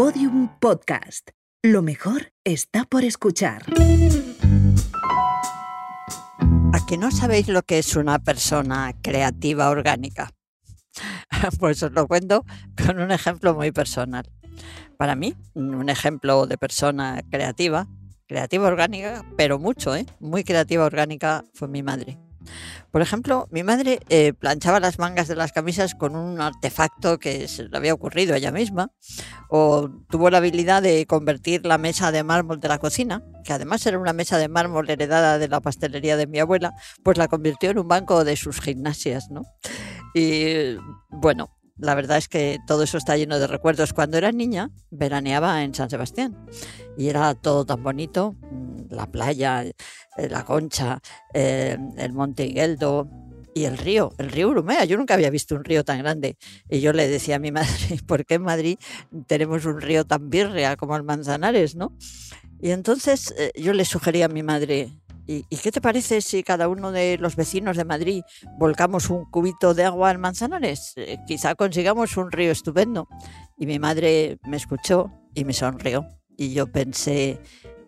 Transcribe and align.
Podium 0.00 0.48
Podcast. 0.60 1.32
Lo 1.62 1.82
mejor 1.82 2.32
está 2.42 2.86
por 2.86 3.04
escuchar. 3.04 3.64
¿A 6.72 6.86
que 6.88 6.96
no 6.96 7.10
sabéis 7.10 7.48
lo 7.48 7.60
que 7.60 7.78
es 7.78 7.96
una 7.96 8.18
persona 8.18 8.94
creativa 9.02 9.68
orgánica? 9.68 10.30
Pues 11.60 11.82
os 11.82 11.92
lo 11.92 12.08
cuento 12.08 12.46
con 12.82 12.98
un 12.98 13.10
ejemplo 13.10 13.54
muy 13.54 13.72
personal. 13.72 14.24
Para 14.96 15.16
mí, 15.16 15.34
un 15.52 15.90
ejemplo 15.90 16.46
de 16.46 16.56
persona 16.56 17.20
creativa, 17.30 17.86
creativa 18.26 18.68
orgánica, 18.68 19.22
pero 19.36 19.58
mucho, 19.58 19.94
¿eh? 19.94 20.06
muy 20.18 20.44
creativa 20.44 20.86
orgánica, 20.86 21.44
fue 21.52 21.68
mi 21.68 21.82
madre. 21.82 22.16
Por 22.90 23.02
ejemplo, 23.02 23.46
mi 23.50 23.62
madre 23.62 24.00
eh, 24.08 24.32
planchaba 24.32 24.80
las 24.80 24.98
mangas 24.98 25.28
de 25.28 25.36
las 25.36 25.52
camisas 25.52 25.94
con 25.94 26.16
un 26.16 26.40
artefacto 26.40 27.18
que 27.18 27.46
se 27.48 27.68
le 27.68 27.76
había 27.76 27.94
ocurrido 27.94 28.34
a 28.34 28.38
ella 28.38 28.50
misma, 28.50 28.92
o 29.48 29.88
tuvo 30.10 30.30
la 30.30 30.38
habilidad 30.38 30.82
de 30.82 31.06
convertir 31.06 31.64
la 31.66 31.78
mesa 31.78 32.10
de 32.12 32.24
mármol 32.24 32.60
de 32.60 32.68
la 32.68 32.78
cocina, 32.78 33.22
que 33.44 33.52
además 33.52 33.86
era 33.86 33.98
una 33.98 34.12
mesa 34.12 34.38
de 34.38 34.48
mármol 34.48 34.88
heredada 34.90 35.38
de 35.38 35.48
la 35.48 35.60
pastelería 35.60 36.16
de 36.16 36.26
mi 36.26 36.38
abuela, 36.38 36.72
pues 37.02 37.18
la 37.18 37.28
convirtió 37.28 37.70
en 37.70 37.78
un 37.78 37.88
banco 37.88 38.24
de 38.24 38.36
sus 38.36 38.60
gimnasias, 38.60 39.30
¿no? 39.30 39.42
Y 40.14 40.76
bueno, 41.10 41.59
la 41.80 41.94
verdad 41.94 42.18
es 42.18 42.28
que 42.28 42.58
todo 42.66 42.82
eso 42.82 42.98
está 42.98 43.16
lleno 43.16 43.38
de 43.38 43.46
recuerdos. 43.46 43.92
Cuando 43.92 44.18
era 44.18 44.32
niña, 44.32 44.70
veraneaba 44.90 45.62
en 45.64 45.74
San 45.74 45.90
Sebastián 45.90 46.36
y 46.96 47.08
era 47.08 47.34
todo 47.34 47.64
tan 47.64 47.82
bonito, 47.82 48.36
mm, 48.50 48.92
la 48.92 49.10
playa, 49.10 49.64
eh, 49.64 49.74
la 50.28 50.44
concha, 50.44 51.00
eh, 51.32 51.78
el 51.96 52.12
monte 52.12 52.46
Higueldo 52.46 53.08
y 53.54 53.64
el 53.64 53.78
río, 53.78 54.12
el 54.18 54.30
río 54.30 54.50
Urumea. 54.50 54.84
Yo 54.84 54.96
nunca 54.96 55.14
había 55.14 55.30
visto 55.30 55.54
un 55.54 55.64
río 55.64 55.84
tan 55.84 55.98
grande. 55.98 56.36
Y 56.68 56.80
yo 56.80 56.92
le 56.92 57.08
decía 57.08 57.36
a 57.36 57.38
mi 57.38 57.52
madre, 57.52 57.98
¿por 58.06 58.24
qué 58.24 58.34
en 58.34 58.42
Madrid 58.42 58.78
tenemos 59.26 59.64
un 59.64 59.80
río 59.80 60.04
tan 60.04 60.30
birria 60.30 60.76
como 60.76 60.96
el 60.96 61.02
Manzanares, 61.02 61.76
no? 61.76 61.96
Y 62.60 62.70
entonces 62.70 63.34
eh, 63.38 63.52
yo 63.56 63.72
le 63.72 63.84
sugería 63.84 64.26
a 64.26 64.28
mi 64.28 64.42
madre, 64.42 64.92
¿Y, 65.32 65.44
qué 65.58 65.70
te 65.70 65.80
parece 65.80 66.22
si 66.22 66.42
cada 66.42 66.66
uno 66.66 66.90
de 66.90 67.16
los 67.16 67.36
vecinos 67.36 67.76
de 67.76 67.84
Madrid 67.84 68.22
volcamos 68.58 69.10
un 69.10 69.26
cubito 69.26 69.74
de 69.74 69.84
agua 69.84 70.10
al 70.10 70.18
Manzanares? 70.18 70.96
quizá 71.24 71.54
consigamos 71.54 72.16
un 72.16 72.32
río 72.32 72.50
estupendo. 72.50 73.06
Y 73.56 73.66
mi 73.66 73.78
madre 73.78 74.38
me 74.44 74.56
escuchó 74.56 75.12
y 75.32 75.44
me 75.44 75.52
sonrió. 75.52 76.08
Y 76.36 76.52
yo 76.52 76.66
pensé, 76.72 77.38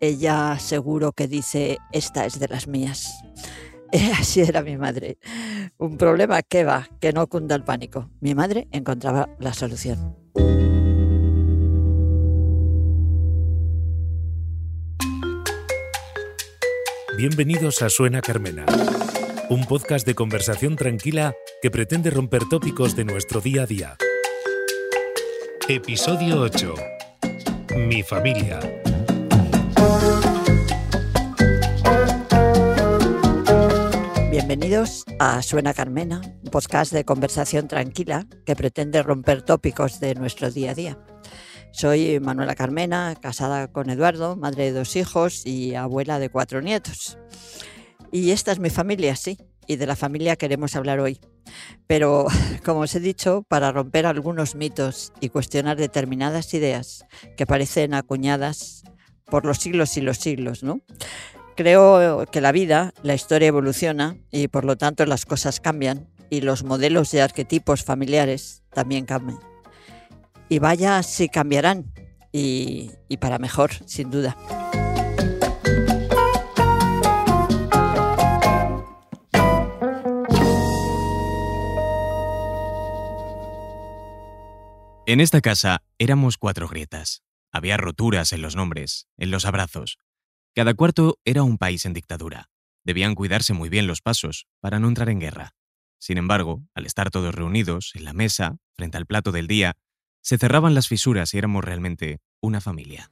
ella 0.00 0.56
seguro 0.60 1.10
que 1.10 1.26
dice, 1.26 1.78
esta 1.90 2.26
es 2.26 2.38
de 2.38 2.46
las 2.46 2.68
mías. 2.68 3.12
Así 4.20 4.42
era 4.42 4.62
mi 4.62 4.76
madre. 4.76 5.18
Un 5.78 5.96
problema 5.96 6.42
que 6.42 6.62
va, 6.62 6.88
que 7.00 7.12
no 7.12 7.26
cunda 7.26 7.56
el 7.56 7.64
pánico. 7.64 8.08
Mi 8.20 8.36
madre 8.36 8.68
encontraba 8.70 9.28
la 9.40 9.52
solución. 9.52 10.16
Bienvenidos 17.14 17.82
a 17.82 17.90
Suena 17.90 18.22
Carmena, 18.22 18.64
un 19.50 19.66
podcast 19.66 20.06
de 20.06 20.14
conversación 20.14 20.76
tranquila 20.76 21.34
que 21.60 21.70
pretende 21.70 22.08
romper 22.08 22.48
tópicos 22.48 22.96
de 22.96 23.04
nuestro 23.04 23.42
día 23.42 23.64
a 23.64 23.66
día. 23.66 23.96
Episodio 25.68 26.40
8. 26.40 26.74
Mi 27.76 28.02
familia. 28.02 28.60
Bienvenidos 34.30 35.04
a 35.18 35.42
Suena 35.42 35.74
Carmena, 35.74 36.22
un 36.42 36.50
podcast 36.50 36.94
de 36.94 37.04
conversación 37.04 37.68
tranquila 37.68 38.26
que 38.46 38.56
pretende 38.56 39.02
romper 39.02 39.42
tópicos 39.42 40.00
de 40.00 40.14
nuestro 40.14 40.50
día 40.50 40.70
a 40.70 40.74
día. 40.74 40.98
Soy 41.72 42.20
Manuela 42.20 42.54
Carmena, 42.54 43.16
casada 43.20 43.66
con 43.66 43.88
Eduardo, 43.88 44.36
madre 44.36 44.64
de 44.64 44.72
dos 44.72 44.94
hijos 44.94 45.46
y 45.46 45.74
abuela 45.74 46.18
de 46.18 46.28
cuatro 46.28 46.60
nietos. 46.60 47.18
Y 48.12 48.30
esta 48.30 48.52
es 48.52 48.58
mi 48.58 48.68
familia, 48.68 49.16
sí, 49.16 49.38
y 49.66 49.76
de 49.76 49.86
la 49.86 49.96
familia 49.96 50.36
queremos 50.36 50.76
hablar 50.76 51.00
hoy. 51.00 51.18
Pero, 51.86 52.26
como 52.64 52.80
os 52.80 52.94
he 52.94 53.00
dicho, 53.00 53.42
para 53.48 53.72
romper 53.72 54.04
algunos 54.04 54.54
mitos 54.54 55.12
y 55.20 55.30
cuestionar 55.30 55.78
determinadas 55.78 56.52
ideas 56.52 57.06
que 57.36 57.46
parecen 57.46 57.94
acuñadas 57.94 58.84
por 59.24 59.46
los 59.46 59.56
siglos 59.58 59.96
y 59.96 60.02
los 60.02 60.18
siglos, 60.18 60.62
¿no? 60.62 60.82
Creo 61.56 62.26
que 62.30 62.40
la 62.40 62.52
vida, 62.52 62.92
la 63.02 63.14
historia 63.14 63.48
evoluciona 63.48 64.16
y 64.30 64.48
por 64.48 64.64
lo 64.64 64.76
tanto 64.76 65.06
las 65.06 65.24
cosas 65.26 65.60
cambian 65.60 66.08
y 66.28 66.42
los 66.42 66.64
modelos 66.64 67.10
de 67.10 67.22
arquetipos 67.22 67.82
familiares 67.82 68.62
también 68.72 69.04
cambian. 69.04 69.51
Y 70.52 70.58
vaya 70.58 71.02
si 71.02 71.30
cambiarán 71.30 71.94
y, 72.30 72.90
y 73.08 73.16
para 73.16 73.38
mejor, 73.38 73.70
sin 73.86 74.10
duda. 74.10 74.36
En 85.06 85.20
esta 85.20 85.40
casa 85.40 85.82
éramos 85.98 86.36
cuatro 86.36 86.68
grietas. 86.68 87.22
Había 87.50 87.78
roturas 87.78 88.34
en 88.34 88.42
los 88.42 88.54
nombres, 88.54 89.08
en 89.16 89.30
los 89.30 89.46
abrazos. 89.46 89.96
Cada 90.54 90.74
cuarto 90.74 91.18
era 91.24 91.44
un 91.44 91.56
país 91.56 91.86
en 91.86 91.94
dictadura. 91.94 92.50
Debían 92.84 93.14
cuidarse 93.14 93.54
muy 93.54 93.70
bien 93.70 93.86
los 93.86 94.02
pasos 94.02 94.46
para 94.60 94.78
no 94.78 94.88
entrar 94.88 95.08
en 95.08 95.20
guerra. 95.20 95.54
Sin 95.98 96.18
embargo, 96.18 96.62
al 96.74 96.84
estar 96.84 97.10
todos 97.10 97.34
reunidos 97.34 97.92
en 97.94 98.04
la 98.04 98.12
mesa, 98.12 98.58
frente 98.74 98.98
al 98.98 99.06
plato 99.06 99.32
del 99.32 99.46
día, 99.46 99.78
se 100.22 100.38
cerraban 100.38 100.74
las 100.74 100.88
fisuras 100.88 101.34
y 101.34 101.38
éramos 101.38 101.64
realmente 101.64 102.20
una 102.40 102.60
familia. 102.60 103.08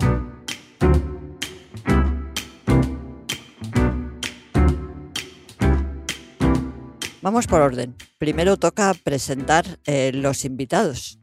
Vamos 7.21 7.47
por 7.47 7.61
orden. 7.61 7.97
Primero 8.17 8.57
toca 8.57 8.95
presentar 8.95 9.79
eh, 9.85 10.13
los 10.15 10.45
invitados. 10.45 11.19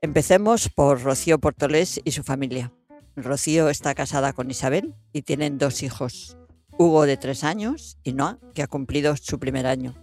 Empecemos 0.00 0.68
por 0.68 1.02
Rocío 1.02 1.38
Portolés 1.38 2.00
y 2.04 2.10
su 2.10 2.24
familia. 2.24 2.72
Rocío 3.14 3.68
está 3.68 3.94
casada 3.94 4.32
con 4.32 4.50
Isabel 4.50 4.94
y 5.12 5.22
tienen 5.22 5.58
dos 5.58 5.82
hijos, 5.84 6.36
Hugo 6.76 7.04
de 7.04 7.18
tres 7.18 7.44
años 7.44 7.98
y 8.02 8.14
Noah, 8.14 8.38
que 8.54 8.62
ha 8.62 8.66
cumplido 8.66 9.16
su 9.16 9.38
primer 9.38 9.66
año. 9.66 9.94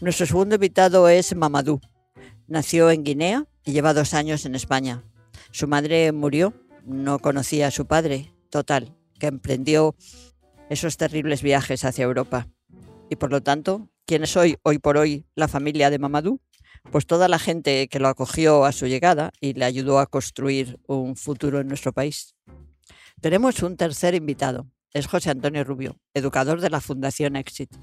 Nuestro 0.00 0.26
segundo 0.26 0.54
invitado 0.54 1.08
es 1.08 1.34
Mamadou. 1.34 1.80
Nació 2.46 2.90
en 2.90 3.02
Guinea 3.02 3.46
y 3.68 3.72
lleva 3.72 3.92
dos 3.92 4.14
años 4.14 4.46
en 4.46 4.54
España. 4.54 5.04
Su 5.50 5.68
madre 5.68 6.10
murió, 6.12 6.54
no 6.86 7.18
conocía 7.18 7.66
a 7.66 7.70
su 7.70 7.86
padre, 7.86 8.32
total, 8.48 8.96
que 9.18 9.26
emprendió 9.26 9.94
esos 10.70 10.96
terribles 10.96 11.42
viajes 11.42 11.84
hacia 11.84 12.06
Europa. 12.06 12.48
Y 13.10 13.16
por 13.16 13.30
lo 13.30 13.42
tanto, 13.42 13.90
¿quién 14.06 14.24
es 14.24 14.38
hoy, 14.38 14.56
hoy 14.62 14.78
por 14.78 14.96
hoy, 14.96 15.26
la 15.34 15.48
familia 15.48 15.90
de 15.90 15.98
Mamadou? 15.98 16.40
pues 16.90 17.06
toda 17.06 17.28
la 17.28 17.38
gente 17.38 17.88
que 17.88 17.98
lo 17.98 18.08
acogió 18.08 18.64
a 18.64 18.72
su 18.72 18.86
llegada 18.86 19.32
y 19.40 19.52
le 19.52 19.66
ayudó 19.66 19.98
a 19.98 20.06
construir 20.06 20.78
un 20.86 21.16
futuro 21.16 21.60
en 21.60 21.68
nuestro 21.68 21.92
país. 21.92 22.36
Tenemos 23.20 23.62
un 23.62 23.76
tercer 23.76 24.14
invitado, 24.14 24.70
es 24.94 25.08
José 25.08 25.28
Antonio 25.30 25.64
Rubio, 25.64 25.98
educador 26.14 26.62
de 26.62 26.70
la 26.70 26.80
Fundación 26.80 27.36
Exit. 27.36 27.74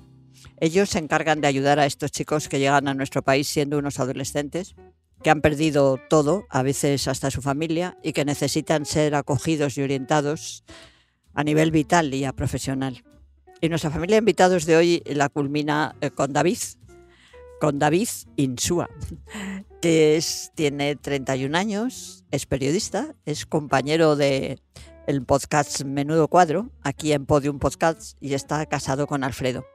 Ellos 0.60 0.90
se 0.90 1.00
encargan 1.00 1.42
de 1.42 1.48
ayudar 1.48 1.78
a 1.78 1.86
estos 1.86 2.12
chicos 2.12 2.50
que 2.50 2.58
llegan 2.58 2.88
a 2.88 2.96
nuestro 2.96 3.22
país 3.22 3.48
siendo 3.48 3.78
unos 3.78 4.00
adolescentes, 4.00 4.76
que 5.26 5.32
han 5.32 5.42
perdido 5.42 6.00
todo, 6.08 6.46
a 6.52 6.62
veces 6.62 7.08
hasta 7.08 7.32
su 7.32 7.42
familia, 7.42 7.98
y 8.04 8.14
que 8.14 8.26
necesitan 8.26 8.86
ser 8.86 9.16
acogidos 9.16 9.76
y 9.76 9.82
orientados 9.82 10.64
a 11.34 11.44
nivel 11.44 11.72
vital 11.72 12.14
y 12.14 12.26
a 12.26 12.34
profesional. 12.34 13.04
Y 13.60 13.70
nuestra 13.70 13.90
familia 13.90 14.18
de 14.18 14.20
invitados 14.20 14.68
de 14.68 14.78
hoy 14.78 15.02
la 15.08 15.30
culmina 15.30 15.96
eh, 16.00 16.12
con 16.12 16.32
David, 16.32 16.60
con 17.60 17.80
David 17.80 18.08
Insúa, 18.36 18.88
que 19.82 20.16
es, 20.16 20.52
tiene 20.54 20.96
31 20.96 21.58
años, 21.58 22.24
es 22.30 22.46
periodista, 22.46 23.16
es 23.26 23.48
compañero 23.48 24.16
de 24.16 24.60
el 25.08 25.24
podcast 25.24 25.86
Menudo 25.86 26.28
Cuadro, 26.28 26.70
aquí 26.84 27.14
en 27.14 27.26
Podium 27.26 27.58
Podcast, 27.58 28.16
y 28.22 28.36
está 28.36 28.64
casado 28.68 29.08
con 29.08 29.24
Alfredo. 29.24 29.66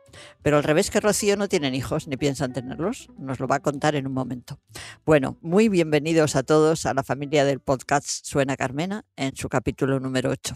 Pero 0.43 0.57
al 0.57 0.65
revés 0.65 0.91
que 0.91 1.01
Rocío 1.01 1.37
no 1.37 1.49
tienen 1.49 1.75
hijos 1.75 2.09
ni 2.09 2.17
piensan 2.17 2.53
tenerlos, 2.53 3.09
nos 3.19 3.41
lo 3.41 3.47
va 3.47 3.57
a 3.57 3.61
contar 3.61 3.95
en 3.95 4.07
un 4.07 4.12
momento. 4.12 4.59
Bueno, 5.05 5.37
muy 5.41 5.69
bienvenidos 5.69 6.37
a 6.37 6.43
todos 6.43 6.87
a 6.87 6.95
la 6.95 7.03
familia 7.03 7.45
del 7.45 7.61
podcast 7.61 8.25
Suena 8.25 8.57
Carmena 8.57 9.05
en 9.17 9.37
su 9.37 9.49
capítulo 9.49 10.01
número 10.01 10.31
8. 10.31 10.55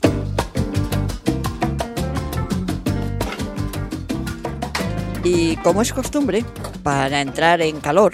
Y 5.24 5.56
como 5.56 5.80
es 5.80 5.92
costumbre, 5.92 6.44
para 6.82 7.22
entrar 7.22 7.62
en 7.62 7.80
calor, 7.80 8.12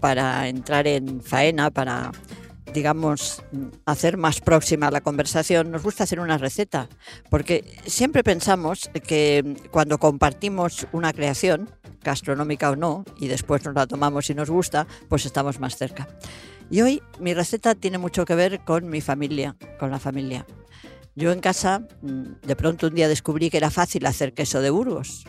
para 0.00 0.48
entrar 0.48 0.88
en 0.88 1.20
faena, 1.20 1.70
para, 1.70 2.10
digamos, 2.72 3.42
hacer 3.84 4.16
más 4.16 4.40
próxima 4.40 4.90
la 4.90 5.00
conversación, 5.00 5.70
nos 5.70 5.82
gusta 5.82 6.04
hacer 6.04 6.20
una 6.20 6.38
receta, 6.38 6.88
porque 7.30 7.64
siempre 7.86 8.22
pensamos 8.22 8.90
que 9.06 9.56
cuando 9.70 9.98
compartimos 9.98 10.86
una 10.92 11.12
creación, 11.12 11.70
gastronómica 12.02 12.70
o 12.70 12.76
no, 12.76 13.04
y 13.18 13.28
después 13.28 13.64
nos 13.64 13.74
la 13.74 13.86
tomamos 13.86 14.30
y 14.30 14.34
nos 14.34 14.50
gusta, 14.50 14.86
pues 15.08 15.26
estamos 15.26 15.60
más 15.60 15.76
cerca. 15.76 16.08
Y 16.70 16.82
hoy 16.82 17.02
mi 17.18 17.34
receta 17.34 17.74
tiene 17.74 17.98
mucho 17.98 18.24
que 18.24 18.34
ver 18.34 18.60
con 18.64 18.88
mi 18.88 19.00
familia, 19.00 19.56
con 19.78 19.90
la 19.90 19.98
familia. 19.98 20.46
Yo 21.14 21.32
en 21.32 21.40
casa, 21.40 21.80
mm, 22.02 22.46
de 22.46 22.56
pronto 22.56 22.86
un 22.86 22.94
día 22.94 23.08
descubrí 23.08 23.50
que 23.50 23.56
era 23.56 23.70
fácil 23.70 24.06
hacer 24.06 24.34
queso 24.34 24.60
de 24.60 24.70
Burgos. 24.70 25.24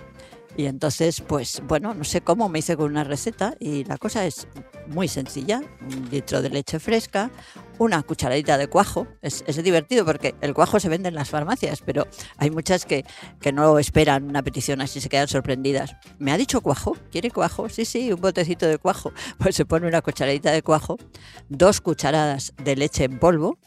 Y 0.60 0.66
entonces, 0.66 1.22
pues 1.22 1.64
bueno, 1.70 1.94
no 1.94 2.04
sé 2.04 2.20
cómo 2.20 2.50
me 2.50 2.60
hice 2.60 2.76
con 2.76 2.92
una 2.92 3.06
receta 3.06 3.56
y 3.62 3.86
la 3.86 3.98
cosa 3.98 4.26
es 4.26 4.46
muy 4.88 5.08
sencilla. 5.08 5.62
Un 5.80 6.10
litro 6.12 6.42
de 6.42 6.50
leche 6.50 6.82
fresca, 6.82 7.32
una 7.78 8.04
cucharadita 8.04 8.58
de 8.58 8.68
cuajo. 8.68 9.08
Es, 9.22 9.42
es 9.48 9.64
divertido 9.64 10.04
porque 10.04 10.36
el 10.42 10.54
cuajo 10.54 10.82
se 10.82 10.90
vende 10.90 11.08
en 11.08 11.16
las 11.16 11.30
farmacias, 11.30 11.82
pero 11.86 12.08
hay 12.36 12.52
muchas 12.52 12.86
que, 12.86 13.06
que 13.40 13.54
no 13.54 13.80
esperan 13.80 14.26
una 14.26 14.44
petición 14.44 14.82
así, 14.82 15.00
se 15.00 15.08
quedan 15.08 15.30
sorprendidas. 15.30 15.96
¿Me 16.18 16.34
ha 16.34 16.38
dicho 16.38 16.60
cuajo? 16.60 16.98
¿Quiere 17.10 17.32
cuajo? 17.32 17.70
Sí, 17.70 17.86
sí, 17.86 18.12
un 18.12 18.20
botecito 18.20 18.68
de 18.68 18.78
cuajo. 18.80 19.14
Pues 19.38 19.56
se 19.56 19.66
pone 19.66 19.88
una 19.88 20.02
cucharadita 20.02 20.52
de 20.52 20.62
cuajo, 20.62 20.98
dos 21.48 21.80
cucharadas 21.80 22.54
de 22.62 22.76
leche 22.76 23.06
en 23.06 23.18
polvo 23.18 23.58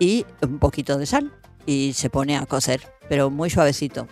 y 0.00 0.26
un 0.42 0.58
poquito 0.58 0.98
de 0.98 1.06
sal 1.06 1.32
y 1.66 1.92
se 1.92 2.10
pone 2.10 2.36
a 2.36 2.46
cocer, 2.46 2.80
pero 3.08 3.30
muy 3.30 3.50
suavecito, 3.50 4.08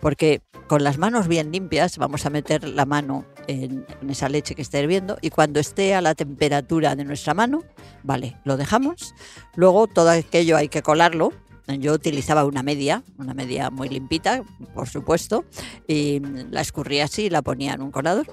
porque 0.00 0.42
con 0.66 0.82
las 0.82 0.98
manos 0.98 1.28
bien 1.28 1.52
limpias 1.52 1.98
vamos 1.98 2.26
a 2.26 2.30
meter 2.30 2.68
la 2.68 2.86
mano 2.86 3.24
en, 3.46 3.86
esa 4.08 4.28
leche 4.28 4.54
que 4.54 4.62
está 4.62 4.80
hirviendo 4.80 5.16
y 5.20 5.30
cuando 5.30 5.60
esté 5.60 5.94
a 5.94 6.00
la 6.00 6.14
temperatura 6.14 6.96
de 6.96 7.04
nuestra 7.04 7.34
mano, 7.34 7.62
vale, 8.02 8.36
lo 8.44 8.56
dejamos. 8.56 9.14
Luego 9.54 9.86
todo 9.86 10.10
aquello 10.10 10.56
hay 10.56 10.68
que 10.68 10.82
colarlo. 10.82 11.32
Yo 11.66 11.92
utilizaba 11.92 12.44
una 12.44 12.62
media, 12.62 13.02
una 13.18 13.34
media 13.34 13.70
muy 13.70 13.88
limpita, 13.88 14.42
por 14.74 14.88
supuesto, 14.88 15.44
y 15.88 16.20
la 16.50 16.60
escurría 16.60 17.04
así 17.04 17.24
y 17.24 17.30
la 17.30 17.42
ponía 17.42 17.74
en 17.74 17.82
un 17.82 17.90
colador. 17.90 18.26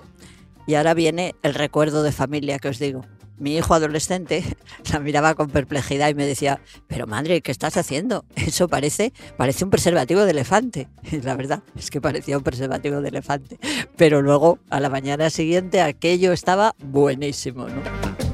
Y 0.67 0.75
ahora 0.75 0.93
viene 0.93 1.35
el 1.41 1.55
recuerdo 1.55 2.03
de 2.03 2.11
familia 2.11 2.59
que 2.59 2.69
os 2.69 2.79
digo 2.79 3.03
mi 3.43 3.57
hijo 3.57 3.73
adolescente 3.73 4.43
la 4.91 4.99
miraba 4.99 5.35
con 5.35 5.49
perplejidad 5.49 6.09
y 6.09 6.15
me 6.15 6.25
decía, 6.25 6.61
pero 6.87 7.05
madre, 7.05 7.41
¿qué 7.41 7.51
estás 7.51 7.77
haciendo? 7.77 8.25
Eso 8.35 8.67
parece, 8.67 9.13
parece 9.37 9.65
un 9.65 9.69
preservativo 9.69 10.21
de 10.21 10.31
elefante. 10.31 10.87
Y 11.11 11.21
la 11.21 11.35
verdad 11.35 11.61
es 11.77 11.91
que 11.91 12.01
parecía 12.01 12.37
un 12.37 12.43
preservativo 12.43 13.01
de 13.01 13.09
elefante. 13.09 13.59
Pero 13.97 14.21
luego, 14.21 14.59
a 14.69 14.79
la 14.79 14.89
mañana 14.89 15.29
siguiente, 15.29 15.81
aquello 15.81 16.31
estaba 16.31 16.73
buenísimo, 16.79 17.67
¿no? 17.67 18.32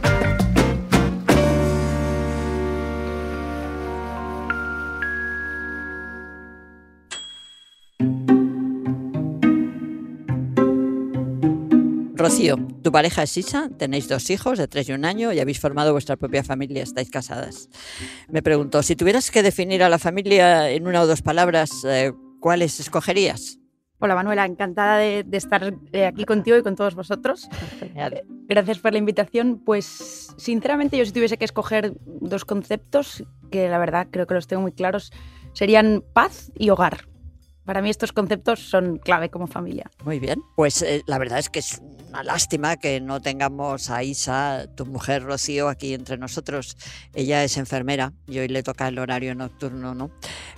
Rocío, 12.19 12.57
tu 12.83 12.92
pareja 12.92 13.24
es 13.24 13.38
Isa, 13.38 13.69
tenéis 13.77 14.10
dos 14.10 14.30
hijos 14.30 14.57
de 14.57 14.68
tres 14.68 14.89
y 14.89 14.92
un 14.92 15.06
año 15.06 15.31
y 15.31 15.39
habéis 15.39 15.60
formado 15.60 15.94
vuestra 15.94 16.18
propia 16.18 16.44
familia, 16.44 16.83
estáis 16.83 17.10
casadas. 17.10 17.69
Me 18.27 18.44
pregunto, 18.44 18.83
si 18.83 18.98
tuvieras 18.98 19.31
que 19.31 19.42
definir 19.42 19.83
a 19.83 19.89
la 19.89 20.00
familia 20.00 20.69
en 20.69 20.86
una 20.86 21.01
o 21.01 21.07
dos 21.07 21.21
palabras, 21.21 21.71
eh, 21.86 22.12
¿cuáles 22.42 22.81
escogerías? 22.81 23.57
Hola 24.00 24.16
Manuela, 24.16 24.45
encantada 24.45 24.98
de, 24.98 25.24
de 25.24 25.38
estar 25.38 25.74
eh, 25.94 26.06
aquí 26.06 26.25
contigo 26.25 26.57
y 26.57 26.62
con 26.62 26.75
todos 26.75 26.94
vosotros. 26.94 27.50
Genial. 27.80 28.24
Gracias 28.48 28.80
por 28.80 28.92
la 28.92 28.98
invitación. 28.98 29.62
Pues 29.66 30.33
sinceramente 30.38 30.98
yo 30.98 31.06
si 31.06 31.12
tuviese 31.12 31.38
que 31.38 31.45
escoger 31.45 31.94
dos 32.06 32.45
conceptos, 32.45 33.24
que 33.51 33.68
la 33.69 33.77
verdad 33.77 34.07
creo 34.12 34.27
que 34.27 34.36
los 34.36 34.48
tengo 34.48 34.62
muy 34.62 34.71
claros, 34.74 35.12
serían 35.54 36.04
paz 36.13 36.51
y 36.56 36.69
hogar. 36.69 37.08
Para 37.69 37.83
mí 37.83 37.92
estos 37.92 38.12
conceptos 38.13 38.62
son 38.62 38.98
clave 38.98 39.30
como 39.30 39.45
familia. 39.45 39.92
Muy 40.04 40.18
bien. 40.18 40.42
Pues 40.56 40.81
eh, 40.81 41.04
la 41.06 41.19
verdad 41.19 41.38
es 41.38 41.51
que 41.51 41.60
es 41.60 41.80
una 42.07 42.24
lástima 42.24 42.77
que 42.77 43.00
no 43.00 43.21
tengamos 43.21 43.92
a 43.92 44.01
Isa, 44.01 44.66
tu 44.75 44.88
mujer 44.88 45.21
Rocío, 45.21 45.69
aquí 45.69 45.94
entre 45.94 46.18
nosotros. 46.18 46.77
Ella 47.13 47.44
es 47.44 47.57
enfermera 47.57 48.12
y 48.25 48.39
hoy 48.39 48.48
le 48.48 48.63
toca 48.63 48.88
el 48.88 48.98
horario 48.98 49.36
nocturno, 49.36 49.94
¿no? 49.94 50.10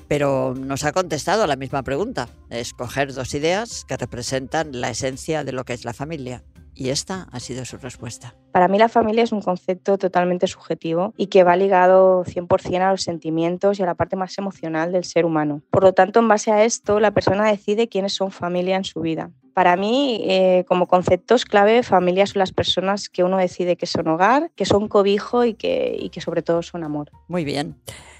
Pero 0.08 0.54
nos 0.58 0.86
ha 0.86 0.94
contestado 0.94 1.44
a 1.44 1.48
la 1.48 1.58
misma 1.58 1.84
pregunta. 1.84 2.30
Escoger 2.50 3.13
dos 3.13 3.34
ideas 3.34 3.84
que 3.84 3.98
representan 3.98 4.80
la 4.80 4.90
esencia 4.90 5.44
de 5.44 5.52
lo 5.52 5.66
que 5.66 5.74
es 5.74 5.84
la 5.84 5.94
familia. 5.94 6.46
Y 6.74 6.90
esta 6.90 7.28
ha 7.32 7.40
sido 7.40 7.66
su 7.66 7.78
respuesta. 7.78 8.36
Para 8.52 8.68
mí 8.68 8.78
la 8.78 8.90
familia 8.90 9.24
es 9.24 9.32
un 9.32 9.42
concepto 9.42 9.98
totalmente 9.98 10.48
subjetivo 10.48 11.14
y 11.18 11.28
que 11.28 11.44
va 11.44 11.56
ligado 11.56 12.24
100% 12.24 12.82
a 12.82 12.92
los 12.92 13.04
sentimientos 13.04 13.80
y 13.80 13.84
a 13.84 13.86
la 13.86 13.96
parte 13.96 14.16
más 14.16 14.38
emocional 14.38 14.92
del 14.92 15.04
ser 15.04 15.26
humano. 15.26 15.62
Por 15.70 15.84
lo 15.84 15.94
tanto, 15.94 16.20
en 16.20 16.28
base 16.28 16.52
a 16.52 16.64
esto, 16.64 17.00
la 17.00 17.12
persona 17.12 17.46
decide 17.46 17.90
quiénes 17.90 18.14
son 18.14 18.32
familia 18.32 18.78
en 18.78 18.84
su 18.84 19.02
vida. 19.02 19.32
Para 19.54 19.76
mí, 19.76 20.22
eh, 20.26 20.64
como 20.68 20.88
conceptos 20.88 21.44
clave, 21.44 21.84
familia 21.84 22.26
son 22.26 22.40
las 22.40 22.54
personas 22.54 23.10
que 23.10 23.24
uno 23.24 23.38
decide 23.38 23.76
que 23.76 23.86
son 23.86 24.08
hogar, 24.08 24.52
que 24.56 24.66
son 24.66 24.88
cobijo 24.88 25.44
y 25.44 25.56
que, 25.56 25.98
y 26.00 26.10
que 26.10 26.22
sobre 26.22 26.42
todo 26.42 26.62
son 26.62 26.84
amor. 26.84 27.12
Muy 27.28 27.44
bien. 27.44 27.76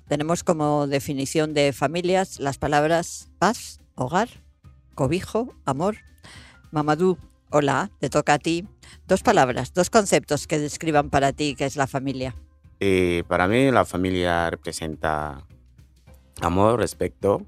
Tenemos 0.08 0.44
como 0.44 0.88
definición 0.88 1.54
de 1.54 1.72
familias 1.72 2.40
las 2.40 2.58
palabras 2.58 3.30
paz, 3.40 3.80
hogar, 3.96 4.28
cobijo, 4.94 5.56
amor. 5.66 5.96
Mamadou, 6.72 7.18
hola, 7.52 7.92
te 8.00 8.10
toca 8.10 8.34
a 8.34 8.40
ti. 8.40 8.68
Dos 9.08 9.22
palabras, 9.24 9.74
dos 9.74 9.90
conceptos 9.90 10.48
que 10.48 10.60
describan 10.60 11.10
para 11.10 11.34
ti 11.34 11.56
qué 11.56 11.66
es 11.66 11.76
la 11.76 11.88
familia. 11.88 12.36
Eh, 12.80 13.24
para 13.28 13.48
mí 13.48 13.70
la 13.70 13.86
familia 13.86 14.50
representa 14.50 15.46
amor, 16.42 16.80
respeto, 16.80 17.46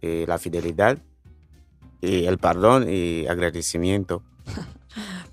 eh, 0.00 0.24
la 0.26 0.38
fidelidad, 0.38 0.98
y 2.00 2.24
el 2.24 2.38
perdón 2.38 2.86
y 2.88 3.26
agradecimiento. 3.26 4.22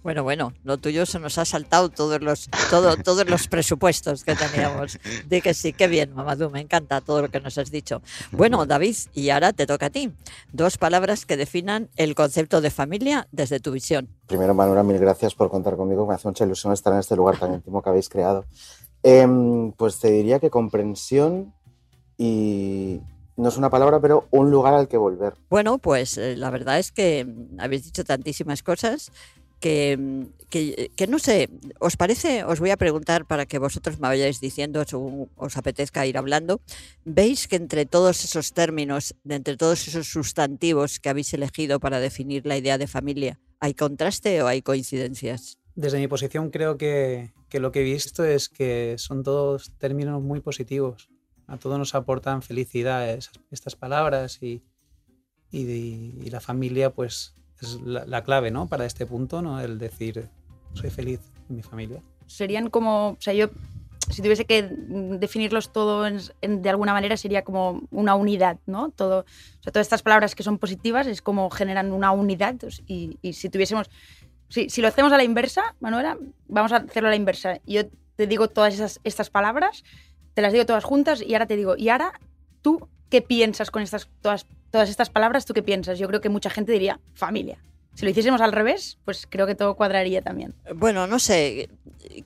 Bueno, 0.03 0.21
bueno, 0.23 0.51
lo 0.65 0.77
tuyo 0.77 1.05
se 1.05 1.17
nos 1.17 1.37
ha 1.37 1.45
saltado 1.45 1.87
todos 1.87 2.21
los, 2.21 2.49
todo, 2.69 2.97
todos 3.03 3.29
los 3.29 3.47
presupuestos 3.47 4.25
que 4.25 4.35
teníamos. 4.35 4.99
De 5.27 5.41
que 5.41 5.53
sí, 5.53 5.71
qué 5.71 5.87
bien, 5.87 6.13
Mamadou, 6.13 6.49
me 6.49 6.59
encanta 6.59 6.99
todo 6.99 7.21
lo 7.21 7.29
que 7.29 7.39
nos 7.39 7.57
has 7.57 7.71
dicho. 7.71 8.01
Bueno, 8.31 8.65
David, 8.65 8.95
y 9.13 9.29
ahora 9.29 9.53
te 9.53 9.65
toca 9.65 9.85
a 9.85 9.89
ti. 9.89 10.11
Dos 10.51 10.77
palabras 10.77 11.25
que 11.25 11.37
definan 11.37 11.89
el 11.95 12.15
concepto 12.15 12.59
de 12.59 12.69
familia 12.69 13.27
desde 13.31 13.61
tu 13.61 13.71
visión. 13.71 14.09
Primero, 14.27 14.53
Manuela, 14.53 14.83
mil 14.83 14.99
gracias 14.99 15.35
por 15.35 15.49
contar 15.49 15.77
conmigo. 15.77 16.05
Me 16.05 16.15
hace 16.15 16.27
mucha 16.27 16.43
ilusión 16.43 16.73
estar 16.73 16.91
en 16.91 16.99
este 16.99 17.15
lugar 17.15 17.39
tan 17.39 17.53
íntimo 17.53 17.81
que 17.81 17.89
habéis 17.89 18.09
creado. 18.09 18.43
Eh, 19.03 19.25
pues 19.77 19.99
te 19.99 20.11
diría 20.11 20.39
que 20.39 20.49
comprensión 20.49 21.53
y, 22.17 23.01
no 23.35 23.49
es 23.49 23.57
una 23.57 23.69
palabra, 23.69 23.99
pero 23.99 24.27
un 24.31 24.51
lugar 24.51 24.73
al 24.73 24.87
que 24.87 24.97
volver. 24.97 25.33
Bueno, 25.49 25.77
pues 25.79 26.17
eh, 26.17 26.35
la 26.35 26.49
verdad 26.49 26.77
es 26.77 26.91
que 26.91 27.27
habéis 27.57 27.85
dicho 27.85 28.03
tantísimas 28.03 28.61
cosas 28.61 29.11
que, 29.63 30.89
que, 30.95 31.07
no 31.07 31.19
sé, 31.19 31.49
¿os 31.79 31.95
parece? 31.95 32.43
Os 32.43 32.59
voy 32.59 32.71
a 32.71 32.77
preguntar 32.77 33.25
para 33.25 33.45
que 33.45 33.59
vosotros 33.59 33.95
me 33.95 34.09
vayáis 34.09 34.41
diciendo, 34.41 34.83
según 34.85 35.29
os 35.37 35.55
apetezca 35.55 36.05
ir 36.05 36.17
hablando. 36.17 36.59
¿Veis 37.05 37.47
que 37.47 37.55
entre 37.55 37.85
todos 37.85 38.25
esos 38.25 38.51
términos, 38.51 39.15
entre 39.23 39.55
todos 39.55 39.87
esos 39.87 40.07
sustantivos 40.07 40.99
que 40.99 41.07
habéis 41.07 41.33
elegido 41.33 41.79
para 41.79 42.01
definir 42.01 42.45
la 42.45 42.57
idea 42.57 42.77
de 42.77 42.87
familia, 42.87 43.39
¿hay 43.61 43.73
contraste 43.73 44.41
o 44.43 44.47
hay 44.47 44.61
coincidencias? 44.61 45.59
Desde 45.75 45.97
mi 45.97 46.09
posición 46.09 46.49
creo 46.49 46.77
que, 46.77 47.31
que 47.47 47.61
lo 47.61 47.71
que 47.71 47.79
he 47.79 47.83
visto 47.83 48.25
es 48.25 48.49
que 48.49 48.95
son 48.97 49.23
todos 49.23 49.71
términos 49.77 50.21
muy 50.21 50.41
positivos 50.41 51.09
a 51.47 51.57
todos 51.57 51.77
nos 51.77 51.95
aportan 51.95 52.41
felicidad 52.41 53.09
esas, 53.09 53.39
estas 53.51 53.75
palabras 53.75 54.41
y, 54.41 54.63
y, 55.51 56.29
la 56.29 56.39
familia 56.39 56.93
pues 56.93 57.35
es 57.65 57.81
la, 57.81 58.05
la, 58.05 58.23
clave 58.23 58.51
¿no? 58.51 58.67
para 58.67 58.85
este 58.85 59.05
punto, 59.05 59.41
¿no? 59.41 59.59
el 59.59 59.77
decir 59.77 60.29
soy 60.73 60.89
feliz 60.89 61.19
en 61.49 61.57
mi 61.57 61.63
familia. 61.63 62.01
Serían 62.27 62.69
como, 62.69 63.09
o 63.09 63.17
sea, 63.19 63.33
yo 63.33 63.49
si 64.09 64.21
tuviese 64.21 64.45
que 64.45 64.63
definirlos 64.63 65.71
todo 65.71 66.05
en, 66.05 66.61
de 66.61 66.69
alguna 66.69 66.93
manera 66.93 67.15
sería 67.15 67.43
como 67.43 67.83
una 67.89 68.15
unidad, 68.15 68.57
¿no? 68.65 68.89
Todo, 68.89 69.19
o 69.19 69.63
sea, 69.63 69.71
todas 69.71 69.85
estas 69.85 70.01
palabras 70.01 70.35
que 70.35 70.43
son 70.43 70.57
positivas 70.57 71.07
es 71.07 71.21
como 71.21 71.49
generan 71.49 71.91
una 71.93 72.11
unidad 72.11 72.55
y, 72.85 73.17
y 73.21 73.33
si 73.33 73.49
tuviésemos, 73.49 73.89
si, 74.49 74.69
si, 74.69 74.81
lo 74.81 74.89
hacemos 74.89 75.13
a 75.13 75.17
la 75.17 75.23
inversa, 75.23 75.75
Manuela, 75.79 76.17
vamos 76.47 76.73
a 76.73 76.77
hacerlo 76.77 77.07
a 77.07 77.11
la 77.11 77.15
inversa. 77.15 77.59
Yo 77.65 77.83
te 78.15 78.27
digo 78.27 78.49
todas 78.49 78.73
esas, 78.73 78.99
estas 79.03 79.29
palabras 79.29 79.83
te 80.33 80.41
las 80.41 80.51
digo 80.51 80.65
todas 80.65 80.83
juntas 80.83 81.21
y 81.21 81.33
ahora 81.33 81.45
te 81.45 81.55
digo, 81.55 81.75
¿y 81.77 81.89
ahora 81.89 82.13
tú 82.61 82.87
qué 83.13 83.21
piensas 83.21 83.69
con 83.69 83.83
estas, 83.83 84.09
todas, 84.23 84.47
todas 84.71 84.89
estas 84.89 85.11
palabras? 85.11 85.45
¿Tú 85.45 85.53
qué 85.53 85.61
piensas? 85.61 85.99
Yo 85.99 86.07
creo 86.07 86.19
que 86.19 86.29
mucha 86.29 86.49
gente 86.49 86.71
diría 86.71 86.99
familia. 87.13 87.59
Si 87.95 88.05
lo 88.05 88.11
hiciésemos 88.11 88.41
al 88.41 88.51
revés, 88.51 88.97
pues 89.05 89.27
creo 89.29 89.45
que 89.45 89.55
todo 89.55 89.75
cuadraría 89.75 90.21
también. 90.21 90.55
Bueno, 90.75 91.05
no 91.05 91.19
sé, 91.19 91.69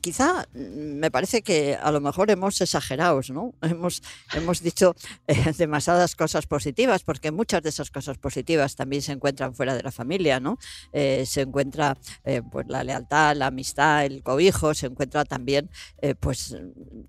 quizá 0.01 0.47
me 0.53 1.11
parece 1.11 1.41
que 1.41 1.75
a 1.75 1.91
lo 1.91 1.99
mejor 2.01 2.31
hemos 2.31 2.59
exagerado, 2.61 3.21
¿no? 3.29 3.53
Hemos, 3.61 4.01
hemos 4.33 4.61
dicho 4.61 4.95
eh, 5.27 5.53
demasiadas 5.57 6.15
cosas 6.15 6.47
positivas, 6.47 7.03
porque 7.03 7.31
muchas 7.31 7.61
de 7.61 7.69
esas 7.69 7.91
cosas 7.91 8.17
positivas 8.17 8.75
también 8.75 9.01
se 9.01 9.11
encuentran 9.11 9.53
fuera 9.53 9.75
de 9.75 9.83
la 9.83 9.91
familia, 9.91 10.39
¿no? 10.39 10.57
Eh, 10.93 11.25
se 11.25 11.41
encuentra 11.41 11.97
eh, 12.23 12.41
pues 12.49 12.67
la 12.67 12.83
lealtad, 12.83 13.35
la 13.35 13.47
amistad, 13.47 14.05
el 14.05 14.23
cobijo, 14.23 14.73
se 14.73 14.87
encuentra 14.87 15.25
también 15.25 15.69
eh, 16.01 16.15
pues 16.15 16.55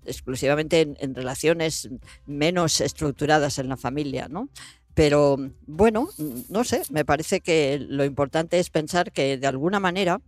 exclusivamente 0.05 0.81
en, 0.81 0.97
en 0.99 1.15
relaciones 1.15 1.89
menos 2.25 2.81
estructuradas 2.81 3.57
en 3.59 3.69
la 3.69 3.77
familia, 3.77 4.27
¿no? 4.29 4.49
Pero 4.99 5.37
bueno, 5.65 6.09
no 6.49 6.65
sé, 6.65 6.81
me 6.89 7.05
parece 7.05 7.39
que 7.39 7.79
lo 7.79 8.03
importante 8.03 8.59
es 8.59 8.69
pensar 8.69 9.13
que 9.13 9.37
de 9.37 9.47
alguna 9.47 9.79
manera 9.79 10.19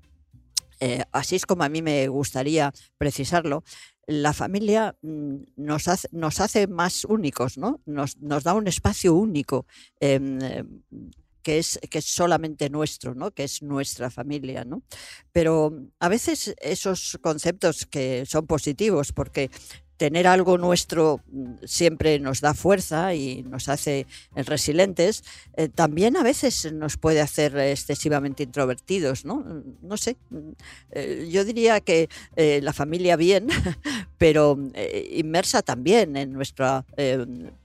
eh, 0.80 1.04
así 1.12 1.36
es 1.36 1.46
como 1.46 1.66
a 1.66 1.68
mí 1.68 1.82
me 1.82 2.08
gustaría 2.08 2.72
precisarlo, 2.98 3.66
la 4.08 4.32
familia 4.32 4.96
mm, 5.02 5.36
nos 5.58 5.90
hace, 5.90 6.08
nos 6.14 6.40
hace 6.40 6.68
más 6.68 7.04
únicos, 7.04 7.58
¿no? 7.58 7.82
Nos, 7.86 8.16
nos 8.20 8.46
da 8.46 8.54
un 8.54 8.66
espacio 8.66 9.14
único. 9.14 9.66
Em, 10.00 10.40
que 11.44 11.58
es, 11.58 11.80
que 11.90 11.98
es 11.98 12.06
solamente 12.06 12.70
nuestro, 12.70 13.16
¿no? 13.16 13.32
que 13.32 13.44
es 13.44 13.64
nuestra 13.64 14.12
familia. 14.12 14.64
¿no? 14.64 14.84
Pero 15.32 15.74
a 16.00 16.08
veces 16.08 16.54
esos 16.62 17.18
conceptos 17.22 17.88
que 17.88 18.26
son 18.28 18.46
positivos, 18.46 19.12
porque 19.12 19.50
tener 20.02 20.26
algo 20.26 20.58
nuestro 20.58 21.20
mm, 21.32 21.58
siempre 21.64 22.18
nos 22.18 22.42
da 22.42 22.56
fuerza 22.56 23.14
y 23.14 23.44
nos 23.44 23.70
hace 23.70 24.08
eh, 24.36 24.42
resilientes, 24.42 25.24
eh, 25.56 25.70
también 25.70 26.18
a 26.18 26.24
veces 26.24 26.74
nos 26.74 26.98
puede 26.98 27.22
hacer 27.22 27.56
excesivamente 27.56 28.42
introvertidos, 28.42 29.26
¿no? 29.26 29.36
Mm, 29.36 29.62
no 29.84 29.98
sé, 29.98 30.18
mm, 30.32 30.38
eh, 30.94 31.30
yo 31.30 31.46
diría 31.46 31.82
que 31.82 32.10
la 32.36 32.74
familia 32.74 33.16
bien, 33.16 33.48
pero 34.18 34.58
inmersa 35.12 35.62
también 35.62 36.18
en 36.18 36.34
nuestra 36.34 36.84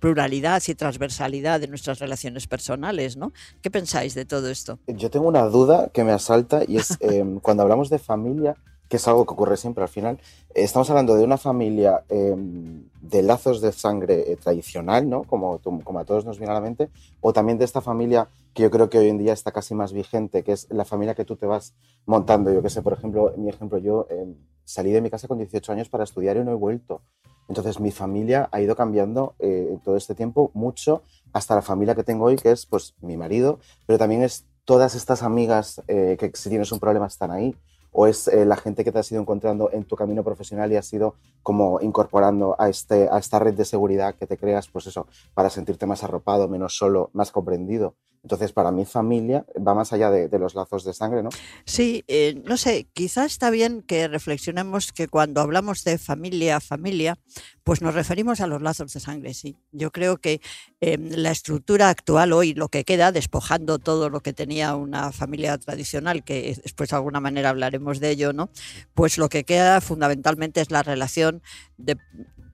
pluralidad 0.01 0.63
y 0.67 0.75
transversalidad 0.75 1.61
de 1.61 1.69
nuestras 1.69 1.99
relaciones 1.99 2.47
personales, 2.47 3.17
¿no? 3.17 3.33
¿Qué 3.63 3.71
pensáis 3.71 4.15
de 4.15 4.25
todo 4.27 4.51
esto? 4.51 4.79
Yo 4.87 5.11
tengo 5.11 5.29
una 5.29 5.45
duda 5.47 5.89
que 5.95 6.05
me 6.05 6.13
asalta 6.13 6.63
y 6.69 6.77
es 6.77 6.99
em, 7.01 7.41
cuando 7.41 7.63
hablamos 7.63 7.89
de 7.89 7.99
familia, 7.99 8.57
que 8.89 8.97
es 8.97 9.09
algo 9.09 9.27
que 9.27 9.35
ocurre 9.35 9.57
siempre 9.57 9.83
al 9.83 9.89
final. 9.89 10.19
Estamos 10.55 10.89
hablando 10.91 11.15
de 11.15 11.25
una 11.25 11.39
familia 11.39 12.05
em, 12.09 12.89
de 13.01 13.23
lazos 13.23 13.61
de 13.61 13.73
sangre 13.73 14.33
eh, 14.33 14.37
tradicional, 14.37 15.09
¿no? 15.09 15.25
Como, 15.25 15.59
como 15.59 15.99
a 15.99 16.05
todos 16.05 16.25
nos 16.25 16.39
viene 16.39 16.53
a 16.53 16.55
la 16.55 16.61
mente, 16.61 16.89
o 17.21 17.33
también 17.33 17.59
de 17.59 17.65
esta 17.65 17.81
familia 17.81 18.29
que 18.55 18.63
yo 18.63 18.71
creo 18.71 18.89
que 18.89 18.99
hoy 18.99 19.09
en 19.09 19.19
día 19.19 19.33
está 19.33 19.53
casi 19.53 19.75
más 19.75 19.93
vigente, 19.93 20.43
que 20.43 20.53
es 20.53 20.67
la 20.71 20.85
familia 20.85 21.15
que 21.15 21.25
tú 21.25 21.37
te 21.37 21.47
vas 21.47 21.75
montando. 22.07 22.53
Yo 22.53 22.63
que 22.63 22.71
sé, 22.71 22.83
por 22.83 22.93
ejemplo, 22.93 23.33
mi 23.37 23.49
ejemplo, 23.49 23.79
yo 23.79 24.07
em, 24.11 24.35
salí 24.65 24.93
de 24.93 25.01
mi 25.01 25.11
casa 25.11 25.29
con 25.29 25.39
18 25.39 25.73
años 25.73 25.89
para 25.89 26.05
estudiar 26.05 26.37
y 26.37 26.45
no 26.45 26.53
he 26.53 26.55
vuelto. 26.55 27.03
Entonces 27.49 27.79
mi 27.79 27.93
familia 27.93 28.49
ha 28.51 28.61
ido 28.61 28.75
cambiando 28.75 29.35
eh, 29.39 29.79
todo 29.85 29.97
este 29.97 30.15
tiempo 30.15 30.51
mucho 30.55 31.03
hasta 31.33 31.55
la 31.55 31.63
familia 31.63 31.95
que 31.95 32.03
tengo 32.03 32.25
hoy, 32.25 32.37
que 32.37 32.51
es 32.51 32.67
pues 32.67 32.95
mi 33.01 33.17
marido, 33.17 33.61
pero 33.87 33.99
también 33.99 34.23
es 34.23 34.47
todas 34.65 34.97
estas 34.97 35.23
amigas 35.23 35.81
eh, 35.87 36.17
que 36.19 36.33
si 36.35 36.49
tienes 36.49 36.73
un 36.73 36.81
problema 36.81 37.07
están 37.07 37.31
ahí 37.31 37.55
o 37.99 38.07
es 38.07 38.29
eh, 38.29 38.45
la 38.45 38.57
gente 38.57 38.85
que 38.85 38.93
te 38.93 38.99
has 38.99 39.11
ido 39.11 39.23
encontrando 39.23 39.71
en 39.73 39.85
tu 39.85 39.97
camino 39.97 40.23
profesional 40.23 40.71
y 40.71 40.77
has 40.77 40.93
ido 40.93 41.15
como 41.43 41.81
incorporando 41.81 42.55
a, 42.59 42.69
este, 42.69 43.09
a 43.11 43.17
esta 43.17 43.39
red 43.39 43.55
de 43.55 43.65
seguridad 43.65 44.15
que 44.15 44.27
te 44.27 44.37
creas, 44.37 44.69
pues 44.69 44.87
eso, 44.87 45.07
para 45.33 45.49
sentirte 45.49 45.87
más 45.87 46.05
arropado, 46.05 46.47
menos 46.47 46.77
solo, 46.77 47.09
más 47.15 47.33
comprendido. 47.33 47.95
Entonces, 48.27 48.53
para 48.53 48.73
mi 48.73 48.85
familia 48.85 49.47
va 49.57 49.73
más 49.73 49.93
allá 49.93 50.11
de, 50.11 50.39
los 50.41 50.57
lazos 50.57 50.83
de 50.83 50.93
sangre, 50.93 51.23
¿no? 51.23 51.29
Sí, 51.65 52.03
eh, 52.09 52.43
no 52.45 52.57
sé, 52.57 52.89
quizá 52.93 53.25
está 53.25 53.51
bien 53.51 53.83
que 53.83 54.09
reflexionemos 54.09 54.91
que 54.91 55.07
cuando 55.07 55.41
hablamos 55.41 55.85
de 55.85 55.97
familia, 55.97 56.59
familia, 56.59 57.17
pues 57.63 57.83
nos 57.83 57.95
referimos 57.95 58.41
a 58.41 58.49
los 58.49 58.61
lazos 58.61 58.93
de 58.93 58.99
sangre, 58.99 59.33
sí. 59.33 59.59
Yo 59.71 59.93
creo 59.93 60.17
que 60.17 60.41
em, 60.81 61.09
la 61.11 61.31
estructura 61.31 61.89
actual 61.89 62.33
hoy, 62.33 62.53
lo 62.53 62.69
que 62.69 62.83
queda, 62.83 63.13
despojando 63.13 63.79
todo 63.79 64.11
lo 64.11 64.19
que 64.19 64.33
tenía 64.33 64.75
una 64.75 65.13
familia 65.13 65.57
tradicional, 65.57 66.25
que 66.25 66.59
después 66.61 66.91
de 66.91 66.97
alguna 66.97 67.21
manera 67.21 67.51
hablaremos 67.51 68.01
de 68.01 68.11
ello, 68.11 68.33
¿no? 68.33 68.51
Pues 68.95 69.19
lo 69.19 69.29
que 69.29 69.45
queda 69.45 69.81
fundamentalmente 69.81 70.61
es 70.61 70.73
la 70.73 70.83
relación 70.83 71.43
de 71.77 71.97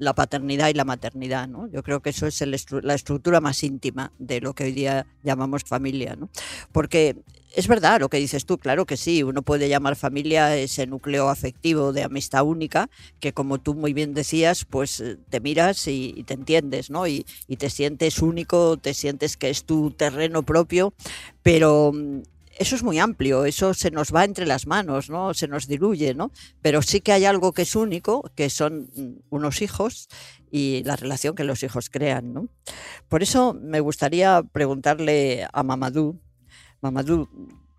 la 0.02 0.14
paternidad 0.14 0.68
y 0.68 0.74
la 0.74 0.84
maternidad. 0.84 1.48
¿no? 1.48 1.68
Yo 1.68 1.82
creo 1.82 2.00
que 2.00 2.10
eso 2.10 2.26
es 2.26 2.42
la 2.42 2.94
estructura 2.94 3.40
más 3.40 3.62
íntima 3.62 4.12
de 4.18 4.40
lo 4.40 4.54
que 4.54 4.64
hoy 4.64 4.72
día 4.72 5.06
llamamos 5.22 5.62
familia. 5.64 6.16
¿no? 6.16 6.28
Porque 6.72 7.16
es 7.54 7.68
verdad 7.68 8.00
lo 8.00 8.08
que 8.08 8.16
dices 8.16 8.46
tú, 8.46 8.58
claro 8.58 8.86
que 8.86 8.96
sí, 8.96 9.22
uno 9.22 9.42
puede 9.42 9.68
llamar 9.68 9.94
familia 9.94 10.56
ese 10.56 10.86
núcleo 10.86 11.28
afectivo 11.28 11.92
de 11.92 12.02
amistad 12.02 12.44
única, 12.44 12.88
que 13.20 13.32
como 13.32 13.58
tú 13.58 13.74
muy 13.74 13.92
bien 13.92 14.14
decías, 14.14 14.64
pues 14.64 15.00
eh, 15.00 15.18
te 15.28 15.40
miras 15.40 15.86
y, 15.86 16.24
te 16.26 16.34
entiendes, 16.34 16.90
¿no? 16.90 17.06
Y, 17.06 17.26
y, 17.48 17.56
te 17.56 17.70
sientes 17.70 18.20
único, 18.20 18.76
te 18.78 18.94
sientes 18.94 19.36
que 19.36 19.50
es 19.50 19.64
tu 19.64 19.90
terreno 19.90 20.42
propio, 20.42 20.94
pero 21.42 21.92
mm, 21.92 22.22
eso 22.58 22.76
es 22.76 22.82
muy 22.82 22.98
amplio, 22.98 23.44
eso 23.44 23.74
se 23.74 23.90
nos 23.90 24.14
va 24.14 24.24
entre 24.24 24.46
las 24.46 24.66
manos, 24.66 25.10
¿no? 25.10 25.34
Se 25.34 25.48
nos 25.48 25.66
diluye, 25.66 26.14
¿no? 26.14 26.30
Pero 26.60 26.82
sí 26.82 27.00
que 27.00 27.12
hay 27.12 27.24
algo 27.24 27.52
que 27.52 27.62
es 27.62 27.74
único, 27.74 28.30
que 28.34 28.50
son 28.50 28.90
mm, 28.94 29.20
unos 29.30 29.62
hijos 29.62 30.08
y 30.50 30.82
la 30.84 30.96
relación 30.96 31.34
que 31.34 31.44
los 31.44 31.62
hijos 31.62 31.90
crean, 31.90 32.32
¿no? 32.32 32.48
Por 33.08 33.22
eso 33.22 33.54
me 33.54 33.80
gustaría 33.80 34.42
preguntarle 34.42 35.46
a 35.52 35.62
Mamadou, 35.62 36.20
Mamadou, 36.80 37.28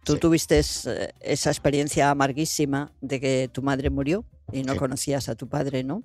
tú 0.04 0.18
tuviste 0.18 0.60
eh, 0.60 1.14
esa 1.22 1.50
experiencia 1.50 2.10
amarguísima 2.10 2.92
de 3.02 3.20
que 3.20 3.50
tu 3.52 3.62
madre 3.62 3.90
murió 3.90 4.26
y 4.52 4.64
no 4.64 4.76
conocías 4.76 5.30
a 5.30 5.36
tu 5.36 5.48
padre, 5.48 5.84
¿no? 5.84 6.04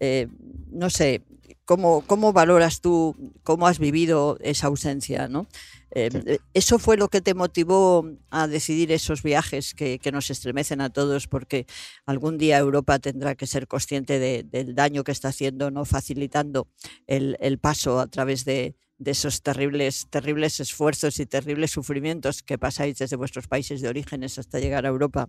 Eh, 0.00 0.28
no 0.70 0.90
sé, 0.90 1.22
¿cómo, 1.64 2.02
¿cómo 2.06 2.32
valoras 2.32 2.80
tú, 2.80 3.16
cómo 3.42 3.66
has 3.66 3.78
vivido 3.78 4.38
esa 4.40 4.66
ausencia, 4.68 5.28
¿no? 5.28 5.46
Eh, 5.94 6.10
eh, 6.26 6.38
¿Eso 6.54 6.78
fue 6.80 6.96
lo 6.96 7.08
que 7.08 7.20
te 7.20 7.34
motivó 7.34 8.04
a 8.30 8.48
decidir 8.48 8.90
esos 8.90 9.22
viajes 9.22 9.74
que, 9.74 10.00
nos 10.12 10.28
estremecen 10.30 10.80
a 10.80 10.90
todos? 10.90 11.28
Porque 11.28 11.66
algún 12.04 12.36
día 12.36 12.58
Europa 12.58 12.98
tendrá 12.98 13.36
que 13.36 13.46
ser 13.46 13.68
consciente 13.68 14.18
del 14.18 14.74
daño 14.74 15.04
que 15.04 15.12
está 15.12 15.28
haciendo, 15.28 15.70
no 15.70 15.84
facilitando 15.84 16.68
el, 17.06 17.58
paso 17.58 18.00
a 18.00 18.08
través 18.08 18.44
de, 18.44 18.74
esos 19.04 19.42
terribles, 19.42 20.06
terribles 20.10 20.60
esfuerzos 20.60 21.18
y 21.20 21.26
terribles 21.26 21.70
sufrimientos 21.70 22.42
que 22.42 22.58
pasáis 22.58 22.98
desde 22.98 23.16
vuestros 23.16 23.48
países 23.48 23.80
de 23.80 23.88
orígenes 23.88 24.38
hasta 24.38 24.58
llegar 24.58 24.86
a 24.86 24.88
Europa. 24.88 25.28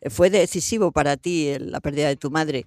Eh, 0.00 0.10
¿Fue 0.10 0.30
decisivo 0.30 0.92
para 0.92 1.16
ti 1.16 1.54
la 1.58 1.80
pérdida 1.80 2.08
de 2.08 2.16
tu 2.16 2.30
madre, 2.30 2.66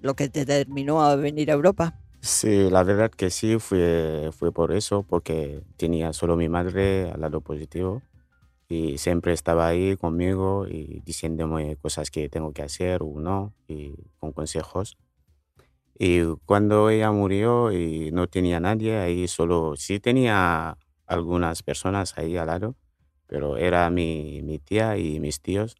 lo 0.00 0.14
que 0.14 0.28
te 0.28 0.44
determinó 0.44 1.02
a 1.02 1.16
venir 1.16 1.50
a 1.50 1.54
Europa? 1.54 1.98
Sí, 2.20 2.70
la 2.70 2.82
verdad 2.82 3.10
que 3.10 3.30
sí, 3.30 3.58
fue, 3.58 4.30
fue 4.36 4.52
por 4.52 4.72
eso, 4.72 5.04
porque 5.04 5.62
tenía 5.76 6.12
solo 6.12 6.36
mi 6.36 6.48
madre 6.48 7.10
al 7.10 7.20
lado 7.20 7.40
positivo 7.40 8.02
y 8.68 8.98
siempre 8.98 9.32
estaba 9.32 9.68
ahí 9.68 9.96
conmigo 9.96 10.66
y 10.66 11.02
diciéndome 11.04 11.76
cosas 11.76 12.10
que 12.10 12.28
tengo 12.28 12.52
que 12.52 12.62
hacer 12.62 13.02
o 13.02 13.20
no 13.20 13.52
y 13.68 13.94
con 14.18 14.32
consejos. 14.32 14.96
Y 15.98 16.22
cuando 16.44 16.90
ella 16.90 17.10
murió 17.12 17.72
y 17.72 18.10
no 18.12 18.28
tenía 18.28 18.60
nadie 18.60 18.98
ahí, 18.98 19.28
solo 19.28 19.74
sí 19.76 20.00
tenía 20.00 20.76
algunas 21.06 21.62
personas 21.62 22.18
ahí 22.18 22.36
al 22.36 22.48
lado, 22.48 22.76
pero 23.26 23.56
era 23.56 23.88
mi, 23.90 24.42
mi 24.42 24.58
tía 24.58 24.98
y 24.98 25.20
mis 25.20 25.40
tíos. 25.40 25.76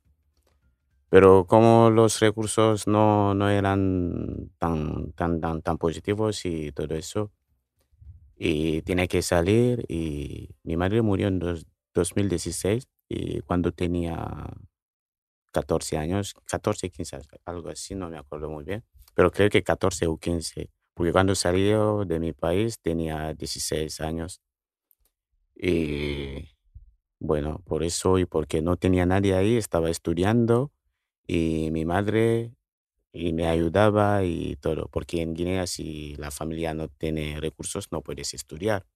Pero 1.09 1.47
como 1.47 1.91
los 1.91 2.21
recursos 2.21 2.87
no, 2.87 3.35
no 3.35 3.49
eran 3.49 4.51
tan, 4.59 5.13
tan, 5.13 5.41
tan, 5.41 5.63
tan 5.63 5.79
positivos 5.79 6.45
y 6.45 6.73
todo 6.73 6.95
eso, 6.95 7.33
y 8.37 8.83
tiene 8.83 9.09
que 9.09 9.23
salir, 9.23 9.85
y 9.89 10.51
mi 10.63 10.77
madre 10.77 11.03
murió 11.03 11.29
en 11.29 11.39
2016 11.95 12.87
y 13.09 13.41
cuando 13.41 13.73
tenía 13.73 14.47
14 15.53 15.97
años, 15.97 16.35
14, 16.47 16.91
15, 16.91 17.19
algo 17.45 17.71
así, 17.71 17.95
no 17.95 18.11
me 18.11 18.19
acuerdo 18.19 18.51
muy 18.51 18.65
bien, 18.65 18.85
pero 19.17 19.33
creo 19.33 19.51
que 19.51 19.63
14 19.65 20.07
o 20.09 20.19
15, 20.19 20.71
porque 20.95 21.13
cuando 21.13 21.35
salió 21.35 22.05
de 22.05 22.21
mi 22.21 22.35
país 22.35 22.79
tenía 22.81 23.33
16 23.35 24.01
años. 24.03 24.43
Y 25.55 26.51
bueno, 27.21 27.63
por 27.65 27.83
eso 27.83 28.19
y 28.19 28.27
porque 28.27 28.63
no 28.63 28.77
tenía 28.77 29.07
nadie 29.07 29.35
ahí, 29.35 29.57
estaba 29.57 29.91
estudiando 29.91 30.71
y 31.27 31.71
mi 31.73 31.87
madre 31.87 32.53
y 33.13 33.33
me 33.33 33.47
ayudaba 33.49 34.25
y 34.25 34.57
todo, 34.57 34.89
porque 34.89 35.23
en 35.23 35.35
Guinea 35.35 35.67
si 35.67 36.15
la 36.17 36.31
familia 36.31 36.75
no 36.75 36.89
tiene 36.89 37.41
recursos 37.41 37.91
no 37.93 38.03
puedes 38.03 38.35
estudiar. 38.35 38.87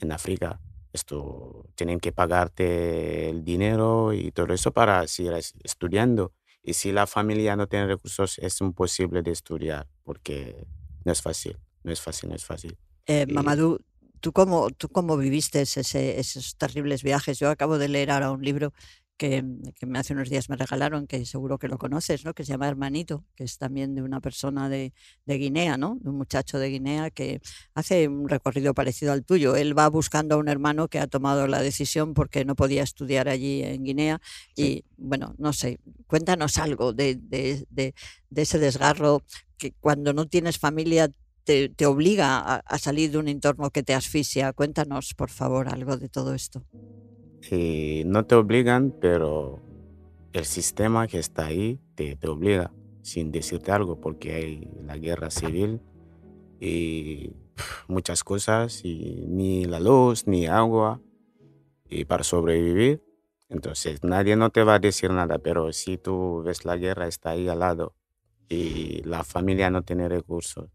En 0.00 0.12
África 0.12 0.60
esto 0.92 1.66
tienen 1.76 2.00
que 2.00 2.12
pagarte 2.12 3.28
el 3.30 3.44
dinero 3.44 4.12
y 4.14 4.32
todo 4.32 4.54
eso 4.54 4.72
para 4.72 5.06
seguir 5.06 5.34
estudiando. 5.64 6.32
Y 6.62 6.74
si 6.74 6.92
la 6.92 7.06
familia 7.06 7.56
no 7.56 7.66
tiene 7.66 7.86
recursos 7.86 8.38
es 8.38 8.60
imposible 8.60 9.22
de 9.22 9.30
estudiar 9.30 9.88
porque 10.04 10.66
no 11.04 11.12
es 11.12 11.22
fácil, 11.22 11.56
no 11.82 11.92
es 11.92 12.00
fácil, 12.00 12.28
no 12.28 12.34
es 12.36 12.44
fácil. 12.44 12.76
Eh, 13.06 13.26
Mamadou, 13.26 13.78
¿tú 14.20 14.32
cómo, 14.32 14.70
¿tú 14.70 14.88
cómo 14.88 15.16
viviste 15.16 15.62
ese, 15.62 16.20
esos 16.20 16.56
terribles 16.56 17.02
viajes? 17.02 17.38
Yo 17.38 17.48
acabo 17.48 17.78
de 17.78 17.88
leer 17.88 18.10
ahora 18.10 18.30
un 18.30 18.42
libro 18.42 18.72
que, 19.20 19.44
me 19.86 19.98
hace 19.98 20.14
unos 20.14 20.30
días 20.30 20.48
me 20.48 20.56
regalaron, 20.56 21.06
que 21.06 21.26
seguro 21.26 21.58
que 21.58 21.68
lo 21.68 21.76
conoces, 21.76 22.24
¿no? 22.24 22.32
que 22.32 22.42
se 22.42 22.52
llama 22.52 22.68
Hermanito, 22.68 23.26
que 23.36 23.44
es 23.44 23.58
también 23.58 23.94
de 23.94 24.00
una 24.00 24.22
persona 24.22 24.70
de, 24.70 24.94
de, 25.26 25.36
Guinea, 25.36 25.76
¿no? 25.76 25.98
de 26.00 26.08
un 26.08 26.16
muchacho 26.16 26.58
de 26.58 26.70
Guinea 26.70 27.10
que 27.10 27.42
hace 27.74 28.08
un 28.08 28.30
recorrido 28.30 28.72
parecido 28.72 29.12
al 29.12 29.22
tuyo. 29.22 29.56
Él 29.56 29.78
va 29.78 29.88
buscando 29.90 30.36
a 30.36 30.38
un 30.38 30.48
hermano 30.48 30.88
que 30.88 31.00
ha 31.00 31.06
tomado 31.06 31.46
la 31.48 31.60
decisión 31.60 32.14
porque 32.14 32.46
no 32.46 32.56
podía 32.56 32.82
estudiar 32.82 33.28
allí 33.28 33.62
en 33.62 33.84
Guinea. 33.84 34.22
Y 34.56 34.84
bueno, 34.96 35.34
no 35.36 35.52
sé, 35.52 35.80
cuéntanos 36.06 36.56
algo 36.56 36.94
de, 36.94 37.16
de, 37.16 37.66
de, 37.68 37.94
ese 38.34 38.58
desgarro 38.58 39.22
que 39.58 39.72
cuando 39.80 40.14
no 40.14 40.28
tienes 40.28 40.58
familia 40.58 41.10
te, 41.44 41.68
te 41.68 41.84
obliga 41.84 42.38
a, 42.38 42.56
a 42.56 42.78
salir 42.78 43.10
de 43.10 43.18
un 43.18 43.28
entorno 43.28 43.68
que 43.68 43.82
te 43.82 43.92
asfixia. 43.92 44.54
Cuéntanos, 44.54 45.12
por 45.12 45.28
favor, 45.28 45.68
algo 45.68 45.98
de 45.98 46.08
todo 46.08 46.32
esto 46.32 46.64
y 47.50 48.02
no 48.06 48.26
te 48.26 48.34
obligan, 48.34 48.94
pero 49.00 49.60
el 50.32 50.44
sistema 50.44 51.06
que 51.06 51.18
está 51.18 51.46
ahí 51.46 51.80
te, 51.94 52.16
te 52.16 52.28
obliga 52.28 52.72
sin 53.02 53.32
decirte 53.32 53.72
algo 53.72 54.00
porque 54.00 54.34
hay 54.34 54.70
la 54.84 54.96
guerra 54.96 55.30
civil 55.30 55.80
y 56.60 57.32
muchas 57.88 58.24
cosas 58.24 58.84
y 58.84 59.24
ni 59.28 59.64
la 59.64 59.80
luz 59.80 60.26
ni 60.26 60.46
agua 60.46 61.00
y 61.88 62.04
para 62.04 62.22
sobrevivir 62.22 63.02
entonces 63.48 64.04
nadie 64.04 64.36
no 64.36 64.50
te 64.50 64.62
va 64.62 64.74
a 64.74 64.78
decir 64.78 65.10
nada 65.10 65.38
pero 65.38 65.72
si 65.72 65.96
tú 65.96 66.42
ves 66.44 66.64
la 66.64 66.76
guerra 66.76 67.06
está 67.06 67.30
ahí 67.30 67.48
al 67.48 67.60
lado 67.60 67.94
y 68.48 69.02
la 69.04 69.24
familia 69.24 69.70
no 69.70 69.82
tiene 69.82 70.08
recursos 70.08 70.68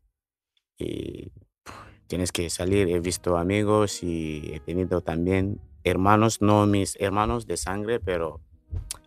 y 0.78 1.32
tienes 2.08 2.32
que 2.32 2.50
salir. 2.50 2.90
He 2.90 3.00
visto 3.00 3.38
amigos 3.38 4.04
y 4.04 4.52
he 4.54 4.60
tenido 4.60 5.02
también 5.02 5.60
hermanos 5.86 6.42
no 6.42 6.65
mis 6.65 6.98
hermanos 7.00 7.48
de 7.48 7.56
sangre 7.56 8.01
pero 8.01 8.42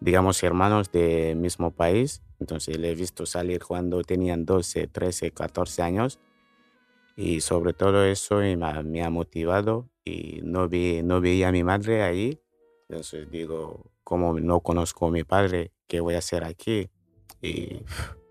digamos 0.01 0.43
hermanos 0.43 0.91
del 0.91 1.37
mismo 1.37 1.71
país 1.71 2.23
entonces 2.41 2.79
le 2.79 2.93
he 2.93 2.95
visto 2.95 3.27
salir 3.27 3.63
cuando 3.63 4.03
tenían 4.03 4.47
12 4.47 4.87
13 4.87 5.33
14 5.33 5.83
años 5.83 6.19
y 7.19 7.41
sobre 7.41 7.73
todo 7.73 8.05
eso 8.05 8.37
me 8.37 9.03
ha, 9.03 9.11
motivado 9.11 9.91
y 10.05 10.39
no, 10.45 10.69
vi, 10.69 11.03
no 11.03 11.21
veía 11.21 11.49
a 11.49 11.53
mi 11.53 11.65
madre 11.65 12.05
ahí. 12.05 12.41
Entonces 12.89 13.29
digo, 13.29 13.91
como 14.05 14.39
no 14.39 14.61
conozco 14.61 15.09
a 15.09 15.11
mi 15.11 15.25
padre, 15.25 15.73
¿qué 15.89 15.99
voy 15.99 16.15
a 16.15 16.19
hacer 16.19 16.45
aquí? 16.45 16.91
Y 17.43 17.81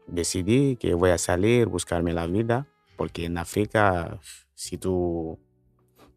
decidí 0.08 0.78
que 0.78 0.94
voy 0.94 1.10
a 1.10 1.18
salir, 1.18 1.68
buscarme 1.68 2.14
la 2.14 2.28
vida, 2.28 2.66
porque 2.96 3.26
en 3.26 3.38
África, 3.38 4.22
si 4.56 4.78
tú 4.78 5.38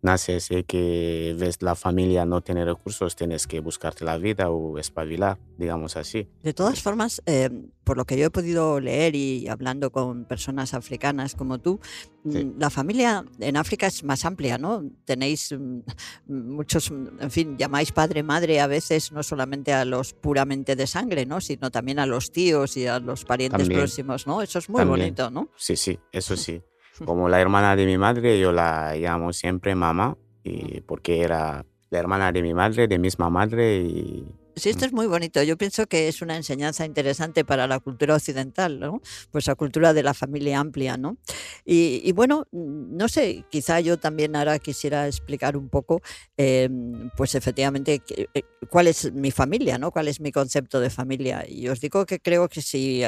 naces 0.02 0.50
y 0.50 0.64
que 0.64 1.34
ves 1.38 1.62
la 1.62 1.74
familia 1.74 2.24
no 2.24 2.40
tiene 2.40 2.64
recursos, 2.64 3.16
tienes 3.16 3.46
que 3.46 3.60
buscarte 3.60 4.04
la 4.04 4.18
vida 4.18 4.50
o 4.50 4.78
espabilar, 4.78 5.38
digamos 5.58 5.96
así. 5.96 6.28
De 6.42 6.54
todas 6.54 6.80
formas, 6.82 7.22
eh, 7.26 7.50
por 7.84 7.96
lo 7.96 8.04
que 8.04 8.16
yo 8.16 8.26
he 8.26 8.30
podido 8.30 8.80
leer 8.80 9.14
y 9.14 9.48
hablando 9.48 9.90
con 9.90 10.24
personas 10.24 10.74
africanas 10.74 11.34
como 11.34 11.58
tú, 11.58 11.80
mm, 12.24 12.58
la 12.58 12.70
familia 12.70 13.24
en 13.38 13.56
África 13.56 13.86
es 13.86 14.04
más 14.04 14.24
amplia, 14.24 14.58
¿no? 14.58 14.84
Tenéis 15.04 15.52
mm, 15.52 15.80
muchos, 16.28 16.90
en 16.90 17.30
fin, 17.30 17.56
llamáis 17.58 17.92
padre, 17.92 18.22
madre 18.22 18.60
a 18.60 18.66
veces, 18.66 19.12
no 19.12 19.22
solamente 19.22 19.72
a 19.72 19.84
los 19.84 20.14
puramente 20.14 20.76
de 20.76 20.86
sangre, 20.86 21.26
¿no? 21.26 21.40
Sino 21.40 21.70
también 21.70 21.98
a 21.98 22.06
los 22.06 22.30
tíos 22.32 22.76
y 22.76 22.86
a 22.86 23.00
los 23.00 23.24
parientes 23.24 23.68
próximos, 23.68 24.26
¿no? 24.26 24.42
Eso 24.42 24.58
es 24.58 24.68
muy 24.68 24.84
bonito, 24.84 25.30
¿no? 25.30 25.50
Sí, 25.56 25.76
sí, 25.76 25.98
eso 26.12 26.36
sí. 26.36 26.62
Como 27.04 27.28
la 27.28 27.40
hermana 27.40 27.76
de 27.76 27.86
mi 27.86 27.96
madre, 27.96 28.38
yo 28.38 28.52
la 28.52 28.94
llamo 28.96 29.32
siempre 29.32 29.74
mamá, 29.74 30.16
y 30.42 30.80
porque 30.82 31.22
era 31.22 31.64
la 31.90 31.98
hermana 31.98 32.32
de 32.32 32.42
mi 32.42 32.54
madre, 32.54 32.88
de 32.88 32.98
misma 32.98 33.30
madre, 33.30 33.78
y 33.78 34.26
Sí, 34.60 34.68
esto 34.68 34.84
es 34.84 34.92
muy 34.92 35.06
bonito. 35.06 35.42
Yo 35.42 35.56
pienso 35.56 35.86
que 35.86 36.06
es 36.08 36.20
una 36.20 36.36
enseñanza 36.36 36.84
interesante 36.84 37.46
para 37.46 37.66
la 37.66 37.80
cultura 37.80 38.14
occidental, 38.16 38.78
¿no? 38.78 39.00
Pues 39.30 39.46
la 39.46 39.54
cultura 39.54 39.94
de 39.94 40.02
la 40.02 40.12
familia 40.12 40.60
amplia, 40.60 40.98
¿no? 40.98 41.16
Y, 41.64 42.12
bueno, 42.12 42.46
no 42.52 43.08
sé, 43.08 43.46
quizá 43.50 43.80
yo 43.80 43.98
también 43.98 44.36
ahora 44.36 44.58
quisiera 44.58 45.06
explicar 45.06 45.56
un 45.56 45.70
poco, 45.70 46.02
em, 46.36 47.08
pues 47.16 47.34
efectivamente, 47.34 48.02
eh, 48.34 48.42
cuál 48.68 48.88
es 48.88 49.10
mi 49.14 49.30
familia, 49.30 49.78
¿no? 49.78 49.92
Cuál 49.92 50.08
es 50.08 50.20
mi 50.20 50.30
concepto 50.30 50.78
de 50.78 50.90
familia. 50.90 51.46
Y 51.48 51.68
os 51.68 51.80
digo 51.80 52.04
que 52.04 52.20
creo 52.20 52.46
que 52.50 52.60
si 52.60 53.02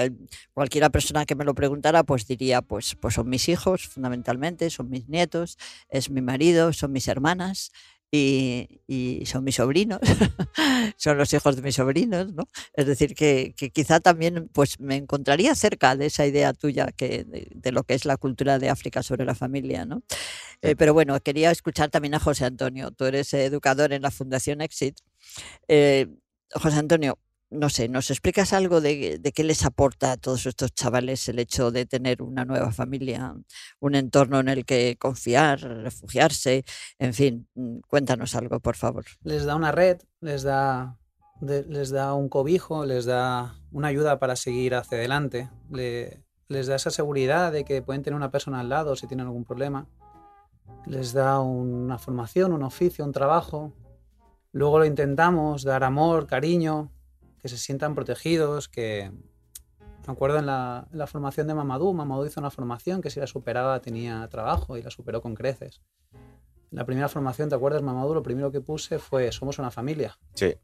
cualquiera 0.55 0.89
persona 0.89 1.27
que 1.27 1.35
me 1.35 1.45
lo 1.45 1.55
preguntara, 1.55 2.03
pues 2.03 2.27
diría, 2.27 2.63
pues, 2.63 2.97
pues 2.99 3.13
son 3.13 3.29
mis 3.29 3.51
hijos, 3.51 3.87
fundamentalmente, 3.89 4.71
son 4.71 4.89
mis 4.89 5.07
nietos, 5.07 5.59
es 5.91 6.09
mi 6.09 6.23
marido, 6.23 6.73
son 6.73 6.93
mis 6.93 7.09
hermanas, 7.09 7.73
y, 8.14 9.23
son 9.25 9.42
mis 9.42 9.54
sobrinos, 9.54 10.00
son 10.99 11.16
los 11.16 11.33
hijos 11.33 11.57
de 11.57 11.62
mis 11.62 11.75
sobrinos, 11.75 12.35
¿no? 12.35 12.47
Es 12.75 12.87
decir, 12.87 13.14
que, 13.14 13.54
quizá 13.73 14.00
también 14.00 14.50
pues, 14.52 14.78
me 14.81 14.97
encontraría 14.97 15.54
cerca 15.54 15.97
de 15.97 16.07
esa 16.07 16.26
idea 16.26 16.52
tuya 16.52 16.88
que, 16.95 17.25
de, 17.25 17.73
lo 17.73 17.85
que 17.85 17.95
es 17.95 18.04
la 18.04 18.19
cultura 18.19 18.59
de 18.59 18.69
África 18.69 19.02
sobre 19.02 19.25
la 19.25 19.35
familia, 19.35 19.87
¿no? 19.87 20.02
Eh, 20.61 20.76
pero 20.76 20.92
bueno, 20.92 21.19
quería 21.21 21.51
escuchar 21.51 21.90
también 21.90 22.14
a 22.14 22.20
José 22.20 22.44
Antonio. 22.44 22.90
Tú 22.90 23.07
eres 23.07 23.33
educador 23.33 23.94
en 23.94 24.03
la 24.03 24.11
Fundación 24.11 24.61
Exit. 24.61 24.98
Eh, 25.68 26.09
José 26.55 26.77
Antonio, 26.77 27.18
no 27.53 27.69
sé, 27.69 27.88
¿nos 27.88 28.11
explicas 28.11 28.53
algo 28.53 28.81
de, 28.81 29.21
qué 29.35 29.45
les 29.45 29.65
aporta 29.65 30.12
a 30.12 30.17
todos 30.17 30.47
estos 30.47 30.73
chavales 30.75 31.29
el 31.29 31.38
hecho 31.38 31.71
de 31.71 31.87
tener 31.87 32.23
una 32.23 32.45
nueva 32.45 32.73
familia, 32.73 33.35
un 33.81 33.95
entorno 33.95 34.41
en 34.41 34.49
el 34.49 34.65
que 34.65 34.97
confiar, 34.99 35.61
refugiarse? 35.61 36.65
En 36.99 37.15
fin, 37.15 37.49
mm, 37.55 37.81
cuéntanos 37.88 38.35
algo, 38.35 38.61
por 38.61 38.77
favor. 38.77 39.05
Les 39.23 39.45
da 39.45 39.55
una 39.55 39.73
red, 39.73 40.01
les 40.21 40.43
da, 40.43 40.99
les 41.41 41.91
da 41.91 42.15
un 42.15 42.29
cobijo, 42.29 42.87
les 42.87 43.05
da 43.05 43.55
una 43.71 43.88
ayuda 43.88 44.19
para 44.19 44.37
seguir 44.37 44.75
hacia 44.75 44.99
adelante, 44.99 45.51
les 45.71 46.67
da 46.67 46.75
esa 46.77 46.91
seguridad 46.91 47.53
de 47.53 47.65
que 47.65 47.83
pueden 47.83 48.03
tener 48.03 48.17
una 48.17 48.31
persona 48.31 48.61
al 48.61 48.69
lado 48.69 48.97
si 48.97 49.07
tienen 49.07 49.27
algún 49.27 49.45
problema, 49.45 49.87
les 50.87 51.12
da 51.12 51.41
una 51.41 51.99
formación, 51.99 52.53
un 52.53 52.62
oficio, 52.62 53.05
un 53.05 53.12
trabajo. 53.12 53.73
Luego 54.53 54.79
lo 54.79 54.85
intentamos, 54.85 55.62
dar 55.62 55.85
amor, 55.85 56.27
cariño, 56.27 56.91
que 57.42 57.48
se 57.48 57.59
sientan 57.59 57.94
protegidos, 57.94 58.68
que... 58.68 59.11
Me 60.07 60.12
acuerdo 60.12 60.38
en 60.38 60.46
la, 60.46 61.07
formación 61.07 61.46
de 61.46 61.55
Mamadou, 61.55 61.92
Mamadou 61.92 62.26
hizo 62.26 62.40
una 62.40 62.50
formación 62.50 63.02
que 63.02 63.11
si 63.11 63.20
la 63.20 63.28
superaba 63.28 63.81
tenía 63.81 64.26
trabajo 64.28 64.76
y 64.76 64.83
la 64.83 64.90
superó 64.90 65.20
con 65.20 65.35
creces. 65.35 65.81
En 66.12 66.78
la 66.78 66.85
primera 66.85 67.09
formación, 67.09 67.48
¿te 67.48 67.55
acuerdas, 67.55 67.83
Mamadou? 67.83 68.14
Lo 68.14 68.22
primero 68.22 68.50
que 68.50 68.61
puse 68.61 68.98
fue 68.98 69.31
Somos 69.31 69.61
una 69.61 69.70
familia. 69.70 70.18
Sí. 70.35 70.57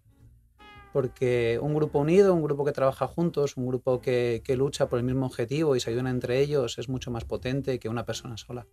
Porque 0.93 1.61
un 1.63 1.73
grupo 1.73 2.01
unido, 2.01 2.35
un 2.35 2.43
grupo 2.43 2.65
que 2.65 2.73
trabaja 2.73 3.07
juntos, 3.07 3.57
un 3.57 3.69
grupo 3.69 4.01
que, 4.01 4.43
que 4.45 4.57
lucha 4.57 4.89
por 4.89 4.99
el 4.99 5.05
mismo 5.05 5.27
objetivo 5.27 5.77
y 5.77 5.81
se 5.81 5.91
ayudan 5.91 6.09
entre 6.09 6.41
ellos 6.41 6.79
es 6.79 6.89
mucho 6.89 7.13
más 7.13 7.25
potente 7.25 7.79
que 7.79 7.89
una 7.89 8.05
persona 8.05 8.37
sola. 8.39 8.67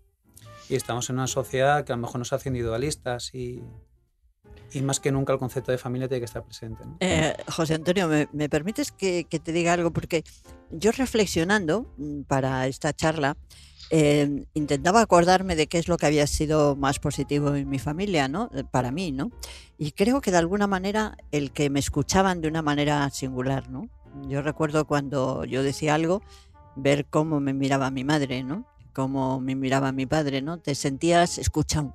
Y 0.67 0.75
estamos 0.75 1.11
en 1.11 1.17
una 1.17 1.27
sociedad 1.27 1.85
que 1.85 1.93
a 1.93 1.95
lo 1.95 2.01
mejor 2.01 2.17
nos 2.17 2.33
hace 2.33 2.49
individualistas 2.49 3.35
y, 3.35 3.61
y 4.75 4.81
más 4.81 4.99
que 4.99 5.11
nunca 5.11 5.31
el 5.31 5.39
concepto 5.39 5.71
de 5.71 5.77
familia 5.77 6.09
tiene 6.09 6.19
que 6.19 6.25
estar 6.25 6.43
presente. 6.43 6.83
Eh, 6.99 7.33
José 7.47 7.75
Antonio, 7.75 8.09
¿me, 8.09 8.49
permites 8.49 8.91
que, 8.91 9.25
te 9.25 9.51
diga 9.53 9.71
algo? 9.71 9.91
Porque 9.91 10.23
yo 10.69 10.91
reflexionando 10.91 11.93
mm, 11.97 12.23
para 12.23 12.67
esta 12.67 12.91
charla, 12.91 13.37
em, 13.89 14.43
intentaba 14.53 14.99
acordarme 14.99 15.55
de 15.55 15.67
qué 15.67 15.77
es 15.77 15.87
lo 15.87 15.97
que 15.97 16.07
había 16.07 16.27
sido 16.27 16.75
más 16.75 16.99
positivo 16.99 17.55
en 17.55 17.69
mi 17.69 17.79
familia, 17.79 18.27
¿no? 18.27 18.49
Eh, 18.53 18.65
para 18.69 18.91
mí, 18.91 19.13
¿no? 19.13 19.31
Y 19.77 19.93
creo 19.93 20.19
que 20.19 20.31
de 20.31 20.37
alguna 20.37 20.67
manera 20.67 21.15
el 21.31 21.51
que 21.51 21.69
me 21.69 21.79
escuchaban 21.79 22.41
de 22.41 22.49
una 22.49 22.61
manera 22.61 23.09
singular, 23.11 23.69
¿no? 23.69 23.87
Yo 24.27 24.41
recuerdo 24.41 24.85
cuando 24.85 25.45
yo 25.45 25.63
decía 25.63 25.95
algo, 25.95 26.21
ver 26.75 27.05
cómo 27.05 27.39
me 27.39 27.53
miraba 27.53 27.91
mi 27.91 28.03
madre, 28.03 28.43
¿no? 28.43 28.65
Cómo 28.93 29.39
me 29.39 29.55
miraba 29.55 29.93
mi 29.93 30.05
padre, 30.05 30.41
¿no? 30.41 30.59
Te 30.59 30.75
sentías 30.75 31.37
escuchado 31.37 31.93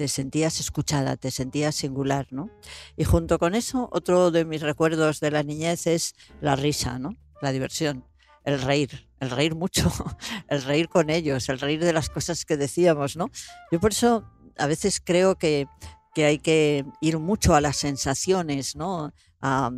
te 0.00 0.08
sentías 0.08 0.60
escuchada, 0.60 1.18
te 1.18 1.30
sentías 1.30 1.74
singular, 1.74 2.26
¿no? 2.30 2.48
Y 2.96 3.04
junto 3.04 3.38
con 3.38 3.54
eso, 3.54 3.90
otro 3.92 4.30
de 4.30 4.46
mis 4.46 4.62
recuerdos 4.62 5.20
de 5.20 5.30
la 5.30 5.42
niñez 5.42 5.86
es 5.86 6.14
la 6.40 6.56
risa, 6.56 6.98
¿no? 6.98 7.10
La 7.42 7.52
diversión, 7.52 8.06
el 8.44 8.62
reír, 8.62 9.10
el 9.20 9.28
reír 9.28 9.54
mucho, 9.54 9.92
el 10.48 10.62
reír 10.62 10.88
con 10.88 11.10
ellos, 11.10 11.50
el 11.50 11.60
reír 11.60 11.84
de 11.84 11.92
las 11.92 12.08
cosas 12.08 12.46
que 12.46 12.56
decíamos, 12.56 13.18
¿no? 13.18 13.30
Yo 13.70 13.78
por 13.78 13.90
eso 13.90 14.24
a 14.56 14.66
veces 14.66 15.02
creo 15.04 15.34
que, 15.34 15.66
que 16.14 16.24
hay 16.24 16.38
que 16.38 16.86
ir 17.02 17.18
mucho 17.18 17.54
a 17.54 17.60
las 17.60 17.76
sensaciones, 17.76 18.76
¿no? 18.76 19.12
A, 19.42 19.70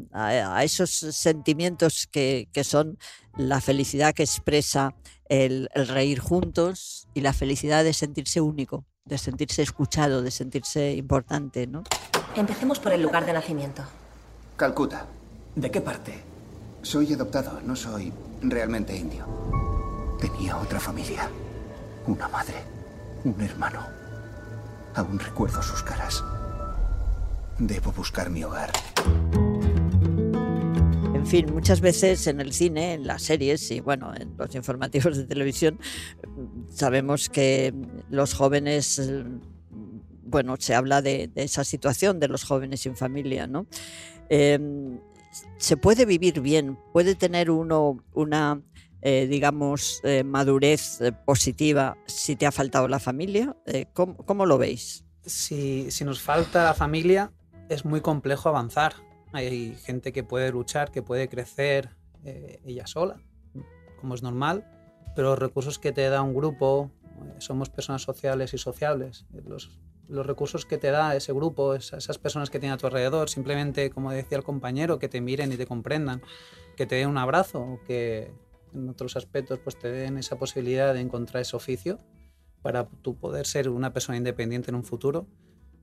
esos 0.63 0.91
sentimientos 0.91 2.07
que, 2.07 2.49
que, 2.53 2.63
son 2.63 2.97
la 3.37 3.61
felicidad 3.61 4.15
que 4.15 4.23
expresa 4.23 4.95
el, 5.29 5.69
el 5.75 5.89
reír 5.89 6.21
juntos 6.21 7.09
y 7.13 7.23
la 7.23 7.33
felicidad 7.33 7.83
de 7.83 7.93
sentirse 7.93 8.41
único 8.41 8.87
de 9.05 9.19
sentirse 9.19 9.63
escuchado, 9.63 10.23
de 10.23 10.31
sentirse 10.31 10.93
importante, 10.93 11.67
¿no? 11.67 11.85
Empecemos 12.37 12.79
por 12.79 12.93
el 12.93 13.03
lugar 13.03 13.27
de 13.27 13.33
nacimiento. 13.33 13.83
Calcuta. 14.57 15.07
¿De 15.55 15.71
qué 15.71 15.81
parte? 15.81 16.23
Soy 16.83 17.13
adoptado, 17.13 17.61
no 17.61 17.77
soy 17.77 18.13
realmente 18.41 18.97
indio. 18.97 19.27
Tenía 20.21 20.57
otra 20.57 20.81
familia. 20.81 21.29
Una 22.07 22.29
madre, 22.29 22.65
un 23.25 23.41
hermano. 23.41 23.81
Aún 24.95 25.19
recuerdo 25.19 25.63
sus 25.63 25.83
caras. 25.83 26.25
Debo 27.59 27.93
buscar 27.93 28.31
mi 28.31 28.45
hogar. 28.45 28.73
En 31.23 31.29
fin, 31.29 31.55
muchas 31.55 31.81
veces 31.81 32.27
en 32.27 32.41
el 32.41 32.53
cine, 32.53 32.95
en 32.95 33.07
las 33.07 33.23
series 33.23 33.71
y 33.71 33.79
bueno, 33.79 34.13
en 34.13 34.35
los 34.37 34.53
informativos 34.57 35.17
de 35.17 35.25
televisión, 35.25 35.79
sabemos 36.69 37.29
que 37.29 37.73
los 38.11 38.35
jóvenes, 38.35 39.01
bueno, 40.25 40.57
se 40.59 40.75
habla 40.75 41.01
de, 41.01 41.31
esa 41.37 41.63
situación 41.63 42.19
de 42.19 42.27
los 42.27 42.43
jóvenes 42.43 42.81
sin 42.81 42.97
familia, 42.97 43.47
¿no? 43.47 43.67
Em, 44.31 44.99
se 45.59 45.77
puede 45.77 46.07
vivir 46.07 46.41
bien, 46.41 46.77
puede 46.93 47.15
tener 47.15 47.53
uno 47.53 48.05
una, 48.15 48.61
eh, 49.01 49.29
digamos, 49.31 50.01
eh, 50.03 50.25
madurez 50.25 51.01
eh, 51.01 51.13
positiva 51.13 51.97
si 52.05 52.35
te 52.35 52.47
ha 52.47 52.53
faltado 52.53 52.89
la 52.89 52.99
familia. 52.99 53.57
¿cómo, 53.95 54.45
lo 54.45 54.59
veis? 54.59 55.05
Si 55.25 55.89
nos 56.05 56.21
falta 56.21 56.65
la 56.65 56.75
familia, 56.75 57.33
es 57.69 57.85
muy 57.85 58.01
complejo 58.01 58.49
avanzar 58.49 59.12
Hay 59.33 59.75
gente 59.77 60.13
que 60.13 60.23
puede 60.23 60.51
luchar, 60.51 60.91
que 60.91 61.03
puede 61.03 61.29
crecer 61.29 61.91
eh, 62.25 62.61
ella 62.65 62.87
sola, 62.87 63.21
como 64.01 64.15
es 64.15 64.23
normal, 64.23 64.67
pero 65.15 65.31
los 65.31 65.39
recursos 65.39 65.79
que 65.79 65.93
te 65.93 66.09
da 66.09 66.23
un 66.23 66.35
grupo, 66.35 66.91
eh, 67.05 67.35
somos 67.39 67.71
personas 67.71 68.03
sociales 68.03 68.55
y 68.55 68.59
sociables, 68.59 69.27
los, 69.45 69.79
recursos 70.09 70.67
que 70.67 70.77
te 70.77 70.91
da 70.91 71.17
ese 71.17 71.33
grupo, 71.33 71.75
esas 71.75 72.19
personas 72.19 72.51
que 72.51 72.59
tienen 72.59 72.75
a 72.75 72.79
tu 72.79 72.87
alrededor, 72.87 73.31
simplemente, 73.31 73.89
como 73.89 74.11
decía 74.11 74.37
el 74.37 74.45
compañero, 74.45 74.99
que 74.99 75.09
te 75.09 75.23
miren 75.23 75.53
y 75.53 75.57
te 75.57 75.67
comprendan, 75.67 76.21
que 76.77 76.85
te 76.85 76.97
den 76.97 77.09
un 77.09 77.17
abrazo, 77.17 77.81
que 77.87 78.31
en 78.75 78.89
otros 78.91 79.17
aspectos 79.17 79.59
pues 79.61 79.79
te 79.79 79.91
den 79.91 80.19
esa 80.19 80.39
posibilidad 80.39 80.93
de 80.93 81.01
encontrar 81.01 81.41
ese 81.41 81.57
oficio 81.57 81.99
para 82.61 82.87
tú 82.87 83.17
poder 83.17 83.47
ser 83.47 83.71
una 83.71 83.93
persona 83.93 84.19
independiente 84.19 84.71
en 84.71 84.75
un 84.75 84.85
futuro, 84.85 85.27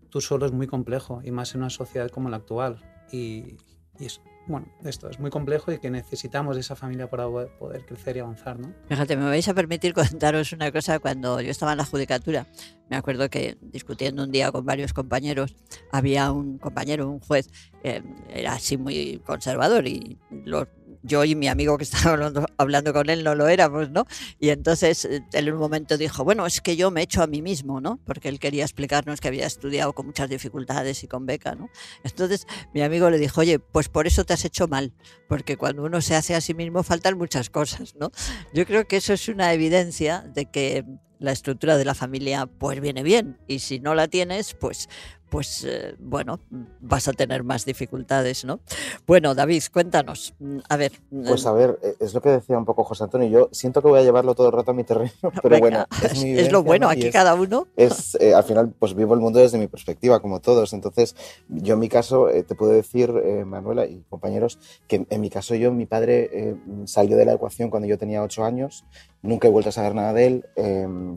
tú 0.10 0.22
solo 0.22 0.46
es 0.46 0.52
muy 0.52 0.68
complejo 0.68 1.22
y 1.24 1.32
más 1.32 1.54
en 1.56 1.62
una 1.62 1.70
sociedad 1.70 2.10
como 2.10 2.30
la 2.30 2.38
actual. 2.38 2.99
Y, 3.12 3.58
y 4.00 4.06
es, 4.06 4.22
bueno, 4.48 4.68
esto 4.84 5.10
es 5.10 5.20
muy 5.20 5.30
complejo 5.30 5.72
y 5.72 5.78
que 5.78 5.92
necesitamos 5.92 6.56
de 6.56 6.62
esa 6.62 6.76
familia 6.76 7.10
para 7.10 7.26
poder 7.30 7.86
crecer 7.86 8.18
y 8.18 8.20
avanzar, 8.20 8.60
¿no? 8.60 8.74
Fíjate, 8.88 9.16
me 9.16 9.26
vais 9.26 9.48
a 9.48 9.54
permitir 9.54 9.94
contaros 9.94 10.52
una 10.54 10.72
cosa. 10.72 11.00
Cuando 11.00 11.40
yo 11.42 11.52
estaba 11.52 11.74
en 11.74 11.78
la 11.78 11.86
judicatura, 11.86 12.48
me 12.90 12.98
acuerdo 12.98 13.30
que 13.30 13.58
discutiendo 13.62 14.24
un 14.24 14.32
día 14.32 14.52
con 14.52 14.66
varios 14.66 14.94
compañeros, 14.94 15.56
había 15.92 16.32
un 16.32 16.58
compañero, 16.58 17.10
un 17.10 17.20
juez, 17.20 17.50
eh, 17.84 18.02
era 18.30 18.54
así 18.54 18.78
muy 18.78 19.22
conservador 19.26 19.88
y 19.88 20.18
los 20.46 20.68
yo 21.04 21.24
y 21.24 21.36
mi 21.36 21.48
amigo 21.48 21.78
que 21.78 21.84
estaba 21.86 22.32
hablando, 22.58 22.94
con 22.94 23.10
él 23.10 23.24
no 23.24 23.36
lo 23.36 23.48
éramos, 23.48 23.90
¿no? 23.90 24.06
Y 24.40 24.50
entonces 24.50 25.06
él 25.06 25.24
en 25.32 25.54
un 25.54 25.60
momento 25.60 25.98
dijo, 25.98 26.24
bueno, 26.24 26.46
es 26.46 26.62
que 26.62 26.76
yo 26.76 26.92
me 26.92 27.02
echo 27.02 27.22
a 27.24 27.28
mí 27.28 27.42
mismo, 27.42 27.82
¿no? 27.82 28.00
Porque 28.06 28.30
él 28.30 28.40
quería 28.40 28.64
explicarnos 28.64 29.22
que 29.22 29.28
había 29.28 29.46
estudiado 29.46 29.94
con 29.94 30.06
muchas 30.06 30.30
dificultades 30.30 31.04
y 31.04 31.08
con 31.08 31.26
beca, 31.26 31.56
¿no? 31.56 31.70
Entonces 32.04 32.48
mi 32.74 32.82
amigo 32.82 33.10
le 33.10 33.18
dijo, 33.18 33.42
oye, 33.42 33.60
pues 33.60 33.90
por 33.90 34.08
eso 34.08 34.26
te 34.26 34.34
has 34.34 34.46
hecho 34.46 34.68
mal, 34.68 34.94
porque 35.28 35.58
cuando 35.58 35.84
uno 35.84 36.02
se 36.02 36.16
hace 36.16 36.36
a 36.36 36.42
sí 36.42 36.54
mismo 36.54 36.84
faltan 36.84 37.18
muchas 37.18 37.50
cosas, 37.50 37.96
¿no? 37.96 38.12
Yo 38.54 38.66
creo 38.66 38.88
que 38.88 38.98
eso 38.98 39.14
es 39.14 39.28
una 39.28 39.54
evidencia 39.54 40.22
de 40.34 40.46
que 40.46 40.86
la 41.20 41.34
estructura 41.34 41.78
de 41.78 41.86
la 41.86 41.94
familia 41.94 42.46
pues 42.46 42.80
viene 42.80 43.04
bien 43.04 43.38
y 43.48 43.60
si 43.60 43.80
no 43.80 43.94
la 43.94 44.08
tienes 44.08 44.54
pues 44.54 44.88
pues 45.30 45.64
eh, 45.68 45.96
bueno, 46.00 46.40
vas 46.82 47.08
a 47.08 47.14
tener 47.14 47.44
más 47.44 47.66
dificultades, 47.66 48.46
¿no? 48.46 48.60
Bueno, 49.06 49.36
David, 49.36 49.64
cuéntanos. 49.72 50.34
A 50.68 50.76
ver. 50.76 50.94
Pues 51.10 51.46
a 51.46 51.54
ver, 51.54 51.80
eh, 51.84 51.96
es 52.00 52.14
lo 52.14 52.22
que 52.22 52.30
decía 52.30 52.58
un 52.58 52.66
poco 52.66 52.84
José 52.84 53.04
Antonio. 53.04 53.30
Yo 53.30 53.50
siento 53.52 53.82
que 53.82 53.88
voy 53.88 54.00
a 54.00 54.04
llevarlo 54.04 54.36
todo 54.36 54.48
el 54.48 54.54
rato 54.54 54.72
a 54.72 54.74
mi 54.74 54.84
terreno, 54.84 55.12
pero 55.42 55.60
bueno, 55.60 55.86
es, 56.04 56.52
lo 56.52 56.64
bueno, 56.64 56.90
aquí 56.90 57.12
cada 57.12 57.36
uno. 57.36 57.68
Es, 57.76 58.16
eh, 58.20 58.34
al 58.34 58.44
final, 58.44 58.74
pues 58.78 58.96
vivo 58.96 59.14
el 59.14 59.20
mundo 59.20 59.40
desde 59.40 59.58
mi 59.58 59.68
perspectiva, 59.68 60.20
como 60.20 60.40
todos. 60.40 60.74
Entonces, 60.74 61.16
yo 61.48 61.76
en 61.76 61.80
mi 61.80 61.90
caso, 61.90 62.28
te 62.28 62.56
puedo 62.56 62.72
decir, 62.72 63.12
Manuela 63.46 63.86
y 63.86 64.04
compañeros, 64.10 64.60
que 64.88 65.06
en 65.10 65.22
mi 65.22 65.30
caso 65.30 65.56
yo, 65.56 65.72
mi 65.72 65.86
padre 65.86 66.58
salió 66.86 67.18
de 67.18 67.26
la 67.26 67.34
ecuación 67.34 67.70
cuando 67.70 67.88
yo 67.88 67.98
tenía 67.98 68.24
ocho 68.24 68.44
años. 68.44 68.86
Nunca 69.22 69.48
he 69.48 69.52
vuelto 69.52 69.70
a 69.70 69.74
saber 69.74 69.94
nada 69.94 70.14
de 70.14 70.28
él. 70.28 70.46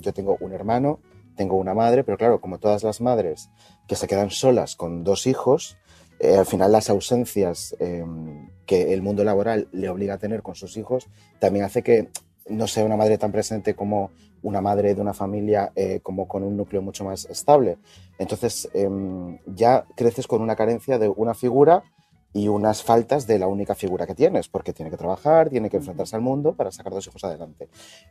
Yo 0.01 0.13
tengo 0.13 0.37
un 0.41 0.53
hermano 0.53 1.01
tengo 1.37 1.57
una 1.57 1.75
madre, 1.75 2.05
pero 2.05 2.19
claro, 2.19 2.41
como 2.41 2.59
todas 2.59 2.83
las 2.83 3.01
madres 3.01 3.51
que 3.87 3.97
se 3.97 4.07
quedan 4.07 4.31
solas 4.31 4.77
con 4.77 5.05
dos 5.05 5.27
hijos, 5.27 5.77
eh, 6.19 6.37
al 6.37 6.47
final 6.47 6.71
las 6.71 6.89
ausencias 6.89 7.77
em, 7.81 8.49
que 8.67 8.93
el 8.93 9.03
mundo 9.03 9.25
laboral 9.25 9.69
le 9.73 9.89
obliga 9.89 10.15
a 10.15 10.19
tener 10.19 10.43
con 10.43 10.55
sus 10.55 10.77
hijos 10.77 11.09
también 11.41 11.65
hace 11.65 11.83
que 11.83 12.11
no 12.49 12.67
sea 12.67 12.85
una 12.85 12.97
madre 12.97 13.19
tan 13.19 13.33
presente 13.33 13.75
como 13.75 14.11
una 14.43 14.61
madre 14.61 14.95
de 14.95 15.01
una 15.01 15.15
familia 15.15 15.73
eh, 15.75 16.01
como 16.03 16.27
con 16.29 16.43
un 16.43 16.57
núcleo 16.57 16.83
mucho 16.83 17.05
más 17.05 17.25
estable. 17.27 17.79
Entonces 18.19 18.69
em, 18.75 19.39
ya 19.47 19.85
creces 19.97 20.27
con 20.27 20.43
una 20.43 20.57
carencia 20.57 20.99
de 20.99 21.09
una 21.09 21.35
figura 21.35 21.85
y 22.33 22.49
unas 22.49 22.83
faltas 22.83 23.27
de 23.27 23.39
la 23.39 23.47
única 23.47 23.75
figura 23.75 24.07
que 24.07 24.15
tienes, 24.15 24.49
porque 24.49 24.73
tiene 24.73 24.91
que 24.91 24.97
trabajar, 24.97 25.51
tiene 25.51 25.69
que 25.69 25.77
enfrentarse 25.77 26.17
al 26.17 26.23
mundo 26.23 26.55
para 26.55 26.71
sacar 26.71 26.93
dos 26.93 27.07
hijos 27.07 27.23
adelante. 27.25 27.69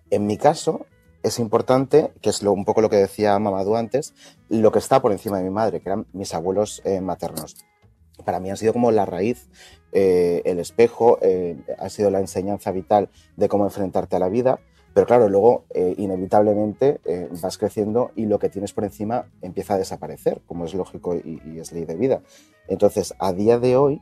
En 0.10 0.26
mi 0.28 0.38
caso, 0.38 0.86
es 1.24 1.40
importante, 1.40 2.12
que 2.22 2.30
es 2.30 2.42
lo, 2.42 2.52
un 2.52 2.66
poco 2.66 2.82
lo 2.82 2.90
que 2.90 2.96
decía 2.96 3.38
Mamadou 3.38 3.76
antes, 3.76 4.14
lo 4.50 4.72
que 4.72 4.80
está 4.80 5.02
por 5.02 5.12
encima 5.12 5.38
de 5.38 5.44
mi 5.44 5.50
madre, 5.50 5.82
que 5.82 5.90
eran 5.90 6.08
mis 6.14 6.34
abuelos 6.34 6.82
eh, 6.86 7.02
maternos. 7.02 7.58
Para 8.26 8.40
mí 8.40 8.50
han 8.50 8.58
sido 8.58 8.74
como 8.74 8.92
la 8.92 9.06
raíz, 9.06 9.50
eh, 9.92 10.42
el 10.46 10.60
espejo, 10.60 11.20
eh, 11.22 11.58
ha 11.80 11.90
sido 11.90 12.10
la 12.12 12.20
enseñanza 12.20 12.72
vital 12.72 13.10
de 13.36 13.48
cómo 13.50 13.66
enfrentarte 13.66 14.16
a 14.16 14.20
la 14.20 14.30
vida. 14.30 14.60
Pero 14.94 15.08
claro, 15.08 15.30
luego 15.30 15.64
inevitablemente 15.74 17.00
vas 17.42 17.58
creciendo 17.58 18.12
y 18.14 18.26
lo 18.26 18.40
que 18.40 18.50
tienes 18.50 18.74
por 18.74 18.84
encima 18.84 19.26
empieza 19.42 19.76
a 19.76 19.78
desaparecer, 19.78 20.42
como 20.46 20.66
es 20.66 20.74
lógico 20.74 21.16
y, 21.16 21.40
es 21.58 21.72
ley 21.72 21.86
de 21.86 21.96
vida. 21.96 22.24
Entonces, 22.68 23.14
a 23.18 23.32
día 23.32 23.58
de 23.58 23.78
hoy, 23.78 24.02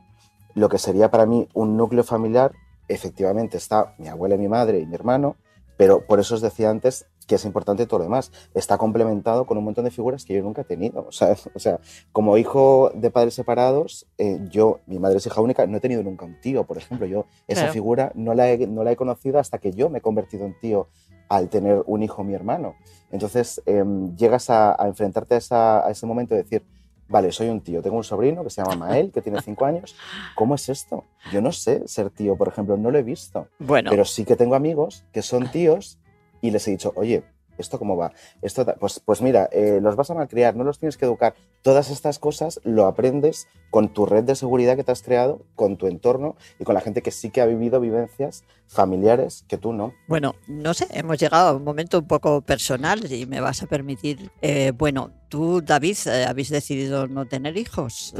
lo 0.54 0.68
que 0.68 0.78
sería 0.78 1.08
para 1.08 1.26
mí 1.26 1.48
un 1.54 1.76
núcleo 1.76 2.02
familiar, 2.02 2.50
efectivamente 2.88 3.56
está 3.56 3.94
mi 3.98 4.08
abuela 4.08 4.34
y 4.34 4.38
mi 4.38 4.48
madre 4.48 4.80
y 4.80 4.86
mi 4.86 4.96
hermano, 4.96 5.36
pero 5.80 6.04
por 6.04 6.20
eso 6.20 6.34
os 6.34 6.42
decía 6.42 6.68
antes 6.68 7.06
que 7.26 7.36
es 7.36 7.44
importante 7.46 7.86
todo 7.86 8.00
lo 8.00 8.04
demás. 8.04 8.30
Está 8.52 8.76
complementado 8.76 9.46
con 9.46 9.56
un 9.56 9.64
montón 9.64 9.86
de 9.86 9.90
figuras 9.90 10.26
que 10.26 10.34
yo 10.34 10.42
nunca 10.42 10.60
he 10.60 10.64
tenido. 10.64 11.06
O 11.08 11.10
sea, 11.10 11.34
o 11.54 11.58
sea 11.58 11.80
como 12.12 12.36
hijo 12.36 12.92
de 12.94 13.10
padres 13.10 13.32
separados, 13.32 14.06
eh, 14.18 14.40
yo, 14.50 14.80
mi 14.86 14.98
madre 14.98 15.16
es 15.16 15.26
hija 15.26 15.40
única, 15.40 15.66
no 15.66 15.78
he 15.78 15.80
tenido 15.80 16.02
nunca 16.02 16.26
un 16.26 16.38
tío, 16.38 16.64
por 16.64 16.76
ejemplo. 16.76 17.06
Yo 17.06 17.24
esa 17.48 17.68
figura 17.68 18.12
no 18.14 18.34
la, 18.34 18.50
he, 18.50 18.66
no 18.66 18.84
la 18.84 18.92
he 18.92 18.96
conocido 18.96 19.38
hasta 19.38 19.56
que 19.56 19.72
yo 19.72 19.88
me 19.88 20.00
he 20.00 20.02
convertido 20.02 20.44
en 20.44 20.54
tío 20.60 20.88
al 21.30 21.48
tener 21.48 21.82
un 21.86 22.02
hijo 22.02 22.24
mi 22.24 22.34
hermano. 22.34 22.74
Entonces 23.10 23.62
em, 23.64 24.14
llegas 24.16 24.50
a, 24.50 24.76
enfrentarte 24.80 25.38
a, 25.48 25.86
a 25.86 25.90
ese 25.90 26.04
momento 26.04 26.34
de 26.34 26.42
decir, 26.42 26.62
vale, 27.10 27.32
soy 27.32 27.48
un 27.48 27.60
tío, 27.60 27.82
tengo 27.82 27.96
un 27.96 28.04
sobrino 28.04 28.42
que 28.42 28.50
se 28.50 28.62
llama 28.62 28.76
Mael, 28.76 29.10
que 29.12 29.20
tiene 29.20 29.42
cinco 29.42 29.66
años. 29.66 29.96
¿Cómo 30.34 30.54
es 30.54 30.68
esto? 30.68 31.04
Yo 31.32 31.42
no 31.42 31.52
sé 31.52 31.86
ser 31.86 32.08
tío, 32.10 32.36
por 32.36 32.48
ejemplo, 32.48 32.76
no 32.76 32.90
lo 32.90 32.98
he 32.98 33.02
visto. 33.02 33.48
Bueno. 33.58 33.90
Pero 33.90 34.04
sí 34.04 34.24
que 34.24 34.36
tengo 34.36 34.54
amigos 34.54 35.04
que 35.12 35.20
son 35.20 35.50
tíos 35.50 35.98
y 36.40 36.52
les 36.52 36.66
he 36.68 36.70
dicho, 36.70 36.92
oye, 36.96 37.24
¿esto 37.60 37.78
cómo 37.78 37.96
va? 37.96 38.12
Esto, 38.42 38.66
pues, 38.78 39.00
pues 39.04 39.22
mira, 39.22 39.48
eh, 39.52 39.78
los 39.80 39.96
vas 39.96 40.10
a 40.10 40.14
malcriar, 40.14 40.56
no 40.56 40.64
los 40.64 40.78
tienes 40.78 40.96
que 40.96 41.04
educar. 41.04 41.34
Todas 41.62 41.90
estas 41.90 42.18
cosas 42.18 42.60
lo 42.64 42.86
aprendes 42.86 43.46
con 43.70 43.88
tu 43.92 44.06
red 44.06 44.24
de 44.24 44.34
seguridad 44.34 44.76
que 44.76 44.84
te 44.84 44.92
has 44.92 45.02
creado, 45.02 45.42
con 45.54 45.76
tu 45.76 45.86
entorno 45.86 46.36
y 46.58 46.64
con 46.64 46.74
la 46.74 46.80
gente 46.80 47.02
que 47.02 47.10
sí 47.10 47.30
que 47.30 47.40
ha 47.40 47.46
vivido 47.46 47.80
vivencias 47.80 48.44
familiares 48.66 49.44
que 49.48 49.58
tú 49.58 49.72
no. 49.72 49.94
Bueno, 50.08 50.34
no 50.48 50.74
sé, 50.74 50.86
hemos 50.90 51.18
llegado 51.18 51.50
a 51.50 51.52
un 51.54 51.64
momento 51.64 51.98
un 51.98 52.06
poco 52.06 52.40
personal 52.40 53.12
y 53.12 53.26
me 53.26 53.40
vas 53.40 53.62
a 53.62 53.66
permitir, 53.66 54.30
eh, 54.42 54.72
bueno, 54.76 55.12
tú, 55.28 55.60
David, 55.60 55.96
eh, 56.06 56.24
habéis 56.26 56.50
decidido 56.50 57.06
no 57.06 57.26
tener 57.26 57.56
hijos, 57.56 58.14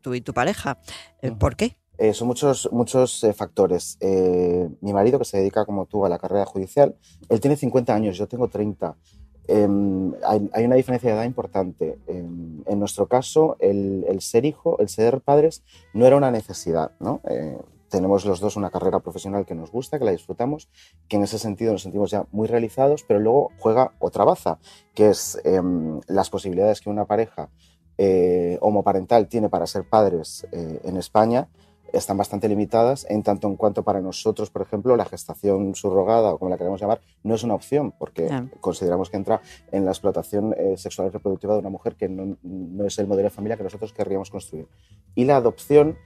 tú 0.00 0.14
y 0.14 0.20
tu 0.20 0.32
pareja. 0.32 0.78
¿Por 1.38 1.56
qué? 1.56 1.76
Eh, 1.98 2.12
son 2.12 2.28
muchos, 2.28 2.68
muchos 2.72 3.24
eh, 3.24 3.32
factores. 3.32 3.96
Eh, 4.00 4.68
mi 4.80 4.92
marido, 4.92 5.18
que 5.18 5.24
se 5.24 5.38
dedica 5.38 5.64
como 5.64 5.86
tú 5.86 6.04
a 6.04 6.08
la 6.08 6.18
carrera 6.18 6.44
judicial, 6.44 6.96
él 7.28 7.40
tiene 7.40 7.56
50 7.56 7.94
años, 7.94 8.18
yo 8.18 8.26
tengo 8.26 8.48
30. 8.48 8.96
Em, 9.48 10.12
hay, 10.24 10.64
una 10.64 10.76
diferencia 10.76 11.10
de 11.10 11.16
edad 11.16 11.24
importante. 11.24 11.98
Em, 12.06 12.62
en 12.66 12.78
nuestro 12.78 13.06
caso, 13.06 13.56
el, 13.60 14.04
el, 14.08 14.20
ser 14.20 14.44
hijo, 14.44 14.78
el 14.78 14.88
ser 14.88 15.20
padres, 15.20 15.62
no 15.94 16.06
era 16.06 16.16
una 16.16 16.30
necesidad. 16.30 16.92
¿no? 17.00 17.20
tenemos 17.88 18.26
los 18.26 18.40
dos 18.40 18.56
una 18.56 18.70
carrera 18.70 18.98
profesional 18.98 19.46
que 19.46 19.54
nos 19.54 19.70
gusta, 19.70 19.98
que 19.98 20.04
la 20.04 20.10
disfrutamos, 20.10 20.68
que 21.08 21.16
en 21.16 21.22
ese 21.22 21.38
sentido 21.38 21.72
nos 21.72 21.82
sentimos 21.82 22.10
ya 22.10 22.26
muy 22.32 22.48
realizados, 22.48 23.04
pero 23.06 23.20
luego 23.20 23.52
juega 23.58 23.92
otra 24.00 24.24
baza, 24.24 24.58
que 24.92 25.10
es 25.10 25.40
em, 25.44 26.00
las 26.08 26.28
posibilidades 26.28 26.80
que 26.80 26.90
una 26.90 27.06
pareja 27.06 27.48
homoparental 28.60 29.26
tiene 29.26 29.48
para 29.48 29.66
ser 29.66 29.88
padres 29.88 30.46
en 30.52 30.98
España 30.98 31.48
están 31.96 32.16
bastante 32.16 32.48
limitadas 32.48 33.06
en 33.08 33.22
tanto 33.22 33.48
en 33.48 33.56
cuanto 33.56 33.82
para 33.82 34.00
nosotros, 34.00 34.50
por 34.50 34.62
ejemplo, 34.62 34.96
la 34.96 35.04
gestación 35.04 35.74
subrogada 35.74 36.32
o 36.32 36.38
como 36.38 36.50
la 36.50 36.58
queremos 36.58 36.80
llamar, 36.80 37.00
no 37.22 37.34
es 37.34 37.42
una 37.42 37.54
opción 37.54 37.92
porque 37.98 38.28
consideramos 38.60 39.10
que 39.10 39.16
entra 39.16 39.40
en 39.72 39.84
la 39.84 39.90
explotación 39.90 40.54
eh, 40.56 40.76
sexual 40.76 41.08
y 41.08 41.10
reproductiva 41.10 41.54
de 41.54 41.60
una 41.60 41.70
mujer 41.70 41.96
que 41.96 42.08
no, 42.08 42.36
no, 42.42 42.84
es 42.84 42.98
el 42.98 43.06
modelo 43.06 43.28
de 43.28 43.30
familia 43.30 43.56
que 43.56 43.64
nosotros 43.64 43.92
querríamos 43.92 44.30
construir. 44.30 44.66
Y 45.14 45.24
la 45.24 45.36
adopción, 45.36 45.96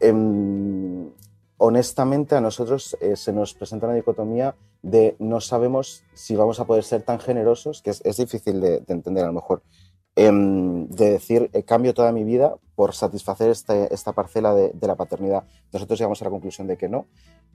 em, 0.00 1.10
honestamente, 1.58 2.34
a 2.34 2.40
nosotros 2.40 2.96
eh, 3.00 3.16
se 3.16 3.32
nos 3.32 3.54
presenta 3.54 3.86
una 3.86 3.96
dicotomía 3.96 4.54
de 4.82 5.16
no 5.18 5.40
sabemos 5.40 6.04
si 6.14 6.36
vamos 6.36 6.60
a 6.60 6.66
poder 6.66 6.84
ser 6.84 7.02
tan 7.02 7.18
generosos, 7.18 7.82
que 7.82 7.90
es, 7.90 8.02
es 8.04 8.16
difícil 8.16 8.60
de, 8.60 8.80
de 8.80 8.92
entender 8.92 9.24
a 9.24 9.28
lo 9.28 9.32
mejor 9.32 9.62
de 10.16 11.10
decir, 11.10 11.50
eh, 11.52 11.64
cambio 11.64 11.92
toda 11.92 12.12
mi 12.12 12.24
vida 12.24 12.54
por 12.76 12.94
satisfacer 12.94 13.50
este, 13.50 13.92
esta 13.92 14.12
parcela 14.12 14.54
de, 14.54 14.72
la 14.80 14.96
paternidad. 14.96 15.44
Nosotros 15.72 15.98
llegamos 15.98 16.20
a 16.22 16.24
la 16.24 16.30
conclusión 16.30 16.66
de 16.66 16.76
que 16.76 16.88
no 16.88 17.06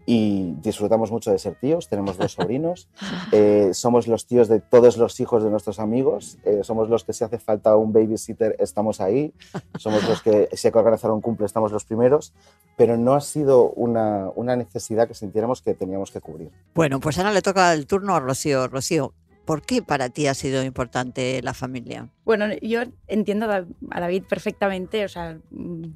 y 0.06 0.56
disfrutamos 0.62 1.12
mucho 1.12 1.30
de 1.30 1.38
ser 1.38 1.56
tíos, 1.56 1.88
tenemos 1.88 2.18
dos 2.18 2.32
sobrinos, 2.32 2.90
eh, 3.32 3.70
somos 3.74 4.08
los 4.08 4.26
tíos 4.26 4.48
de 4.48 4.60
todos 4.60 4.98
los 4.98 5.20
hijos 5.20 5.44
de 5.44 5.50
nuestros 5.50 5.80
amigos, 5.80 6.38
eh, 6.46 6.62
somos 6.64 6.90
los 6.90 7.04
que 7.04 7.14
si 7.14 7.24
hace 7.24 7.38
falta 7.38 7.76
un 7.76 7.94
babysitter 7.94 8.56
estamos 8.60 9.02
ahí, 9.02 9.34
somos 9.78 10.08
los 10.08 10.22
que 10.22 10.50
si 10.54 10.68
hay 10.68 10.72
que 10.72 10.80
organizar 10.80 11.12
un 11.12 11.22
cumple 11.22 11.46
estamos 11.46 11.72
los 11.72 11.86
primeros, 11.86 12.34
pero 12.76 12.98
no 12.98 13.14
ha 13.14 13.22
sido 13.22 13.72
una, 13.72 14.30
una 14.36 14.56
necesidad 14.56 15.08
que 15.08 15.14
sintiéramos 15.14 15.62
que 15.62 15.76
teníamos 15.76 16.12
que 16.12 16.22
cubrir. 16.22 16.50
Bueno, 16.74 17.00
pues 17.00 17.18
ahora 17.18 17.32
le 17.32 17.42
toca 17.42 17.74
el 17.74 17.86
turno 17.86 18.16
a 18.16 18.20
Rocío. 18.20 18.68
Rocío, 18.68 19.14
¿Por 19.50 19.64
qué 19.64 19.82
para 19.82 20.12
ti 20.12 20.28
ha 20.28 20.36
sido 20.36 20.64
importante 20.64 21.42
la 21.42 21.56
familia? 21.56 22.08
Bueno, 22.24 22.46
yo 22.62 22.84
entiendo 23.08 23.52
a 23.52 24.00
David 24.00 24.26
perfectamente, 24.30 25.04
o 25.04 25.10
sea, 25.10 25.40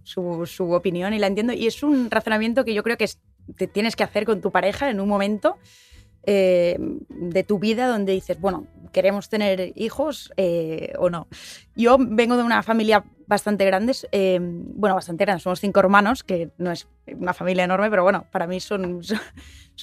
su, 0.01 0.47
su 0.47 0.71
opinión 0.71 1.13
y 1.13 1.19
la 1.19 1.27
entiendo. 1.27 1.53
Y 1.53 1.67
es 1.67 1.83
un 1.83 2.09
razonamiento 2.09 2.65
que 2.65 2.73
yo 2.73 2.81
creo 2.81 2.97
que 2.97 3.07
te 3.55 3.67
tienes 3.67 3.95
que 3.95 4.01
hacer 4.01 4.25
con 4.25 4.41
tu 4.41 4.51
pareja 4.51 4.89
en 4.89 4.99
un 4.99 5.07
momento 5.07 5.59
eh, 6.25 6.77
de 7.09 7.43
tu 7.43 7.59
vida 7.59 7.85
donde 7.85 8.13
dices, 8.13 8.41
bueno, 8.41 8.65
queremos 8.91 9.29
tener 9.29 9.73
hijos 9.75 10.33
eh, 10.35 10.93
o 10.97 11.11
no. 11.11 11.27
Yo 11.75 11.97
vengo 11.99 12.37
de 12.37 12.43
una 12.43 12.63
familia 12.63 13.03
bastante 13.27 13.65
grande, 13.65 13.93
eh, 14.13 14.39
bueno, 14.41 14.95
bastante 14.95 15.25
grande, 15.25 15.43
somos 15.43 15.59
cinco 15.59 15.79
hermanos, 15.79 16.23
que 16.23 16.49
no 16.57 16.71
es 16.71 16.87
una 17.07 17.33
familia 17.33 17.65
enorme, 17.65 17.89
pero 17.89 18.03
bueno, 18.03 18.25
para 18.31 18.47
mí 18.47 18.59
son, 18.59 19.03
son, 19.03 19.19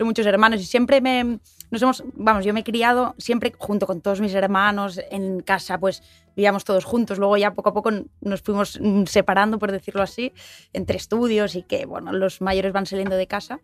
muchos 0.00 0.26
hermanos 0.26 0.60
y 0.60 0.64
siempre 0.64 1.00
me, 1.00 1.40
nos 1.70 1.82
hemos, 1.82 2.04
vamos, 2.14 2.44
yo 2.44 2.54
me 2.54 2.60
he 2.60 2.64
criado 2.64 3.14
siempre 3.18 3.52
junto 3.56 3.86
con 3.86 4.00
todos 4.00 4.20
mis 4.20 4.34
hermanos 4.34 5.00
en 5.10 5.40
casa, 5.40 5.78
pues 5.78 6.02
vivíamos 6.36 6.64
todos 6.64 6.84
juntos, 6.84 7.18
luego 7.18 7.36
ya 7.36 7.52
poco 7.52 7.70
a 7.70 7.74
poco 7.74 7.90
nos 8.20 8.42
fuimos 8.42 8.80
separando, 9.06 9.58
por 9.58 9.72
decirlo 9.72 10.02
así, 10.02 10.32
entre 10.72 10.96
estudios 10.96 11.54
y 11.54 11.62
que, 11.62 11.86
bueno, 11.86 12.12
los 12.12 12.40
mayores 12.40 12.72
van 12.72 12.86
saliendo 12.86 13.16
de 13.16 13.26
casa 13.26 13.60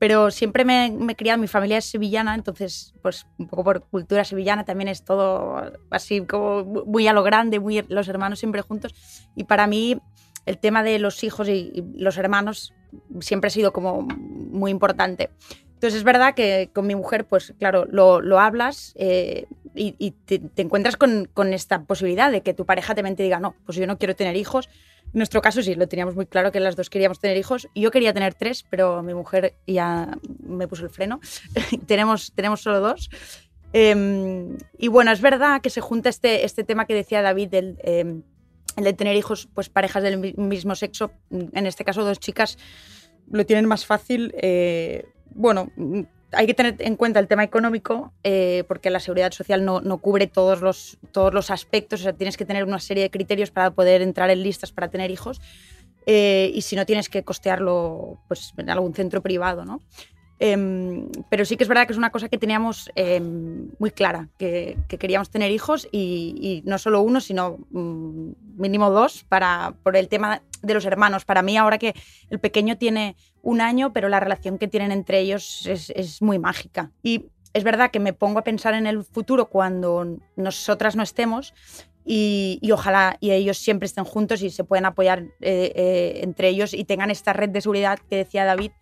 pero 0.00 0.30
siempre 0.30 0.64
me, 0.64 0.86
he 0.86 1.14
criado, 1.14 1.38
mi 1.38 1.46
familia 1.46 1.76
es 1.76 1.84
sevillana, 1.84 2.34
entonces, 2.34 2.94
pues 3.02 3.26
un 3.36 3.46
poco 3.48 3.64
por 3.64 3.82
cultura 3.82 4.24
sevillana 4.24 4.64
también 4.64 4.88
es 4.88 5.04
todo 5.04 5.74
así 5.90 6.22
como 6.22 6.64
muy 6.64 7.06
a 7.06 7.12
lo 7.12 7.22
grande, 7.22 7.60
muy 7.60 7.84
los 7.86 8.08
hermanos 8.08 8.38
siempre 8.38 8.62
juntos. 8.62 8.94
Y 9.36 9.44
para 9.44 9.66
mí 9.66 10.00
el 10.46 10.56
tema 10.56 10.82
de 10.82 10.98
los 11.00 11.22
hijos 11.22 11.50
y, 11.50 11.84
los 11.96 12.16
hermanos 12.16 12.72
siempre 13.20 13.48
ha 13.48 13.50
sido 13.50 13.74
como 13.74 14.00
muy 14.00 14.70
importante. 14.70 15.28
Entonces 15.80 16.00
es 16.00 16.04
verdad 16.04 16.34
que 16.34 16.68
con 16.74 16.86
mi 16.86 16.94
mujer, 16.94 17.24
pues 17.24 17.54
claro, 17.58 17.86
lo, 17.90 18.20
lo 18.20 18.38
hablas 18.38 18.92
eh, 18.96 19.46
y, 19.74 20.10
te, 20.26 20.38
te, 20.38 20.60
encuentras 20.60 20.98
con, 20.98 21.24
con, 21.32 21.54
esta 21.54 21.84
posibilidad 21.84 22.30
de 22.30 22.42
que 22.42 22.52
tu 22.52 22.66
pareja 22.66 22.94
te 22.94 23.02
mente 23.02 23.22
y 23.22 23.26
diga, 23.26 23.40
no, 23.40 23.54
pues 23.64 23.78
yo 23.78 23.86
no 23.86 23.96
quiero 23.96 24.14
tener 24.14 24.36
hijos, 24.36 24.68
en 25.06 25.18
nuestro 25.18 25.40
caso 25.40 25.62
sí, 25.62 25.74
lo 25.74 25.88
teníamos 25.88 26.14
muy 26.14 26.26
claro 26.26 26.52
que 26.52 26.60
las 26.60 26.76
dos 26.76 26.90
queríamos 26.90 27.18
tener 27.18 27.38
hijos. 27.38 27.66
Yo 27.74 27.90
quería 27.90 28.12
tener 28.12 28.34
tres, 28.34 28.66
pero 28.68 29.02
mi 29.02 29.14
mujer 29.14 29.54
ya 29.66 30.18
me 30.46 30.68
puso 30.68 30.84
el 30.84 30.90
freno. 30.90 31.18
tenemos, 31.86 32.32
tenemos 32.34 32.60
solo 32.60 32.80
dos. 32.80 33.08
Em, 33.72 34.58
y 34.76 34.88
bueno, 34.88 35.12
es 35.12 35.22
verdad 35.22 35.62
que 35.62 35.70
se 35.70 35.80
junta 35.80 36.10
este, 36.10 36.44
este 36.44 36.62
tema 36.62 36.84
que 36.84 36.94
decía 36.94 37.22
David, 37.22 37.48
del, 37.48 37.78
em, 37.84 38.22
el 38.76 38.84
de 38.84 38.92
tener 38.92 39.16
hijos, 39.16 39.48
pues 39.54 39.70
parejas 39.70 40.02
del 40.02 40.34
mismo 40.36 40.74
sexo, 40.74 41.12
en 41.30 41.66
este 41.66 41.86
caso 41.86 42.04
dos 42.04 42.20
chicas, 42.20 42.58
lo 43.30 43.46
tienen 43.46 43.64
más 43.64 43.86
fácil. 43.86 44.34
Eh, 44.36 45.06
bueno, 45.34 45.70
hay 46.32 46.46
que 46.46 46.54
tener 46.54 46.76
en 46.78 46.96
cuenta 46.96 47.18
el 47.20 47.28
tema 47.28 47.44
económico, 47.44 48.12
eh, 48.22 48.64
porque 48.68 48.90
la 48.90 49.00
seguridad 49.00 49.32
social 49.32 49.64
no, 49.64 49.80
no, 49.80 49.98
cubre 49.98 50.26
todos 50.26 50.60
los, 50.60 50.98
todos 51.12 51.34
los 51.34 51.50
aspectos, 51.50 52.00
o 52.00 52.02
sea, 52.04 52.12
tienes 52.12 52.36
que 52.36 52.44
tener 52.44 52.64
una 52.64 52.78
serie 52.78 53.04
de 53.04 53.10
criterios 53.10 53.50
para 53.50 53.70
poder 53.72 54.02
entrar 54.02 54.30
en 54.30 54.42
listas 54.42 54.72
para 54.72 54.88
tener 54.88 55.10
hijos, 55.10 55.40
eh, 56.06 56.50
y 56.54 56.62
si 56.62 56.76
no 56.76 56.86
tienes 56.86 57.08
que 57.08 57.22
costearlo 57.24 58.18
pues, 58.28 58.52
en 58.56 58.70
algún 58.70 58.94
centro 58.94 59.22
privado, 59.22 59.64
¿no? 59.64 59.80
Em, 60.42 61.10
pero 61.28 61.44
sí 61.44 61.58
que 61.58 61.64
es 61.64 61.68
verdad 61.68 61.86
que 61.86 61.92
es 61.92 61.98
una 61.98 62.10
cosa 62.10 62.30
que 62.30 62.38
teníamos 62.38 62.90
em, 62.94 63.68
muy 63.78 63.90
clara, 63.90 64.30
que, 64.38 64.78
queríamos 64.88 65.28
tener 65.28 65.50
hijos 65.50 65.86
y, 65.92 66.62
no 66.64 66.78
solo 66.78 67.02
uno, 67.02 67.20
sino 67.20 67.58
mm, 67.70 68.30
mínimo 68.56 68.90
dos 68.90 69.22
para, 69.28 69.74
por 69.82 69.98
el 69.98 70.08
tema 70.08 70.40
de 70.62 70.72
los 70.74 70.86
hermanos. 70.86 71.26
Para 71.26 71.42
mí 71.42 71.58
ahora 71.58 71.76
que 71.76 71.94
el 72.30 72.38
pequeño 72.38 72.78
tiene 72.78 73.16
un 73.42 73.60
año, 73.60 73.92
pero 73.92 74.08
la 74.08 74.20
relación 74.20 74.58
que 74.58 74.68
tienen 74.68 74.92
entre 74.92 75.20
ellos 75.20 75.66
es, 75.66 76.22
muy 76.22 76.38
mágica. 76.38 76.90
Y 77.02 77.26
es 77.52 77.64
verdad 77.64 77.90
que 77.90 78.00
me 78.00 78.12
pongo 78.12 78.38
a 78.38 78.44
pensar 78.44 78.74
en 78.74 78.86
el 78.86 79.04
futuro 79.04 79.46
cuando 79.46 80.18
nosotras 80.36 80.96
no 80.96 81.02
estemos 81.02 81.54
y, 82.04 82.60
ojalá 82.72 83.16
y 83.20 83.32
ellos 83.32 83.58
siempre 83.58 83.86
estén 83.86 84.04
juntos 84.04 84.42
y 84.42 84.50
se 84.50 84.64
puedan 84.64 84.86
apoyar 84.86 85.22
eh, 85.40 85.72
eh, 85.74 86.20
entre 86.22 86.48
ellos 86.48 86.74
y 86.74 86.84
tengan 86.84 87.10
esta 87.10 87.32
red 87.32 87.50
de 87.50 87.60
seguridad 87.60 87.98
que 88.08 88.16
decía 88.16 88.44
David, 88.44 88.72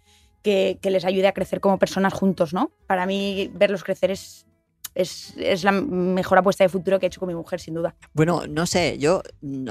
que, 0.42 0.78
les 0.82 1.04
ayude 1.04 1.28
a 1.28 1.32
crecer 1.32 1.60
como 1.60 1.78
personas 1.78 2.12
juntos, 2.12 2.54
¿no? 2.54 2.70
Para 2.86 3.06
mí 3.06 3.50
verlos 3.54 3.84
crecer 3.84 4.10
es, 4.10 4.46
es, 4.98 5.32
es, 5.36 5.62
la 5.62 5.70
mejor 5.70 6.38
apuesta 6.38 6.64
de 6.64 6.68
futuro 6.68 6.98
que 6.98 7.06
he 7.06 7.08
hecho 7.08 7.20
con 7.20 7.28
mi 7.28 7.34
mujer, 7.34 7.60
sin 7.60 7.74
duda. 7.74 7.94
Bueno, 8.14 8.42
no 8.48 8.66
sé, 8.66 8.98
yo 8.98 9.22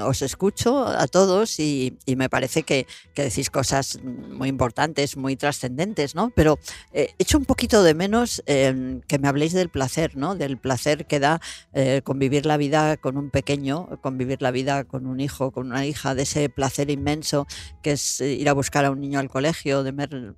os 0.02 0.22
escucho 0.22 0.86
a 0.86 1.06
todos 1.06 1.60
y, 1.60 1.98
y 2.06 2.16
me 2.16 2.30
parece 2.30 2.62
que, 2.62 2.86
que, 3.12 3.24
decís 3.24 3.50
cosas 3.50 4.00
muy 4.02 4.48
importantes, 4.48 5.18
muy 5.18 5.36
trascendentes, 5.36 6.14
¿no? 6.14 6.32
Pero 6.34 6.58
eh, 6.94 7.10
echo 7.18 7.36
un 7.36 7.44
poquito 7.44 7.82
de 7.82 7.92
menos 7.92 8.42
eh, 8.46 9.02
que 9.06 9.18
me 9.18 9.28
habléis 9.28 9.52
del 9.52 9.68
placer, 9.68 10.16
¿no? 10.16 10.34
Del 10.34 10.56
placer 10.56 11.06
que 11.06 11.20
da 11.20 11.42
eh, 11.74 12.00
convivir 12.04 12.46
la 12.46 12.56
vida 12.56 12.96
con 12.96 13.18
un 13.18 13.28
pequeño, 13.28 14.00
convivir 14.00 14.40
la 14.40 14.50
vida 14.50 14.84
con 14.84 15.06
un 15.06 15.20
hijo, 15.20 15.50
con 15.50 15.66
una 15.66 15.84
hija, 15.84 16.14
de 16.14 16.22
ese 16.22 16.48
placer 16.48 16.88
inmenso 16.88 17.46
que 17.82 17.92
es 17.92 18.22
eh, 18.22 18.32
ir 18.32 18.48
a 18.48 18.54
buscar 18.54 18.86
a 18.86 18.90
un 18.90 19.00
niño 19.00 19.18
al 19.18 19.28
colegio, 19.28 19.82
de 19.82 19.92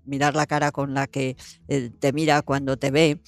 mirar 0.05 0.35
la 0.35 0.47
cara 0.47 0.73
con 0.73 0.95
la 0.95 1.07
que 1.07 1.37
te 2.01 2.13
mira 2.13 2.43
cuando 2.43 2.77
te 2.77 2.91
ve, 2.91 3.21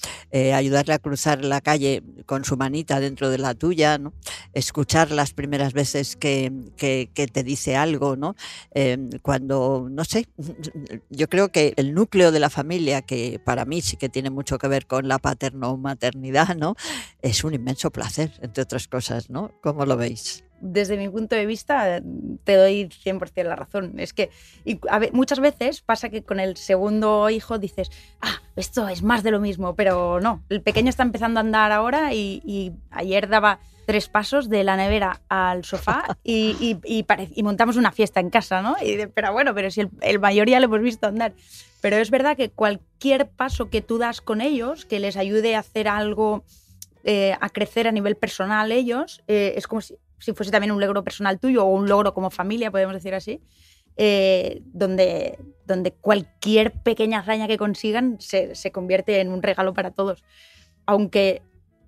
ayudarle 0.53 0.93
a 0.93 0.99
cruzar 0.99 1.45
la 1.45 1.52
la 1.53 1.61
calle 1.61 2.03
con 2.25 2.43
su 2.45 2.57
manita 2.57 2.99
dentro 2.99 3.29
de 3.29 3.37
la 3.37 3.53
tuya, 3.53 3.97
¿no? 3.97 4.13
escuchar 4.53 5.11
las 5.11 5.33
primeras 5.33 5.73
veces 5.73 6.15
que, 6.15 6.51
que, 6.77 7.27
te 7.31 7.43
dice 7.43 7.75
algo, 7.75 8.15
¿no? 8.15 8.35
Em, 8.71 9.09
cuando, 9.21 9.87
no 9.89 10.03
sé, 10.03 10.27
yo 11.09 11.27
creo 11.29 11.51
que 11.51 11.73
el 11.77 11.93
núcleo 11.93 12.31
de 12.31 12.39
la 12.39 12.49
familia, 12.49 13.01
que 13.01 13.39
para 13.43 13.65
mí 13.65 13.81
sí 13.81 13.97
que 13.97 14.09
tiene 14.09 14.29
mucho 14.29 14.57
que 14.57 14.67
ver 14.67 14.85
con 14.87 15.07
la 15.07 15.19
paterno-maternidad, 15.19 16.55
¿no? 16.55 16.75
es 17.21 17.43
un 17.43 17.53
inmenso 17.53 17.91
placer, 17.91 18.31
entre 18.41 18.63
otras 18.63 18.87
cosas, 18.87 19.29
¿no? 19.29 19.51
¿Cómo 19.61 19.85
lo 19.85 19.95
veis? 19.95 20.43
Desde 20.63 20.97
mi 20.97 21.09
punto 21.09 21.35
de 21.35 21.45
vista, 21.45 22.01
te 22.45 22.55
doy 22.55 22.85
100% 22.87 23.43
la 23.43 23.55
razón. 23.55 23.99
Es 23.99 24.13
que 24.13 24.29
muchas 25.11 25.39
veces 25.39 25.81
pasa 25.81 26.09
que 26.09 26.23
con 26.23 26.39
el 26.39 26.55
segundo 26.55 27.29
hijo 27.29 27.59
dices, 27.59 27.91
ah, 28.21 28.41
esto 28.55 28.87
es 28.87 29.03
más 29.03 29.23
de 29.23 29.31
lo 29.31 29.41
mismo, 29.41 29.75
pero 29.75 30.21
no. 30.21 30.41
El 30.49 30.61
pequeño 30.61 30.89
está 30.89 31.03
empezando 31.03 31.39
a 31.39 31.41
andar 31.41 31.71
ahora 31.73 32.13
y, 32.13 32.71
ayer 32.91 33.27
daba 33.27 33.59
tres 33.85 34.07
pasos 34.07 34.47
de 34.47 34.63
la 34.63 34.77
nevera 34.77 35.19
al 35.27 35.65
sofá 35.65 36.17
y, 36.23 36.77
y, 36.85 37.43
montamos 37.43 37.75
una 37.75 37.91
fiesta 37.91 38.21
en 38.21 38.29
casa, 38.29 38.61
¿no? 38.61 38.77
Y, 38.81 39.07
pero 39.07 39.33
bueno, 39.33 39.53
pero 39.53 39.69
si 39.69 39.81
el, 39.81 39.89
el 39.99 40.19
mayor 40.19 40.49
ya 40.49 40.61
lo 40.61 40.65
hemos 40.65 40.81
visto 40.81 41.07
andar. 41.07 41.33
Pero 41.81 41.97
es 41.97 42.09
verdad 42.09 42.37
que 42.37 42.49
cualquier 42.49 43.27
paso 43.27 43.69
que 43.69 43.81
tú 43.81 43.97
das 43.97 44.21
con 44.21 44.39
ellos, 44.39 44.85
que 44.85 45.01
les 45.01 45.17
ayude 45.17 45.57
a 45.57 45.59
hacer 45.59 45.89
algo, 45.89 46.45
eh, 47.05 47.35
a 47.41 47.49
crecer 47.49 47.85
a 47.85 47.91
nivel 47.91 48.15
personal 48.15 48.71
ellos, 48.71 49.21
eh, 49.27 49.55
es 49.57 49.67
como 49.67 49.81
si 49.81 49.97
si 50.23 50.33
fuese 50.33 50.51
también 50.51 50.71
un 50.71 50.79
logro 50.79 51.03
personal 51.03 51.39
tuyo 51.39 51.65
o 51.65 51.67
un 51.67 51.89
logro 51.89 52.13
como 52.13 52.29
familia, 52.29 52.71
podemos 52.71 52.95
decir 52.95 53.13
así, 53.13 53.41
eh, 53.97 54.61
donde, 54.65 55.37
donde 55.65 55.91
cualquier 55.91 56.71
pequeña 56.81 57.19
hazaña 57.19 57.47
que 57.47 57.57
consigan 57.57 58.15
se, 58.19 58.55
se 58.55 58.71
convierte 58.71 59.19
en 59.19 59.29
un 59.29 59.43
regalo 59.43 59.73
para 59.73 59.91
todos. 59.91 60.23
Aunque 60.85 61.41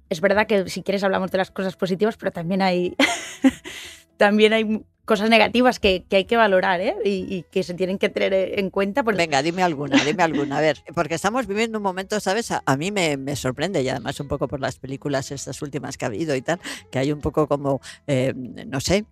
es 0.10 0.20
verdad 0.20 0.48
que 0.48 0.70
si 0.70 0.84
quieres 0.84 1.04
hablamos 1.04 1.32
de 1.32 1.38
las 1.38 1.52
cosas 1.52 1.78
positivas, 1.78 2.18
pero 2.18 2.32
también 2.32 2.62
hay, 2.62 2.96
también 4.18 4.52
hay 4.52 4.86
cosas 5.06 5.30
negativas 5.30 5.80
que, 5.80 6.04
que, 6.10 6.18
hay 6.18 6.26
que 6.26 6.36
valorar 6.36 6.82
¿eh? 6.82 6.96
y, 7.06 7.44
que 7.52 7.64
se 7.64 7.74
tienen 7.76 7.98
que 7.98 8.10
tener 8.10 8.60
en 8.60 8.70
cuenta. 8.70 9.04
Venga, 9.04 9.42
dime 9.42 9.64
alguna, 9.64 10.04
dime 10.04 10.24
alguna. 10.24 10.58
A 10.58 10.62
ver, 10.62 10.84
porque 10.94 11.16
estamos 11.16 11.48
viviendo 11.48 11.78
un 11.78 11.84
momento, 11.84 12.20
¿sabes? 12.20 12.52
A, 12.52 12.78
mí 12.78 12.92
me, 12.92 13.18
me, 13.18 13.36
sorprende 13.36 13.82
y 13.82 13.90
además 13.90 14.20
un 14.20 14.28
poco 14.28 14.48
por 14.48 14.60
las 14.60 14.78
películas 14.78 15.32
estas 15.32 15.62
últimas 15.62 15.98
que 15.98 16.06
ha 16.06 16.08
habido 16.08 16.36
y 16.36 16.42
tal, 16.42 16.60
que 16.92 17.00
hay 17.00 17.12
un 17.12 17.22
poco 17.22 17.48
como, 17.48 17.82
eh, 18.08 18.34
no 18.36 18.82
sé, 18.82 19.06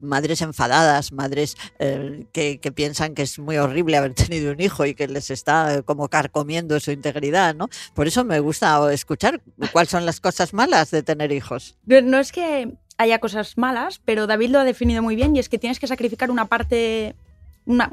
madres 0.00 0.40
enfadadas, 0.42 1.12
madres 1.12 1.56
eh, 1.78 2.26
que, 2.32 2.58
que, 2.58 2.72
piensan 2.72 3.14
que 3.14 3.22
es 3.22 3.38
muy 3.38 3.58
horrible 3.58 3.96
haber 3.96 4.14
tenido 4.14 4.52
un 4.52 4.60
hijo 4.60 4.86
y 4.86 4.94
que 4.94 5.08
les 5.08 5.30
está 5.30 5.82
como 5.82 6.08
carcomiendo 6.08 6.80
su 6.80 6.90
integridad, 6.90 7.54
¿no? 7.54 7.68
Por 7.94 8.06
eso 8.06 8.24
me 8.24 8.40
gusta 8.40 8.92
escuchar 8.92 9.42
cuáles 9.72 9.90
son 9.90 10.06
las 10.06 10.20
cosas 10.20 10.54
malas 10.54 10.90
de 10.90 11.02
tener 11.02 11.32
hijos. 11.32 11.76
No 11.86 12.18
es 12.18 12.32
que 12.32 12.72
haya 12.98 13.18
cosas 13.18 13.58
malas, 13.58 14.00
pero 14.04 14.26
David 14.26 14.50
lo 14.50 14.60
ha 14.60 14.64
definido 14.64 15.02
muy 15.02 15.16
bien 15.16 15.34
y 15.34 15.38
es 15.38 15.48
que 15.48 15.58
tienes 15.58 15.78
que 15.78 15.86
sacrificar 15.86 16.30
una 16.30 16.46
parte, 16.46 17.14
una, 17.66 17.88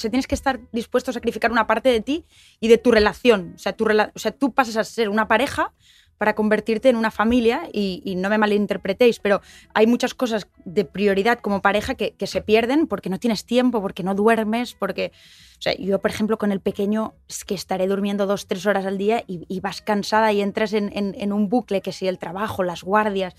tienes 0.00 0.26
que 0.26 0.34
estar 0.34 0.60
dispuesto 0.72 1.10
a 1.10 1.14
sacrificar 1.14 1.50
una 1.50 1.66
parte 1.66 1.88
de 1.88 2.00
ti 2.00 2.24
y 2.60 2.68
de 2.68 2.78
tu 2.78 2.90
relación. 2.90 3.52
O 3.56 3.58
sea, 3.58 3.72
tu, 3.72 3.86
o 3.86 4.18
sea 4.18 4.32
tú 4.32 4.52
pasas 4.52 4.76
a 4.76 4.84
ser 4.84 5.08
una 5.08 5.28
pareja 5.28 5.72
para 6.18 6.36
convertirte 6.36 6.88
en 6.88 6.94
una 6.94 7.10
familia 7.10 7.68
y, 7.72 8.14
no 8.16 8.30
me 8.30 8.38
malinterpretéis, 8.38 9.18
pero 9.18 9.40
hay 9.74 9.88
muchas 9.88 10.14
cosas 10.14 10.46
de 10.64 10.84
prioridad 10.84 11.40
como 11.40 11.62
pareja 11.62 11.96
que, 11.96 12.14
se 12.26 12.40
pierden 12.40 12.86
porque 12.86 13.10
no 13.10 13.18
tienes 13.18 13.44
tiempo, 13.44 13.82
porque 13.82 14.04
no 14.04 14.14
duermes, 14.14 14.74
porque... 14.74 15.10
O 15.58 15.62
sea, 15.62 15.74
yo, 15.76 16.00
por 16.00 16.10
ejemplo, 16.10 16.38
con 16.38 16.50
el 16.52 16.60
pequeño 16.60 17.14
es 17.28 17.44
que 17.44 17.54
estaré 17.54 17.88
durmiendo 17.88 18.26
dos, 18.26 18.46
tres 18.46 18.66
horas 18.66 18.84
al 18.84 18.98
día 18.98 19.24
y, 19.26 19.60
vas 19.60 19.80
cansada 19.80 20.32
y 20.32 20.42
entras 20.42 20.72
en, 20.74 20.90
en, 20.96 21.16
en 21.18 21.32
un 21.32 21.48
bucle 21.48 21.80
que 21.82 21.92
si 21.92 22.06
el 22.06 22.18
trabajo, 22.18 22.62
las 22.62 22.84
guardias, 22.84 23.34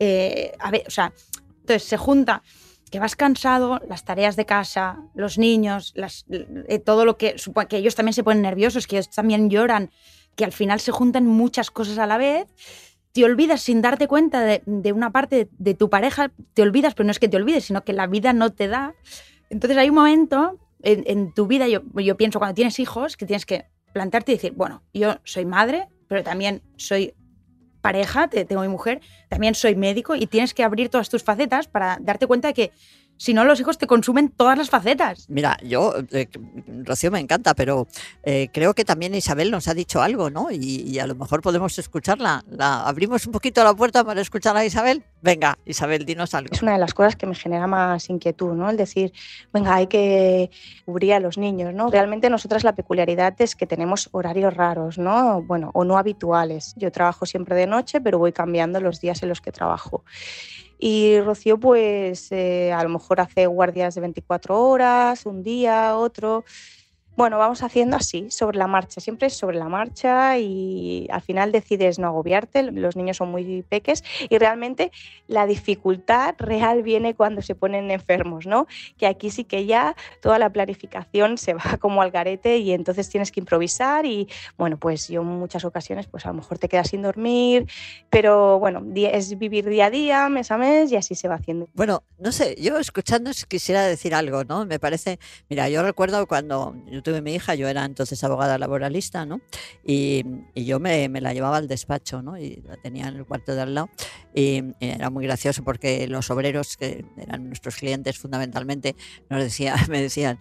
eh, 0.00 0.52
a 0.58 0.70
ver, 0.72 0.82
o 0.86 0.90
sea, 0.90 1.12
entonces 1.60 1.84
se 1.84 1.96
junta 1.96 2.42
que 2.90 2.98
vas 2.98 3.14
cansado, 3.14 3.80
las 3.88 4.04
tareas 4.04 4.34
de 4.34 4.46
casa, 4.46 4.98
los 5.14 5.38
niños, 5.38 5.92
las, 5.94 6.26
eh, 6.28 6.80
todo 6.80 7.04
lo 7.04 7.16
que, 7.16 7.36
que 7.68 7.76
ellos 7.76 7.94
también 7.94 8.14
se 8.14 8.24
ponen 8.24 8.42
nerviosos, 8.42 8.88
que 8.88 8.96
ellos 8.96 9.10
también 9.10 9.48
lloran, 9.48 9.90
que 10.34 10.44
al 10.44 10.50
final 10.52 10.80
se 10.80 10.90
juntan 10.90 11.24
muchas 11.24 11.70
cosas 11.70 11.98
a 11.98 12.06
la 12.06 12.18
vez 12.18 12.48
te 13.12 13.24
olvidas 13.24 13.62
sin 13.62 13.82
darte 13.82 14.06
cuenta 14.06 14.44
de, 14.44 14.92
una 14.92 15.10
parte 15.10 15.48
de, 15.58 15.74
tu 15.74 15.90
pareja, 15.90 16.30
te 16.54 16.62
olvidas, 16.62 16.94
pero 16.94 17.06
no 17.06 17.10
es 17.10 17.18
que 17.18 17.28
te 17.28 17.36
olvides, 17.36 17.64
sino 17.64 17.82
que 17.82 17.92
la 17.92 18.06
vida 18.06 18.32
no 18.32 18.50
te 18.50 18.68
da. 18.68 18.94
Entonces 19.48 19.76
hay 19.78 19.88
un 19.88 19.96
momento 19.96 20.58
en, 20.82 21.02
en 21.06 21.34
tu 21.34 21.46
vida, 21.46 21.66
yo, 21.66 21.82
yo 21.94 22.16
pienso 22.16 22.38
cuando 22.38 22.54
tienes 22.54 22.78
hijos, 22.78 23.16
que 23.16 23.26
tienes 23.26 23.46
que 23.46 23.66
plantarte 23.92 24.32
y 24.32 24.36
decir, 24.36 24.52
bueno, 24.52 24.82
yo 24.94 25.16
soy 25.24 25.44
madre, 25.44 25.88
pero 26.06 26.22
también 26.22 26.62
soy 26.76 27.14
pareja, 27.80 28.28
tengo 28.28 28.62
mi 28.62 28.68
mujer, 28.68 29.00
también 29.28 29.54
soy 29.54 29.74
médico 29.74 30.14
y 30.14 30.26
tienes 30.26 30.54
que 30.54 30.62
abrir 30.62 30.88
todas 30.88 31.08
tus 31.08 31.22
facetas 31.22 31.68
para 31.68 31.98
darte 32.00 32.26
cuenta 32.26 32.48
de 32.48 32.54
que 32.54 32.72
si 33.20 33.34
no, 33.34 33.44
los 33.44 33.60
hijos 33.60 33.76
te 33.76 33.86
consumen 33.86 34.30
todas 34.30 34.56
las 34.56 34.70
facetas. 34.70 35.26
Mira, 35.28 35.58
yo, 35.62 35.92
eh, 36.10 36.26
Rocío 36.84 37.10
me 37.10 37.20
encanta, 37.20 37.52
pero 37.52 37.86
eh, 38.22 38.48
creo 38.50 38.72
que 38.72 38.82
también 38.82 39.14
Isabel 39.14 39.50
nos 39.50 39.68
ha 39.68 39.74
dicho 39.74 40.00
algo, 40.00 40.30
¿no? 40.30 40.50
Y, 40.50 40.98
a 40.98 41.06
lo 41.06 41.14
mejor 41.14 41.42
podemos 41.42 41.78
escucharla. 41.78 42.42
La, 42.48 42.80
¿Abrimos 42.84 43.26
un 43.26 43.32
poquito 43.32 43.62
la 43.62 43.74
puerta 43.74 44.04
para 44.04 44.22
escuchar 44.22 44.56
a 44.56 44.64
Isabel? 44.64 45.04
Venga, 45.20 45.58
Isabel, 45.66 46.06
dinos 46.06 46.34
algo. 46.34 46.54
Es 46.54 46.62
una 46.62 46.72
de 46.72 46.78
las 46.78 46.94
cosas 46.94 47.14
que 47.14 47.26
me 47.26 47.34
genera 47.34 47.66
más 47.66 48.08
inquietud, 48.08 48.54
¿no? 48.54 48.70
El 48.70 48.78
decir, 48.78 49.12
venga, 49.52 49.74
hay 49.74 49.86
que 49.86 50.50
cubrir 50.86 51.12
a 51.12 51.20
los 51.20 51.36
niños, 51.36 51.74
¿no? 51.74 51.90
Realmente 51.90 52.30
nosotras 52.30 52.64
la 52.64 52.74
peculiaridad 52.74 53.34
es 53.38 53.54
que 53.54 53.66
tenemos 53.66 54.08
horarios 54.12 54.54
raros, 54.54 54.96
¿no? 54.96 55.42
Bueno, 55.42 55.70
o 55.74 55.84
no 55.84 55.98
habituales. 55.98 56.72
Yo 56.78 56.90
trabajo 56.90 57.26
siempre 57.26 57.54
de 57.54 57.66
noche, 57.66 58.00
pero 58.00 58.18
voy 58.18 58.32
cambiando 58.32 58.80
los 58.80 58.98
días 58.98 59.22
en 59.22 59.28
los 59.28 59.42
que 59.42 59.52
trabajo. 59.52 60.04
Y 60.82 61.20
Rocío, 61.20 61.60
pues 61.60 62.32
eh, 62.32 62.72
a 62.72 62.82
lo 62.82 62.88
mejor 62.88 63.20
hace 63.20 63.46
guardias 63.46 63.94
de 63.94 64.00
24 64.00 64.58
horas, 64.58 65.26
un 65.26 65.42
día, 65.42 65.96
otro. 65.96 66.44
Bueno, 67.16 67.38
vamos 67.38 67.62
haciendo 67.62 67.96
así, 67.96 68.30
sobre 68.30 68.56
la 68.56 68.66
marcha, 68.66 69.00
siempre 69.00 69.26
es 69.26 69.34
sobre 69.34 69.58
la 69.58 69.68
marcha 69.68 70.38
y 70.38 71.06
al 71.10 71.20
final 71.20 71.52
decides 71.52 71.98
no 71.98 72.06
agobiarte, 72.06 72.62
los 72.70 72.96
niños 72.96 73.18
son 73.18 73.30
muy 73.30 73.62
peques 73.68 74.04
y 74.28 74.38
realmente 74.38 74.90
la 75.26 75.46
dificultad 75.46 76.34
real 76.38 76.82
viene 76.82 77.14
cuando 77.14 77.42
se 77.42 77.54
ponen 77.54 77.90
enfermos, 77.90 78.46
¿no? 78.46 78.66
Que 78.96 79.06
aquí 79.06 79.30
sí 79.30 79.44
que 79.44 79.66
ya 79.66 79.96
toda 80.22 80.38
la 80.38 80.50
planificación 80.50 81.36
se 81.36 81.54
va 81.54 81.76
como 81.78 82.00
al 82.00 82.10
garete 82.10 82.58
y 82.58 82.72
entonces 82.72 83.08
tienes 83.10 83.32
que 83.32 83.40
improvisar 83.40 84.06
y 84.06 84.28
bueno, 84.56 84.78
pues 84.78 85.08
yo 85.08 85.20
en 85.20 85.26
muchas 85.26 85.64
ocasiones 85.64 86.06
pues 86.06 86.24
a 86.24 86.28
lo 86.28 86.34
mejor 86.34 86.58
te 86.58 86.68
quedas 86.68 86.88
sin 86.88 87.02
dormir, 87.02 87.66
pero 88.08 88.58
bueno, 88.58 88.82
es 88.94 89.36
vivir 89.36 89.68
día 89.68 89.86
a 89.86 89.90
día, 89.90 90.28
mes 90.28 90.50
a 90.50 90.56
mes 90.58 90.90
y 90.92 90.96
así 90.96 91.14
se 91.14 91.28
va 91.28 91.34
haciendo. 91.34 91.68
Bueno, 91.74 92.02
no 92.18 92.32
sé, 92.32 92.56
yo 92.60 92.78
escuchando 92.78 93.30
quisiera 93.48 93.82
decir 93.82 94.14
algo, 94.14 94.44
¿no? 94.44 94.64
Me 94.64 94.78
parece, 94.78 95.18
mira, 95.48 95.68
yo 95.68 95.82
recuerdo 95.82 96.26
cuando 96.26 96.74
yo 97.00 97.02
tuve 97.02 97.22
mi 97.22 97.34
hija, 97.34 97.54
yo 97.54 97.66
era 97.66 97.84
entonces 97.86 98.22
abogada 98.24 98.58
laboralista, 98.58 99.24
¿no? 99.24 99.40
Y, 99.84 100.22
yo 100.54 100.78
me, 100.78 101.08
la 101.08 101.32
llevaba 101.32 101.56
al 101.56 101.66
despacho, 101.66 102.20
¿no? 102.20 102.36
Y 102.38 102.56
la 102.66 102.76
tenía 102.76 103.08
en 103.08 103.16
el 103.16 103.24
cuarto 103.24 103.54
de 103.54 103.62
al 103.62 103.74
lado. 103.74 103.88
Y, 104.34 104.62
era 104.80 105.08
muy 105.08 105.24
gracioso 105.24 105.64
porque 105.64 106.06
los 106.06 106.30
obreros, 106.30 106.76
que 106.76 107.04
eran 107.16 107.46
nuestros 107.46 107.76
clientes 107.76 108.18
fundamentalmente, 108.18 108.96
nos 109.30 109.42
decía, 109.42 109.74
me 109.88 110.02
decían, 110.02 110.38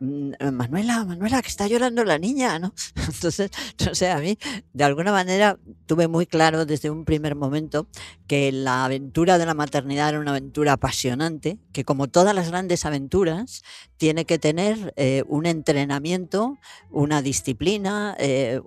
Manuela, 0.00 1.04
Manuela, 1.04 1.42
que 1.42 1.48
está 1.48 1.66
llorando 1.66 2.04
la 2.04 2.18
niña, 2.18 2.58
¿no? 2.60 2.72
Entonces, 2.96 3.50
no 3.84 3.94
sé, 3.94 4.10
a 4.10 4.18
mí, 4.18 4.38
de 4.72 4.84
alguna 4.84 5.10
manera, 5.10 5.58
tuve 5.86 6.06
muy 6.06 6.26
claro 6.26 6.64
desde 6.64 6.90
un 6.90 7.04
primer 7.04 7.34
momento 7.34 7.88
que 8.28 8.52
la 8.52 8.84
aventura 8.84 9.38
de 9.38 9.46
la 9.46 9.54
maternidad 9.54 10.10
era 10.10 10.20
una 10.20 10.30
aventura 10.30 10.74
apasionante, 10.74 11.58
que 11.72 11.84
como 11.84 12.06
todas 12.06 12.34
las 12.34 12.50
grandes 12.50 12.84
aventuras, 12.84 13.62
tiene 13.96 14.26
que 14.26 14.38
tener 14.38 14.92
eh, 14.96 15.24
un 15.26 15.46
entrenamiento, 15.56 16.58
una 16.90 17.22
disciplina, 17.22 18.14
eh, 18.18 18.60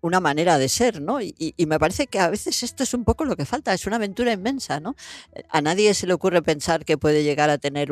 una 0.00 0.20
manera 0.20 0.58
de 0.58 0.68
ser, 0.68 1.00
¿no? 1.00 1.20
Y, 1.20 1.54
me 1.66 1.78
parece 1.78 2.06
que 2.06 2.18
a 2.18 2.28
veces 2.28 2.62
esto 2.62 2.82
es 2.82 2.94
un 2.94 3.04
poco 3.04 3.24
lo 3.24 3.36
que 3.36 3.44
falta, 3.44 3.72
es 3.72 3.86
una 3.86 3.96
aventura 3.96 4.32
inmensa, 4.32 4.80
¿no? 4.80 4.94
A 5.48 5.60
nadie 5.60 5.94
se 5.94 6.06
le 6.06 6.14
ocurre 6.14 6.42
pensar 6.42 6.84
que 6.84 6.98
puede 6.98 7.22
llegar 7.24 7.50
a 7.50 7.58
tener 7.58 7.90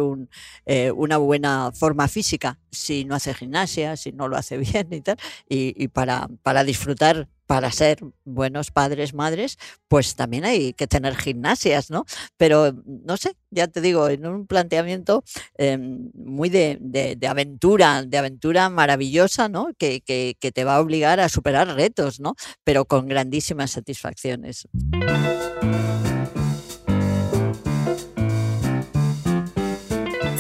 eh, 0.66 0.90
una 0.90 1.18
buena 1.18 1.72
forma 1.72 2.08
física 2.08 2.58
si 2.70 3.04
no 3.04 3.14
hace 3.14 3.34
gimnasia, 3.34 3.96
si 3.96 4.12
no 4.12 4.28
lo 4.28 4.36
hace 4.36 4.56
bien 4.66 4.88
y 4.90 5.00
tal, 5.00 5.16
y, 5.48 5.88
para, 5.88 6.28
para 6.42 6.64
disfrutar 6.64 7.28
para 7.50 7.72
ser 7.72 7.98
buenos 8.24 8.70
padres, 8.70 9.12
madres, 9.12 9.58
pues 9.88 10.14
también 10.14 10.44
hay 10.44 10.72
que 10.72 10.86
tener 10.86 11.16
gimnasias, 11.16 11.90
¿no? 11.90 12.04
Pero 12.36 12.72
no 12.86 13.16
sé, 13.16 13.32
ya 13.50 13.66
te 13.66 13.80
digo, 13.80 14.08
en 14.08 14.24
un 14.24 14.46
planteamiento 14.46 15.24
em, 15.58 16.12
muy 16.14 16.48
de, 16.48 17.18
aventura, 17.28 18.04
de 18.04 18.18
aventura 18.18 18.70
maravillosa, 18.70 19.48
¿no? 19.48 19.72
Que, 19.76 20.00
que, 20.00 20.36
que 20.38 20.52
te 20.52 20.62
va 20.62 20.76
a 20.76 20.80
obligar 20.80 21.18
a 21.18 21.28
superar 21.28 21.66
retos, 21.74 22.20
¿no? 22.20 22.36
Pero 22.62 22.84
con 22.84 23.08
grandísimas 23.08 23.72
satisfacciones. 23.72 24.68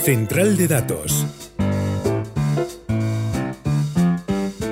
Central 0.04 0.56
de 0.56 0.68
Datos. 0.68 1.39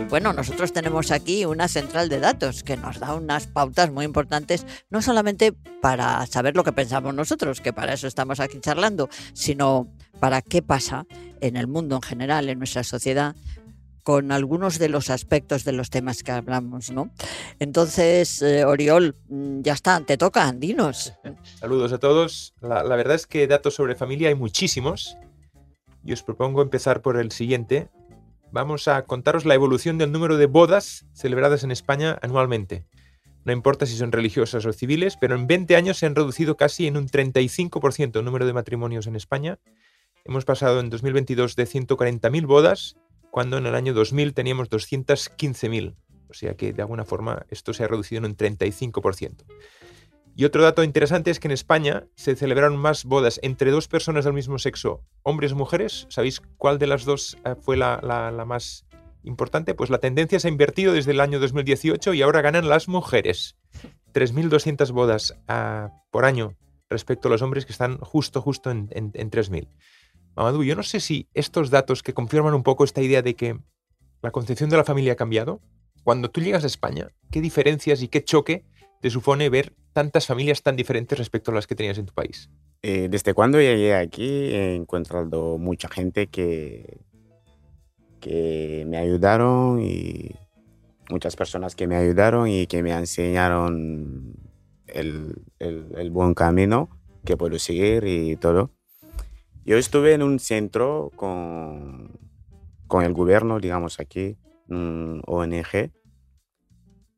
Bueno, 0.08 0.32
nosotros 0.32 0.72
tenemos 0.72 1.10
aquí 1.10 1.44
una 1.44 1.68
central 1.68 2.08
de 2.08 2.18
datos 2.18 2.62
que 2.62 2.78
nos 2.78 2.98
da 2.98 3.14
unas 3.14 3.46
pautas 3.46 3.90
muy 3.90 4.06
importantes, 4.06 4.64
no 4.88 5.02
solamente 5.02 5.52
para 5.82 6.24
saber 6.26 6.56
lo 6.56 6.64
que 6.64 6.72
pensamos 6.72 7.14
nosotros, 7.14 7.60
que 7.60 7.74
para 7.74 7.92
eso 7.92 8.06
estamos 8.06 8.40
aquí 8.40 8.58
charlando, 8.58 9.10
sino 9.34 9.86
para 10.18 10.40
qué 10.40 10.62
pasa 10.62 11.04
en 11.42 11.56
el 11.56 11.66
mundo 11.66 11.96
en 11.96 12.02
general, 12.02 12.48
en 12.48 12.56
nuestra 12.56 12.84
sociedad, 12.84 13.36
con 14.02 14.32
algunos 14.32 14.78
de 14.78 14.88
los 14.88 15.10
aspectos 15.10 15.64
de 15.64 15.72
los 15.72 15.90
temas 15.90 16.22
que 16.22 16.32
hablamos, 16.32 16.90
¿no? 16.90 17.10
Entonces, 17.58 18.40
eh, 18.40 18.64
Oriol, 18.64 19.14
mm, 19.28 19.60
ya 19.60 19.74
está, 19.74 20.00
te 20.00 20.16
toca, 20.16 20.50
dinos. 20.52 21.12
Saludos 21.60 21.92
a 21.92 21.98
todos. 21.98 22.54
La, 22.62 22.82
la 22.82 22.96
verdad 22.96 23.16
es 23.16 23.26
que 23.26 23.46
datos 23.46 23.74
sobre 23.74 23.94
familia 23.94 24.30
hay 24.30 24.34
muchísimos. 24.34 25.18
Y 26.02 26.12
os 26.12 26.22
propongo 26.22 26.62
empezar 26.62 27.02
por 27.02 27.18
el 27.18 27.30
siguiente, 27.30 27.90
vamos 28.52 28.88
a 28.88 29.04
contaros 29.04 29.44
la 29.44 29.54
evolución 29.54 29.98
del 29.98 30.12
número 30.12 30.36
de 30.36 30.46
bodas 30.46 31.06
celebradas 31.12 31.64
en 31.64 31.70
España 31.70 32.18
anualmente. 32.22 32.86
No 33.44 33.52
importa 33.52 33.86
si 33.86 33.96
son 33.96 34.12
religiosas 34.12 34.66
o 34.66 34.72
civiles, 34.72 35.16
pero 35.16 35.34
en 35.34 35.46
20 35.46 35.76
años 35.76 35.98
se 35.98 36.06
han 36.06 36.14
reducido 36.14 36.56
casi 36.56 36.86
en 36.86 36.96
un 36.96 37.08
35% 37.08 38.18
el 38.18 38.24
número 38.24 38.46
de 38.46 38.52
matrimonios 38.52 39.06
en 39.06 39.16
España. 39.16 39.58
Hemos 40.24 40.44
pasado 40.44 40.80
en 40.80 40.90
2022 40.90 41.56
de 41.56 41.66
140.000 41.66 42.46
bodas, 42.46 42.96
cuando 43.30 43.56
en 43.56 43.66
el 43.66 43.74
año 43.74 43.94
2000 43.94 44.34
teníamos 44.34 44.68
215.000. 44.68 45.94
O 46.28 46.34
sea 46.34 46.54
que 46.54 46.72
de 46.72 46.82
alguna 46.82 47.04
forma 47.04 47.46
esto 47.48 47.72
se 47.72 47.84
ha 47.84 47.88
reducido 47.88 48.18
en 48.18 48.26
un 48.26 48.36
35%. 48.36 49.44
Y 50.38 50.44
otro 50.44 50.62
dato 50.62 50.84
interesante 50.84 51.32
es 51.32 51.40
que 51.40 51.48
en 51.48 51.52
España 51.52 52.06
se 52.14 52.36
celebraron 52.36 52.76
más 52.76 53.04
bodas 53.04 53.40
entre 53.42 53.72
dos 53.72 53.88
personas 53.88 54.24
del 54.24 54.34
mismo 54.34 54.60
sexo, 54.60 55.02
hombres 55.24 55.50
o 55.50 55.56
mujeres. 55.56 56.06
¿Sabéis 56.10 56.40
cuál 56.58 56.78
de 56.78 56.86
las 56.86 57.04
dos 57.04 57.36
eh, 57.44 57.56
fue 57.60 57.76
la, 57.76 58.44
más 58.46 58.86
importante? 59.24 59.74
Pues 59.74 59.90
la 59.90 59.98
tendencia 59.98 60.38
se 60.38 60.46
ha 60.46 60.50
invertido 60.52 60.92
desde 60.92 61.10
el 61.10 61.18
año 61.18 61.40
2018 61.40 62.14
y 62.14 62.22
ahora 62.22 62.40
ganan 62.40 62.68
las 62.68 62.86
mujeres. 62.86 63.56
3.200 64.14 64.92
bodas 64.92 65.34
ah, 65.48 65.90
por 66.12 66.24
año 66.24 66.56
respecto 66.88 67.26
a 67.26 67.32
los 67.32 67.42
hombres 67.42 67.66
que 67.66 67.72
están 67.72 67.98
justo, 67.98 68.40
justo 68.40 68.70
en, 68.70 68.90
en, 68.92 69.10
en 69.14 69.32
3.000. 69.32 69.66
Mamadou, 70.36 70.62
yo 70.62 70.76
no 70.76 70.84
sé 70.84 71.00
si 71.00 71.26
estos 71.34 71.68
datos 71.70 72.04
que 72.04 72.14
confirman 72.14 72.54
un 72.54 72.62
poco 72.62 72.84
esta 72.84 73.02
idea 73.02 73.22
de 73.22 73.34
que 73.34 73.58
la 74.22 74.30
concepción 74.30 74.70
de 74.70 74.76
la 74.76 74.84
familia 74.84 75.14
ha 75.14 75.16
cambiado, 75.16 75.60
cuando 76.04 76.30
tú 76.30 76.40
llegas 76.40 76.62
a 76.62 76.68
España, 76.68 77.08
¿qué 77.32 77.40
diferencias 77.40 78.02
y 78.02 78.08
qué 78.08 78.22
choque 78.22 78.64
te 79.00 79.10
supone 79.10 79.48
ver 79.50 79.72
tantas 79.92 80.26
familias 80.26 80.62
tan 80.62 80.76
diferentes 80.76 81.18
respecto 81.18 81.50
a 81.50 81.54
las 81.54 81.66
que 81.66 81.74
tenías 81.74 81.98
en 81.98 82.06
tu 82.06 82.14
país? 82.14 82.50
Eh, 82.82 83.08
desde 83.10 83.34
cuando 83.34 83.60
llegué 83.60 83.94
aquí 83.94 84.28
he 84.28 84.74
encontrado 84.74 85.58
mucha 85.58 85.88
gente 85.88 86.28
que, 86.28 87.00
que 88.20 88.84
me 88.86 88.96
ayudaron 88.98 89.80
y 89.82 90.34
muchas 91.10 91.36
personas 91.36 91.74
que 91.74 91.86
me 91.86 91.96
ayudaron 91.96 92.48
y 92.48 92.66
que 92.66 92.82
me 92.82 92.92
enseñaron 92.92 94.34
el, 94.86 95.42
el, 95.58 96.10
buen 96.10 96.34
camino 96.34 96.88
que 97.24 97.36
puedo 97.36 97.58
seguir 97.58 98.04
y 98.04 98.36
todo. 98.36 98.70
Yo 99.64 99.76
estuve 99.76 100.14
en 100.14 100.22
un 100.22 100.38
centro 100.38 101.10
con, 101.16 102.18
con 102.86 103.04
el 103.04 103.12
gobierno, 103.12 103.60
digamos 103.60 104.00
aquí, 104.00 104.36
un 104.68 105.22
ONG, 105.26 105.92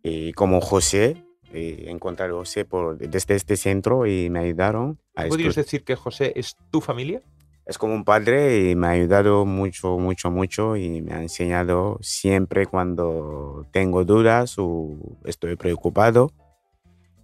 y 0.02 0.32
como 0.32 0.60
José, 0.60 1.22
eh, 1.52 1.86
encontrar 1.88 2.30
a 2.30 2.34
José 2.34 2.64
por, 2.64 2.98
desde 2.98 3.34
este 3.34 3.56
centro 3.56 4.06
y 4.06 4.30
me 4.30 4.40
ayudaron. 4.40 4.98
A 5.14 5.26
¿Podrías 5.26 5.54
decir 5.54 5.84
que 5.84 5.96
José 5.96 6.32
es 6.36 6.56
tu 6.70 6.80
familia? 6.80 7.22
Es 7.66 7.78
como 7.78 7.94
un 7.94 8.04
padre 8.04 8.70
y 8.70 8.74
me 8.74 8.88
ha 8.88 8.90
ayudado 8.90 9.44
mucho, 9.44 9.98
mucho, 9.98 10.30
mucho 10.30 10.76
y 10.76 11.02
me 11.02 11.12
ha 11.12 11.22
enseñado 11.22 11.98
siempre 12.00 12.66
cuando 12.66 13.66
tengo 13.72 14.04
dudas 14.04 14.56
o 14.58 14.96
estoy 15.24 15.56
preocupado 15.56 16.32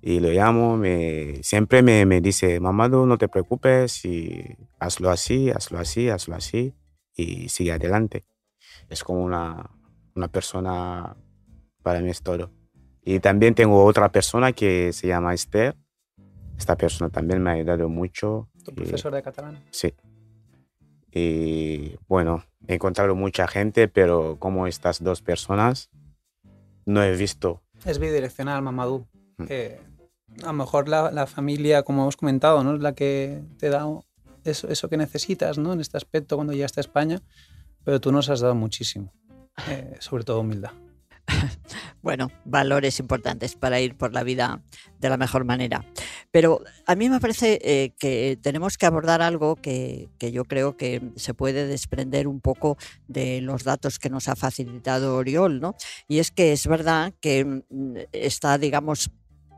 y 0.08 0.20
lo 0.20 0.30
llamo, 0.30 0.76
me, 0.76 1.42
siempre 1.42 1.82
me, 1.82 2.06
me 2.06 2.20
dice, 2.20 2.60
Mamado, 2.60 3.06
no 3.06 3.18
te 3.18 3.26
preocupes 3.26 4.04
y 4.04 4.56
hazlo 4.78 5.10
así, 5.10 5.50
hazlo 5.50 5.80
así, 5.80 6.08
hazlo 6.08 6.36
así 6.36 6.74
y 7.16 7.48
sigue 7.48 7.72
adelante. 7.72 8.24
Es 8.88 9.02
como 9.02 9.24
una, 9.24 9.68
una 10.14 10.28
persona, 10.28 11.16
para 11.82 11.98
mí 12.00 12.10
es 12.10 12.22
todo. 12.22 12.52
Y 13.08 13.20
también 13.20 13.54
tengo 13.54 13.84
otra 13.84 14.10
persona 14.10 14.52
que 14.52 14.92
se 14.92 15.06
llama 15.06 15.32
Esther. 15.32 15.76
Esta 16.58 16.76
persona 16.76 17.08
también 17.08 17.40
me 17.40 17.50
ha 17.50 17.52
ayudado 17.52 17.88
mucho. 17.88 18.48
¿Tu 18.64 18.72
y- 18.72 18.74
profesor 18.74 19.14
de 19.14 19.22
catalán? 19.22 19.62
Sí. 19.70 19.94
Y 21.12 21.94
bueno, 22.08 22.44
he 22.66 22.74
encontrado 22.74 23.14
mucha 23.14 23.46
gente, 23.46 23.86
pero 23.86 24.38
como 24.40 24.66
estas 24.66 25.02
dos 25.04 25.22
personas, 25.22 25.88
no 26.84 27.00
he 27.02 27.16
visto. 27.16 27.62
Es 27.84 28.00
bidireccional, 28.00 28.60
Mamadou. 28.62 29.06
Mm. 29.38 29.44
Eh, 29.50 29.80
a 30.42 30.46
lo 30.46 30.52
mejor 30.54 30.88
la, 30.88 31.12
la 31.12 31.28
familia, 31.28 31.84
como 31.84 32.02
hemos 32.02 32.16
comentado, 32.16 32.64
¿no? 32.64 32.74
es 32.74 32.82
la 32.82 32.92
que 32.92 33.40
te 33.56 33.68
da 33.70 33.86
eso, 34.42 34.68
eso 34.68 34.88
que 34.88 34.96
necesitas 34.96 35.58
¿no? 35.58 35.72
en 35.72 35.80
este 35.80 35.96
aspecto 35.96 36.34
cuando 36.34 36.54
llegaste 36.54 36.80
a 36.80 36.82
España, 36.82 37.22
pero 37.84 38.00
tú 38.00 38.10
nos 38.10 38.28
has 38.30 38.40
dado 38.40 38.56
muchísimo, 38.56 39.12
eh, 39.68 39.94
sobre 40.00 40.24
todo 40.24 40.40
humildad. 40.40 40.72
bueno, 42.02 42.30
valores 42.44 42.98
importantes 43.00 43.54
para 43.54 43.80
ir 43.80 43.96
por 43.96 44.12
la 44.12 44.22
vida 44.22 44.62
de 44.98 45.08
la 45.08 45.16
mejor 45.16 45.44
manera. 45.44 45.84
Pero 46.30 46.62
a 46.86 46.94
mí 46.94 47.08
me 47.08 47.20
parece 47.20 47.58
eh, 47.62 47.94
que 47.98 48.38
tenemos 48.42 48.78
que 48.78 48.86
abordar 48.86 49.22
algo 49.22 49.56
que, 49.56 50.08
que, 50.18 50.32
yo 50.32 50.44
creo 50.44 50.76
que 50.76 51.02
se 51.16 51.34
puede 51.34 51.66
desprender 51.66 52.28
un 52.28 52.40
poco 52.40 52.76
de 53.08 53.40
los 53.40 53.64
datos 53.64 53.98
que 53.98 54.10
nos 54.10 54.28
ha 54.28 54.36
facilitado 54.36 55.16
Oriol, 55.16 55.60
¿no? 55.60 55.74
Y 56.08 56.18
es 56.18 56.30
que 56.30 56.52
es 56.52 56.66
verdad 56.66 57.12
que 57.20 57.44
mm, 57.44 57.96
está, 58.12 58.58
digamos, 58.58 59.10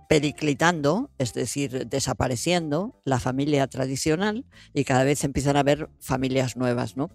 periclitando, 0.09 1.11
es 1.19 1.35
decir, 1.35 1.87
desapareciendo 1.87 2.99
la 3.05 3.21
familia 3.21 3.67
tradicional 3.67 4.47
y 4.73 4.85
cada 4.85 5.05
vez 5.05 5.23
empiezan 5.23 5.57
a 5.57 5.61
haber 5.61 5.91
familias 6.01 6.57
nuevas, 6.57 6.97
¿no? 6.97 7.11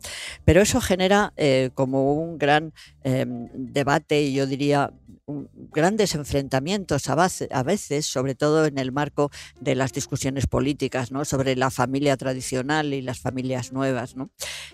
Pero 0.46 0.62
eso 0.62 0.80
genera 0.80 1.34
eh, 1.36 1.72
como 1.74 2.14
un 2.14 2.38
gran 2.38 2.72
eh, 3.04 3.26
debate 3.56 4.22
y 4.22 4.34
yo 4.34 4.46
diría 4.46 4.94
grandes 5.26 6.16
enfrentamientos 6.16 7.10
a, 7.10 7.64
veces, 7.64 8.06
sobre 8.06 8.36
todo 8.36 8.66
en 8.66 8.78
el 8.78 8.92
marco 8.92 9.32
de 9.60 9.76
las 9.76 9.94
discusiones 9.94 10.48
políticas, 10.48 11.12
¿no? 11.12 11.24
Sobre 11.24 11.56
la 11.56 11.72
familia 11.72 12.18
tradicional 12.18 12.94
y 12.94 13.02
las 13.02 13.20
familias 13.20 13.72
nuevas, 13.72 14.16
¿no? 14.16 14.32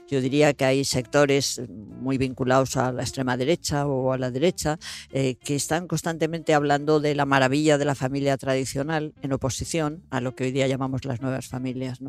Yo 0.08 0.22
diría 0.22 0.54
que 0.54 0.66
hay 0.66 0.86
sectores 0.86 1.62
muy 1.70 2.18
vinculados 2.18 2.78
a 2.78 2.92
la 2.92 3.04
extrema 3.04 3.38
derecha 3.38 3.86
o 3.86 4.12
a 4.12 4.18
la 4.18 4.32
derecha 4.32 4.80
eh, 5.12 5.36
que 5.36 5.56
están 5.56 5.88
constantemente 5.88 6.54
hablando 6.54 7.00
de 7.00 7.14
la 7.14 7.26
maravilla 7.26 7.78
de 7.78 7.86
la 7.86 7.96
familia 7.96 8.36
tradicional 8.38 9.14
en 9.22 9.34
oposición 9.34 10.04
a 10.10 10.20
lo 10.20 10.36
que 10.36 10.46
hoy 10.46 10.52
día 10.52 10.68
llamamos 10.68 11.06
las 11.06 11.22
nuevas 11.22 11.48
familias. 11.48 12.00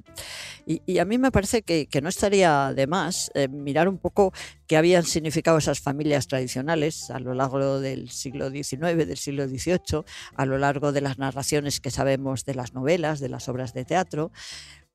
Y, 0.67 0.99
a 0.99 1.05
mí 1.05 1.19
me 1.19 1.31
parece 1.31 1.63
que, 1.63 1.87
que 1.87 2.01
no 2.01 2.09
estaría 2.09 2.73
de 2.75 2.87
más 2.87 3.31
eh, 3.35 3.49
mirar 3.49 3.89
un 3.89 3.99
poco 3.99 4.33
qué 4.71 4.77
habían 4.77 5.03
significado 5.03 5.59
esas 5.59 5.81
familias 5.81 6.29
tradicionales 6.29 7.11
a 7.11 7.19
lo 7.19 7.35
largo 7.35 7.81
del 7.81 8.09
siglo 8.09 8.51
XIX, 8.51 9.05
del 9.05 9.17
siglo 9.17 9.49
XVIII, 9.49 10.05
a 10.37 10.47
lo 10.47 10.59
largo 10.59 10.93
de 10.93 11.01
las 11.01 11.19
narraciones 11.19 11.81
que 11.81 11.91
sabemos 11.91 12.45
de 12.45 12.55
las 12.55 12.73
novelas, 12.73 13.19
de 13.19 13.31
las 13.31 13.49
obras 13.49 13.75
de 13.75 13.85
teatro 13.85 14.31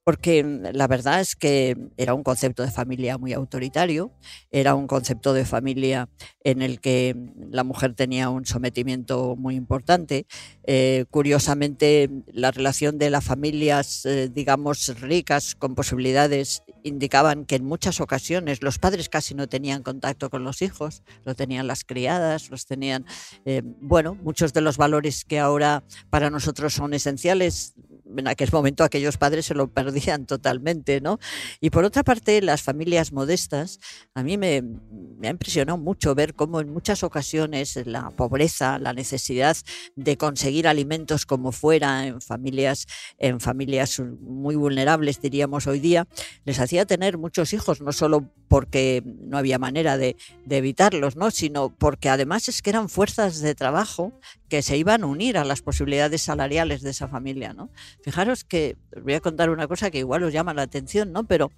porque 0.05 0.43
la 0.43 0.88
verdad 0.88 1.19
es 1.19 1.36
que 1.36 1.76
era 1.97 2.13
un 2.13 2.21
concepto 2.21 2.61
de 2.61 2.69
familia 2.69 3.17
muy 3.17 3.34
autoritario, 3.34 4.11
era 4.51 4.76
un 4.76 4.86
concepto 4.86 5.34
de 5.34 5.45
familia 5.45 6.09
en 6.43 6.61
el 6.61 6.80
que 6.80 7.15
la 7.49 7.63
mujer 7.63 7.95
tenía 7.95 8.30
un 8.30 8.45
sometimiento 8.45 9.36
muy 9.36 9.55
importante. 9.55 10.28
Eh, 10.63 11.05
curiosamente, 11.09 12.11
la 12.28 12.51
relación 12.51 12.99
de 12.99 13.09
las 13.09 13.26
familias, 13.26 14.05
eh, 14.05 14.30
digamos, 14.32 14.93
ricas, 15.01 15.55
con 15.55 15.73
posibilidades, 15.73 16.61
indicaban 16.86 17.45
que 17.45 17.55
en 17.55 17.65
muchas 17.65 17.99
ocasiones 17.99 18.61
los 18.61 18.77
padres 18.77 19.09
casi 19.09 19.33
no 19.33 19.47
tenían 19.47 19.81
contacto 19.81 20.29
con 20.29 20.43
los 20.43 20.61
hijos, 20.61 21.01
lo 21.25 21.33
tenían 21.33 21.65
las 21.65 21.83
criadas, 21.83 22.51
los 22.51 22.67
tenían, 22.67 23.05
eh, 23.43 23.63
bueno, 23.81 24.13
muchos 24.15 24.53
de 24.53 24.61
los 24.61 24.77
valores 24.77 25.25
que 25.25 25.39
ahora 25.39 25.83
para 26.11 26.29
nosotros 26.29 26.73
son 26.73 26.93
esenciales, 26.93 27.73
en 28.18 28.28
aquel 28.28 28.49
momento 28.51 28.84
aquellos 28.84 29.18
padres 29.18 29.45
se 29.45 29.53
lo 29.53 29.68
perdían 29.68 30.26
totalmente, 30.26 31.01
¿no? 31.01 31.20
Y 31.61 31.70
por 31.70 31.84
otra 31.84 32.03
parte, 32.03 32.41
las 32.41 32.61
familias 32.61 33.11
modestas, 33.11 33.80
a 34.13 34.24
mí 34.24 34.38
me, 34.38 34.61
me, 34.61 35.28
ha 35.28 35.32
impresionado 35.32 35.78
mucho 35.78 36.16
ver 36.16 36.34
cómo 36.34 36.59
en 36.59 36.72
muchas 36.72 37.03
ocasiones 37.03 37.80
la 37.86 38.11
pobreza, 38.11 38.80
la 38.80 38.93
necesidad 38.93 39.57
de 39.95 40.18
conseguir 40.18 40.68
alimentos 40.68 41.26
como 41.26 41.51
fuera 41.51 42.07
en 42.07 42.22
familias, 42.22 42.88
en 43.18 43.39
familias 43.39 43.99
muy 43.99 44.55
vulnerables, 44.55 45.22
diríamos 45.22 45.68
hoy 45.68 45.80
día, 45.80 46.07
les 46.45 46.59
hacía 46.59 46.86
tener 46.86 47.18
muchos 47.18 47.53
hijos, 47.53 47.82
no 47.82 47.91
solo 47.91 48.30
porque 48.47 49.03
no 49.05 49.38
había 49.38 49.59
manera 49.59 49.97
de, 49.97 50.16
de 50.45 50.57
evitarlos, 50.57 51.16
¿no? 51.16 51.32
sino 51.32 51.70
porque 51.70 52.09
además 52.09 52.47
es 52.47 52.61
que 52.61 52.70
eran 52.70 52.89
fuerzas 52.89 53.39
de 53.39 53.55
trabajo 53.55 54.13
que 54.49 54.61
se 54.61 54.78
iban 54.78 55.03
a 55.03 55.07
unir 55.07 55.38
a 55.38 55.43
las 55.43 55.61
posibilidades 55.61 56.22
salariales 56.22 56.82
de 56.82 56.91
esa 56.91 57.07
familia, 57.07 57.53
¿no? 57.53 57.70
Fijaros 58.05 58.43
que 58.43 58.77
os 58.95 59.01
voy 59.01 59.15
a 59.15 59.19
contar 59.19 59.49
una 59.49 59.67
cosa 59.67 59.89
que 59.89 59.97
igual 59.97 60.21
os 60.21 60.31
llama 60.31 60.53
la 60.53 60.61
atención, 60.61 61.11
¿no? 61.11 61.23
Pero 61.23 61.51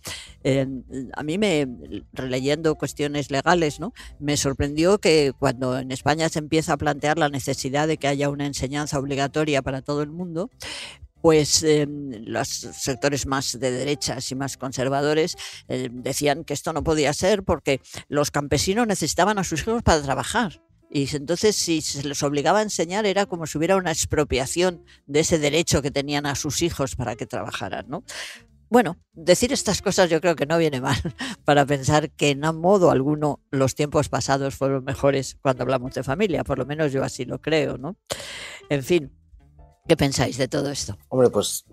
a 1.13 1.23
mí 1.23 1.37
me 1.37 1.67
releyendo 2.13 2.75
cuestiones 2.75 3.31
legales, 3.31 3.81
¿no? 3.81 3.93
Me 4.17 4.37
sorprendió 4.37 4.97
que 4.97 5.33
cuando 5.37 5.77
en 5.77 5.91
España 5.91 6.29
se 6.29 6.39
empieza 6.39 6.71
a 6.71 6.77
plantear 6.77 7.17
la 7.17 7.27
necesidad 7.27 7.85
de 7.85 7.97
que 7.97 8.07
haya 8.07 8.29
una 8.29 8.45
enseñanza 8.45 8.97
obligatoria 8.97 9.61
para 9.61 9.81
todo 9.81 10.01
el 10.01 10.09
mundo, 10.09 10.49
pues 11.21 11.63
eh, 11.63 11.85
los 11.85 12.47
sectores 12.47 13.25
más 13.25 13.59
de 13.59 13.69
derechas 13.69 14.31
y 14.31 14.35
más 14.35 14.55
conservadores 14.55 15.35
eh, 15.67 15.89
decían 15.91 16.45
que 16.45 16.53
esto 16.53 16.71
no 16.71 16.81
podía 16.81 17.11
ser 17.11 17.43
porque 17.43 17.81
los 18.07 18.31
campesinos 18.31 18.87
necesitaban 18.87 19.37
a 19.37 19.43
sus 19.43 19.63
hijos 19.63 19.83
para 19.83 20.01
trabajar. 20.01 20.61
Y 20.89 21.13
entonces 21.15 21.55
si 21.55 21.81
se 21.81 22.03
les 22.07 22.23
obligaba 22.23 22.59
a 22.59 22.63
enseñar 22.63 23.05
era 23.05 23.25
como 23.25 23.45
si 23.45 23.57
hubiera 23.57 23.75
una 23.75 23.91
expropiación 23.91 24.85
de 25.05 25.19
ese 25.21 25.37
derecho 25.37 25.81
que 25.81 25.91
tenían 25.91 26.25
a 26.25 26.35
sus 26.35 26.61
hijos 26.61 26.95
para 26.95 27.15
que 27.15 27.25
trabajaran, 27.25 27.85
¿no? 27.89 28.03
Bueno, 28.69 28.97
decir 29.13 29.53
estas 29.53 29.81
cosas 29.81 30.09
yo 30.09 30.19
creo 30.19 30.35
que 30.35 30.45
no 30.45 30.57
viene 30.57 30.81
mal 30.81 30.97
para 31.45 31.65
pensar 31.65 32.11
que 32.11 32.31
en 32.31 32.41
modo 32.55 32.91
alguno 32.91 33.41
los 33.49 33.75
tiempos 33.75 34.09
pasados 34.09 34.55
fueron 34.55 34.83
mejores 34.83 35.37
cuando 35.41 35.63
hablamos 35.63 35.93
de 35.93 36.03
familia, 36.03 36.43
por 36.43 36.57
lo 36.57 36.65
menos 36.65 36.91
yo 36.91 37.03
así 37.03 37.23
lo 37.23 37.39
creo, 37.39 37.77
¿no? 37.77 37.95
En 38.69 38.83
fin, 38.83 39.13
¿Qué 39.87 39.95
pensáis 39.95 40.37
de 40.37 40.47
todo 40.47 40.69
esto? 40.69 40.97
Hombre, 41.07 41.29
pues 41.29 41.65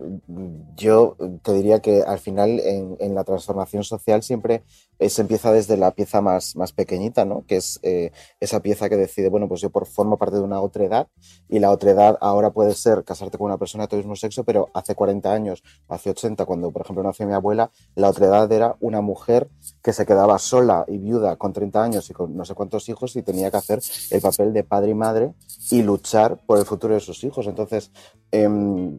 yo 0.76 1.16
te 1.42 1.52
diría 1.52 1.80
que 1.80 2.02
al 2.02 2.18
final 2.20 2.60
en, 2.60 2.96
en 3.00 3.14
la 3.14 3.24
transformación 3.24 3.82
social 3.82 4.22
siempre 4.22 4.62
eh, 5.00 5.10
se 5.10 5.22
empieza 5.22 5.52
desde 5.52 5.76
la 5.76 5.90
pieza 5.90 6.20
más, 6.20 6.54
más 6.54 6.72
pequeñita, 6.72 7.24
¿no? 7.24 7.44
Que 7.46 7.56
es 7.56 7.80
eh, 7.82 8.12
esa 8.38 8.60
pieza 8.60 8.88
que 8.88 8.96
decide, 8.96 9.28
bueno, 9.28 9.48
pues 9.48 9.60
yo 9.60 9.70
por, 9.70 9.86
formo 9.86 10.16
parte 10.16 10.36
de 10.36 10.42
una 10.42 10.60
otra 10.60 10.84
edad 10.84 11.08
y 11.48 11.58
la 11.58 11.70
otra 11.70 11.90
edad 11.90 12.18
ahora 12.20 12.50
puede 12.50 12.74
ser 12.74 13.02
casarte 13.02 13.36
con 13.36 13.46
una 13.46 13.58
persona 13.58 13.84
de 13.84 13.88
tu 13.88 13.96
mismo 13.96 14.14
sexo, 14.14 14.44
pero 14.44 14.70
hace 14.72 14.94
40 14.94 15.32
años, 15.32 15.62
hace 15.88 16.10
80, 16.10 16.44
cuando 16.44 16.70
por 16.70 16.82
ejemplo 16.82 17.02
nació 17.02 17.26
mi 17.26 17.34
abuela, 17.34 17.70
la 17.96 18.08
otra 18.08 18.26
edad 18.26 18.50
era 18.52 18.76
una 18.80 19.00
mujer 19.00 19.48
que 19.82 19.92
se 19.92 20.06
quedaba 20.06 20.38
sola 20.38 20.84
y 20.86 20.98
viuda 20.98 21.36
con 21.36 21.52
30 21.52 21.82
años 21.82 22.08
y 22.10 22.12
con 22.12 22.36
no 22.36 22.44
sé 22.44 22.54
cuántos 22.54 22.88
hijos 22.88 23.16
y 23.16 23.22
tenía 23.22 23.50
que 23.50 23.56
hacer 23.56 23.80
el 24.10 24.20
papel 24.20 24.52
de 24.52 24.62
padre 24.62 24.92
y 24.92 24.94
madre 24.94 25.34
y 25.70 25.82
luchar 25.82 26.38
por 26.46 26.58
el 26.58 26.66
futuro 26.66 26.94
de 26.94 27.00
sus 27.00 27.24
hijos. 27.24 27.46
Entonces, 27.48 27.90
eh, 28.36 28.48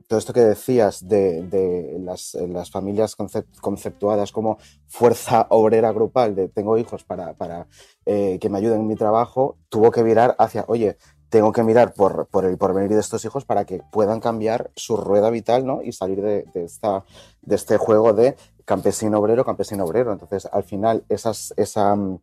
todo 0.08 0.18
esto 0.18 0.32
que 0.32 0.40
decías 0.40 1.06
de, 1.08 1.44
de 1.44 1.98
las, 2.00 2.36
las, 2.36 2.72
familias 2.72 3.18
concept, 3.18 3.60
conceptuadas 3.60 4.32
como 4.32 4.58
fuerza 4.88 5.48
obrera 5.50 5.92
grupal, 5.92 6.36
de 6.36 6.48
tengo 6.48 6.78
hijos 6.78 7.04
para, 7.04 7.34
para 7.34 7.68
eh, 8.06 8.38
que 8.40 8.50
me 8.50 8.60
ayuden 8.60 8.82
en 8.82 8.88
mi 8.88 8.96
trabajo, 8.96 9.58
tuvo 9.68 9.92
que 9.92 10.04
virar 10.04 10.38
hacia, 10.40 10.64
oye, 10.70 10.98
tengo 11.28 11.52
que 11.52 11.64
mirar 11.64 11.94
por, 11.94 12.28
por, 12.28 12.46
el 12.46 12.58
porvenir 12.58 12.92
de 12.92 13.02
estos 13.02 13.26
hijos 13.26 13.44
para 13.44 13.66
que 13.66 13.82
puedan 13.92 14.22
cambiar 14.22 14.72
su 14.78 14.96
rueda 14.96 15.30
vital 15.30 15.66
¿no? 15.66 15.82
y 15.84 15.92
salir 15.92 16.22
de, 16.22 16.46
esta, 16.54 17.04
de 17.42 17.56
este 17.56 17.76
juego 17.76 18.14
de 18.14 18.38
campesino 18.66 19.20
obrero, 19.20 19.46
campesino 19.46 19.86
obrero. 19.86 20.12
Entonces, 20.12 20.48
al 20.52 20.64
final, 20.64 21.06
esa 21.08 21.32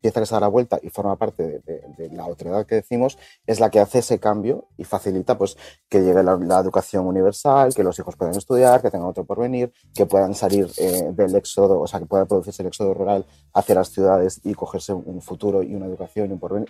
pieza 0.00 0.20
que 0.20 0.26
se 0.26 0.34
da 0.34 0.40
la 0.40 0.48
vuelta 0.48 0.78
y 0.82 0.90
forma 0.90 1.16
parte 1.16 1.42
de, 1.44 1.58
de, 1.60 1.82
de, 1.96 2.10
la 2.10 2.64
que 2.64 2.76
decimos, 2.76 3.18
es 3.46 3.60
la 3.60 3.70
que 3.70 3.80
hace 3.80 4.00
ese 4.00 4.18
cambio 4.18 4.68
y 4.76 4.84
facilita 4.84 5.38
pues, 5.38 5.56
que 5.88 6.00
llegue 6.00 6.22
la, 6.22 6.60
educación 6.60 7.06
universal, 7.06 7.74
que 7.74 7.82
los 7.82 7.98
hijos 7.98 8.16
puedan 8.16 8.36
estudiar, 8.36 8.82
que 8.82 8.90
tengan 8.90 9.08
otro 9.08 9.24
porvenir, 9.24 9.72
que 9.94 10.06
puedan 10.06 10.34
salir 10.34 10.68
eh, 10.76 11.10
del 11.12 11.34
éxodo, 11.36 11.80
o 11.80 11.86
sea, 11.86 12.00
que 12.00 12.06
pueda 12.06 12.26
producirse 12.26 12.62
el 12.62 12.68
éxodo 12.68 12.92
rural 12.94 13.24
hacia 13.54 13.74
las 13.74 13.90
ciudades 13.90 14.40
y 14.44 14.54
cogerse 14.54 14.92
un 14.92 15.22
futuro 15.22 15.62
y 15.62 15.74
una 15.74 15.86
educación 15.86 16.30
y 16.30 16.32
un 16.32 16.40
porvenir. 16.40 16.68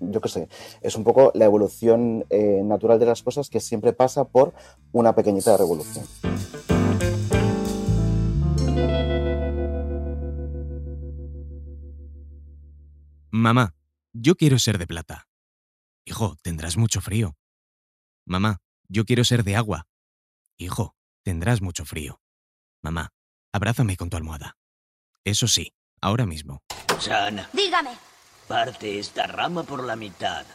Yo 0.00 0.20
qué 0.20 0.28
sé, 0.28 0.48
es 0.80 0.96
un 0.96 1.04
poco 1.04 1.30
la 1.34 1.44
evolución 1.44 2.24
eh, 2.30 2.62
natural 2.64 2.98
de 2.98 3.06
las 3.06 3.22
cosas 3.22 3.48
que 3.48 3.60
siempre 3.60 3.92
pasa 3.92 4.24
por 4.24 4.52
una 4.92 5.14
pequeñita 5.14 5.56
revolución. 5.56 6.04
Mamá, 13.36 13.74
yo 14.12 14.36
quiero 14.36 14.60
ser 14.60 14.78
de 14.78 14.86
plata. 14.86 15.26
Hijo, 16.04 16.36
tendrás 16.40 16.76
mucho 16.76 17.00
frío. 17.00 17.36
Mamá, 18.24 18.60
yo 18.86 19.04
quiero 19.04 19.24
ser 19.24 19.42
de 19.42 19.56
agua. 19.56 19.88
Hijo, 20.56 20.94
tendrás 21.24 21.60
mucho 21.60 21.84
frío. 21.84 22.20
Mamá, 22.80 23.10
abrázame 23.52 23.96
con 23.96 24.08
tu 24.08 24.16
almohada. 24.16 24.56
Eso 25.24 25.48
sí, 25.48 25.74
ahora 26.00 26.26
mismo. 26.26 26.62
Sana, 27.00 27.50
Dígame. 27.52 27.98
parte 28.46 29.00
esta 29.00 29.26
rama 29.26 29.64
por 29.64 29.82
la 29.82 29.96
mitad. 29.96 30.46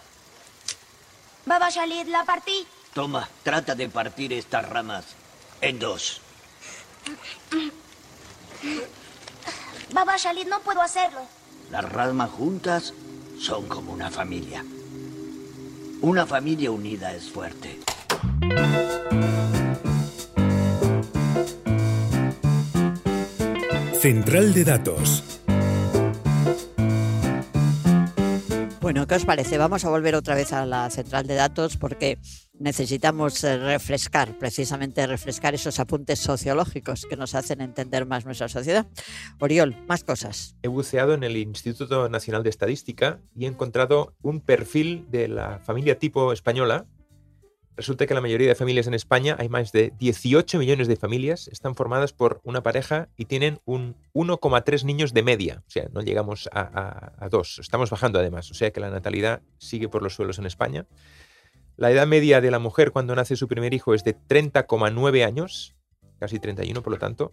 Baba 1.45 1.69
Shalid, 1.69 2.07
la 2.07 2.23
partí. 2.23 2.65
Toma, 2.93 3.27
trata 3.43 3.75
de 3.75 3.89
partir 3.89 4.31
estas 4.31 4.69
ramas 4.69 5.03
en 5.59 5.79
dos. 5.79 6.21
Baba 9.91 10.15
Shalid, 10.15 10.47
no 10.47 10.61
puedo 10.61 10.81
hacerlo. 10.81 11.27
Las 11.71 11.85
ramas 11.91 12.31
juntas 12.31 12.93
son 13.39 13.67
como 13.67 13.93
una 13.93 14.09
familia. 14.09 14.65
Una 16.01 16.25
familia 16.25 16.71
unida 16.71 17.13
es 17.13 17.29
fuerte. 17.29 17.79
Central 23.99 24.53
de 24.53 24.63
Datos. 24.63 25.38
Bueno, 28.89 29.05
¿qué 29.05 29.13
os 29.13 29.25
parece? 29.25 29.59
Vamos 29.59 29.85
a 29.85 29.89
volver 29.91 30.15
otra 30.15 30.33
vez 30.33 30.51
a 30.51 30.65
la 30.65 30.89
central 30.89 31.27
de 31.27 31.35
datos 31.35 31.77
porque 31.77 32.17
necesitamos 32.55 33.43
eh, 33.43 33.55
refrescar, 33.59 34.35
precisamente 34.39 35.05
refrescar 35.05 35.53
esos 35.53 35.79
apuntes 35.79 36.17
sociológicos 36.17 37.05
que 37.05 37.15
nos 37.15 37.35
hacen 37.35 37.61
entender 37.61 38.07
más 38.07 38.25
nuestra 38.25 38.49
sociedad. 38.49 38.87
Oriol, 39.39 39.75
más 39.87 40.03
cosas. 40.03 40.55
He 40.63 40.69
buceado 40.69 41.13
en 41.13 41.23
el 41.23 41.37
Instituto 41.37 42.09
Nacional 42.09 42.41
de 42.41 42.49
Estadística 42.49 43.19
y 43.35 43.45
he 43.45 43.47
encontrado 43.47 44.15
un 44.23 44.41
perfil 44.41 45.05
de 45.11 45.27
la 45.27 45.59
familia 45.59 45.99
tipo 45.99 46.33
española 46.33 46.87
Resulta 47.79 48.07
que 48.07 48.13
la 48.13 48.19
mayoría 48.19 48.49
de 48.49 48.55
familias 48.55 48.87
en 48.87 48.93
España, 48.93 49.37
hay 49.39 49.47
más 49.47 49.71
de 49.71 49.93
18 49.99 50.59
millones 50.59 50.89
de 50.89 50.97
familias, 50.97 51.47
están 51.47 51.75
formadas 51.75 52.11
por 52.11 52.41
una 52.43 52.61
pareja 52.61 53.07
y 53.15 53.23
tienen 53.23 53.61
un 53.63 53.95
1,3 54.13 54.83
niños 54.83 55.13
de 55.13 55.23
media. 55.23 55.63
O 55.65 55.69
sea, 55.71 55.87
no 55.93 56.01
llegamos 56.01 56.49
a, 56.51 57.29
dos. 57.31 57.57
Estamos 57.59 57.89
bajando 57.89 58.19
además. 58.19 58.51
O 58.51 58.53
sea 58.53 58.71
que 58.71 58.81
la 58.81 58.89
natalidad 58.89 59.43
sigue 59.59 59.87
por 59.87 60.03
los 60.03 60.13
suelos 60.13 60.39
en 60.39 60.45
España. 60.45 60.87
La 61.77 61.89
edad 61.89 62.05
media 62.05 62.41
de 62.41 62.51
la 62.51 62.59
mujer 62.59 62.91
cuando 62.91 63.15
nace 63.15 63.37
su 63.37 63.47
primer 63.47 63.73
hijo 63.73 63.93
es 63.93 64.03
de 64.03 64.13
30,9 64.13 65.25
años, 65.25 65.73
casi 66.19 66.37
31 66.37 66.83
por 66.83 66.91
lo 66.91 66.99
tanto. 66.99 67.31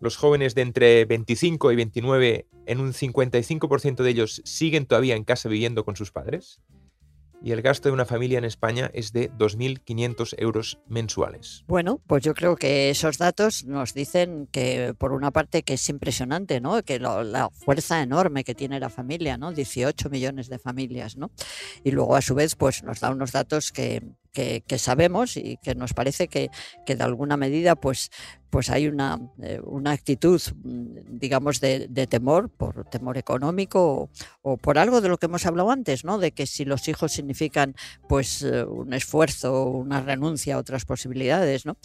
Los 0.00 0.16
jóvenes 0.16 0.56
de 0.56 0.62
entre 0.62 1.04
25 1.04 1.70
y 1.70 1.76
29, 1.76 2.48
en 2.66 2.80
un 2.80 2.92
55% 2.92 4.02
de 4.02 4.10
ellos, 4.10 4.42
siguen 4.44 4.86
todavía 4.86 5.14
en 5.14 5.22
casa 5.22 5.48
viviendo 5.48 5.84
con 5.84 5.94
sus 5.94 6.10
padres 6.10 6.58
y 7.42 7.52
el 7.52 7.62
gasto 7.62 7.88
de 7.88 7.92
una 7.92 8.04
familia 8.04 8.38
en 8.38 8.44
España 8.44 8.90
es 8.94 9.12
de 9.12 9.30
2.500 9.32 10.34
euros 10.38 10.78
mensuales. 10.88 11.64
Bueno, 11.66 12.00
pues 12.06 12.22
yo 12.22 12.34
creo 12.34 12.56
que 12.56 12.90
esos 12.90 13.18
datos 13.18 13.64
nos 13.64 13.94
dicen 13.94 14.48
que 14.50 14.94
por 14.96 15.12
una 15.12 15.30
parte 15.30 15.62
que 15.62 15.74
es 15.74 15.88
impresionante, 15.88 16.60
¿no? 16.60 16.82
Que 16.82 16.98
la 16.98 17.50
fuerza 17.52 18.02
enorme 18.02 18.44
que 18.44 18.54
tiene 18.54 18.80
la 18.80 18.90
familia, 18.90 19.36
¿no? 19.36 19.52
18 19.52 20.10
millones 20.10 20.48
de 20.48 20.58
familias, 20.58 21.16
¿no? 21.16 21.30
Y 21.84 21.90
luego 21.90 22.16
a 22.16 22.22
su 22.22 22.34
vez 22.34 22.56
pues 22.56 22.82
nos 22.82 23.00
da 23.00 23.10
unos 23.10 23.32
datos 23.32 23.72
que, 23.72 24.02
que, 24.32 24.78
sabemos 24.78 25.36
y 25.36 25.56
que 25.62 25.74
nos 25.74 25.94
parece 25.94 26.28
que, 26.28 26.50
que, 26.86 26.96
de 26.96 27.04
alguna 27.04 27.36
medida 27.36 27.74
pues, 27.74 28.10
pues 28.50 28.70
hay 28.70 28.86
una, 28.86 29.18
eh, 29.42 29.60
una 29.62 29.92
actitud, 29.92 30.40
mm, 30.64 31.18
digamos, 31.18 31.60
de, 31.60 31.88
temor, 32.08 32.48
por 32.48 32.84
temor 32.88 33.18
económico 33.18 34.10
o, 34.42 34.56
por 34.56 34.78
algo 34.78 35.00
de 35.00 35.08
lo 35.08 35.18
que 35.18 35.26
hemos 35.26 35.44
hablado 35.46 35.70
antes, 35.70 36.04
¿no? 36.04 36.18
De 36.18 36.32
que 36.32 36.46
si 36.46 36.64
los 36.64 36.88
hijos 36.88 37.12
significan 37.12 37.74
pues 38.08 38.42
eh, 38.42 38.64
un 38.64 38.94
esfuerzo, 38.94 39.64
una 39.64 40.00
renuncia 40.00 40.54
a 40.54 40.58
otras 40.58 40.84
posibilidades, 40.84 41.66
¿no? 41.66 41.76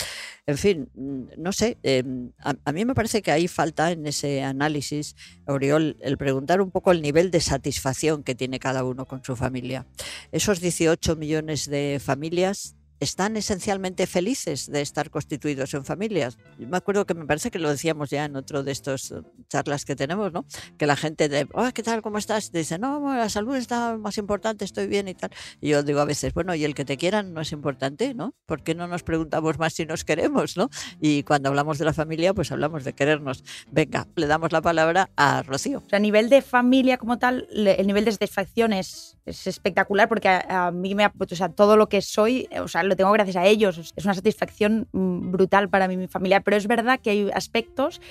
En 0.46 0.58
fin, 0.58 0.90
mm, 0.94 1.24
no 1.38 1.52
sé, 1.52 1.78
em, 1.84 2.32
a, 2.40 2.54
a, 2.64 2.72
mí 2.72 2.86
me 2.86 2.96
parece 2.96 3.22
que 3.22 3.32
ahí 3.32 3.48
falta 3.48 3.92
en 3.92 4.06
ese 4.08 4.44
análisis, 4.44 5.16
Oriol, 5.48 5.98
el 6.02 6.18
preguntar 6.18 6.62
un 6.62 6.72
poco 6.72 6.92
el 6.92 7.02
nivel 7.02 7.32
de 7.32 7.42
satisfacción 7.42 8.24
que 8.24 8.36
tiene 8.36 8.60
cada 8.60 8.84
uno 8.84 9.06
con 9.06 9.24
su 9.24 9.36
familia. 9.36 9.86
Esos 10.32 10.62
18 10.62 11.16
millones 11.16 11.70
de 11.70 12.00
familias 12.04 12.33
familias 12.34 12.76
están 13.04 13.38
esencialmente 13.38 14.08
felices 14.08 14.72
de 14.72 14.82
estar 14.82 15.10
constituidos 15.10 15.74
en 15.74 15.86
familias. 15.86 16.38
Yo 16.58 16.68
me 16.68 16.78
acuerdo 16.78 17.06
que 17.06 17.14
me 17.14 17.26
parece 17.26 17.52
que 17.52 17.60
lo 17.60 17.70
decíamos 17.70 18.10
ya 18.10 18.26
en 18.26 18.36
otro 18.36 18.64
de 18.64 18.72
estos 18.72 19.12
eh, 19.12 19.22
charlas 19.50 19.86
que 19.86 19.96
tenemos, 19.96 20.34
¿no? 20.34 20.46
Que 20.78 20.88
la 20.88 20.96
gente 20.96 21.30
de, 21.30 21.48
oh, 21.54 21.70
¿qué 21.74 21.84
tal? 21.84 22.02
¿Cómo 22.02 22.18
estás? 22.18 22.52
Dice, 22.52 22.80
no, 22.80 23.16
la 23.16 23.30
salud 23.30 23.56
está 23.56 23.98
más 23.98 24.18
importante, 24.18 24.66
estoy 24.66 24.88
bien 24.88 25.08
y 25.08 25.14
tal. 25.14 25.32
Y 25.62 25.70
yo 25.70 25.84
digo 25.84 26.00
a 26.00 26.06
veces, 26.06 26.34
bueno, 26.34 26.56
y 26.56 26.64
el 26.64 26.76
que 26.76 26.86
te 26.86 26.98
quieran 26.98 27.34
no 27.34 27.42
es 27.42 27.52
importante, 27.52 28.14
¿no? 28.14 28.34
¿Por 28.46 28.64
qué 28.64 28.76
no 28.76 28.88
nos 28.88 29.04
preguntamos 29.04 29.60
más 29.60 29.74
si 29.74 29.86
nos 29.86 30.04
queremos, 30.04 30.58
¿no? 30.58 30.70
Y 31.00 31.24
cuando 31.24 31.50
hablamos 31.50 31.78
de 31.78 31.86
la 31.86 31.94
familia, 31.94 32.34
pues 32.34 32.52
hablamos 32.52 32.84
de 32.84 32.94
querernos. 32.94 33.44
Venga, 33.72 34.08
le 34.16 34.28
damos 34.28 34.52
la 34.52 34.62
palabra 34.62 35.10
a 35.16 35.44
Rocío. 35.44 35.84
O 35.86 35.90
sea, 35.90 35.98
a 35.98 36.00
nivel 36.00 36.30
de 36.30 36.42
familia 36.42 36.98
como 36.98 37.20
tal, 37.20 37.48
el 37.52 37.86
nivel 37.88 38.06
de 38.06 38.12
satisfacción 38.12 38.74
es, 38.74 39.18
es 39.26 39.48
espectacular 39.48 40.08
porque 40.08 40.30
a, 40.30 40.68
a 40.68 40.72
mí 40.72 40.96
me, 40.96 41.06
o 41.06 41.36
sea, 41.36 41.50
todo 41.50 41.78
lo 41.78 41.90
que 41.90 42.02
soy, 42.02 42.48
o 42.60 42.68
sea, 42.68 42.84
lo 42.84 42.93
tengo 42.96 43.12
gracias 43.12 43.36
a 43.36 43.46
ellos. 43.46 43.94
Es 43.96 44.06
una 44.06 44.14
satisfacción 44.14 44.88
mm, 44.92 45.32
brutal 45.32 45.70
para 45.70 45.88
mí, 45.88 45.98
mi 45.98 46.08
familia. 46.08 46.42
Pero 46.42 46.58
es 46.58 46.68
verdad 46.68 47.00
que 47.00 47.10
hay 47.10 47.30
aspectos 47.34 48.02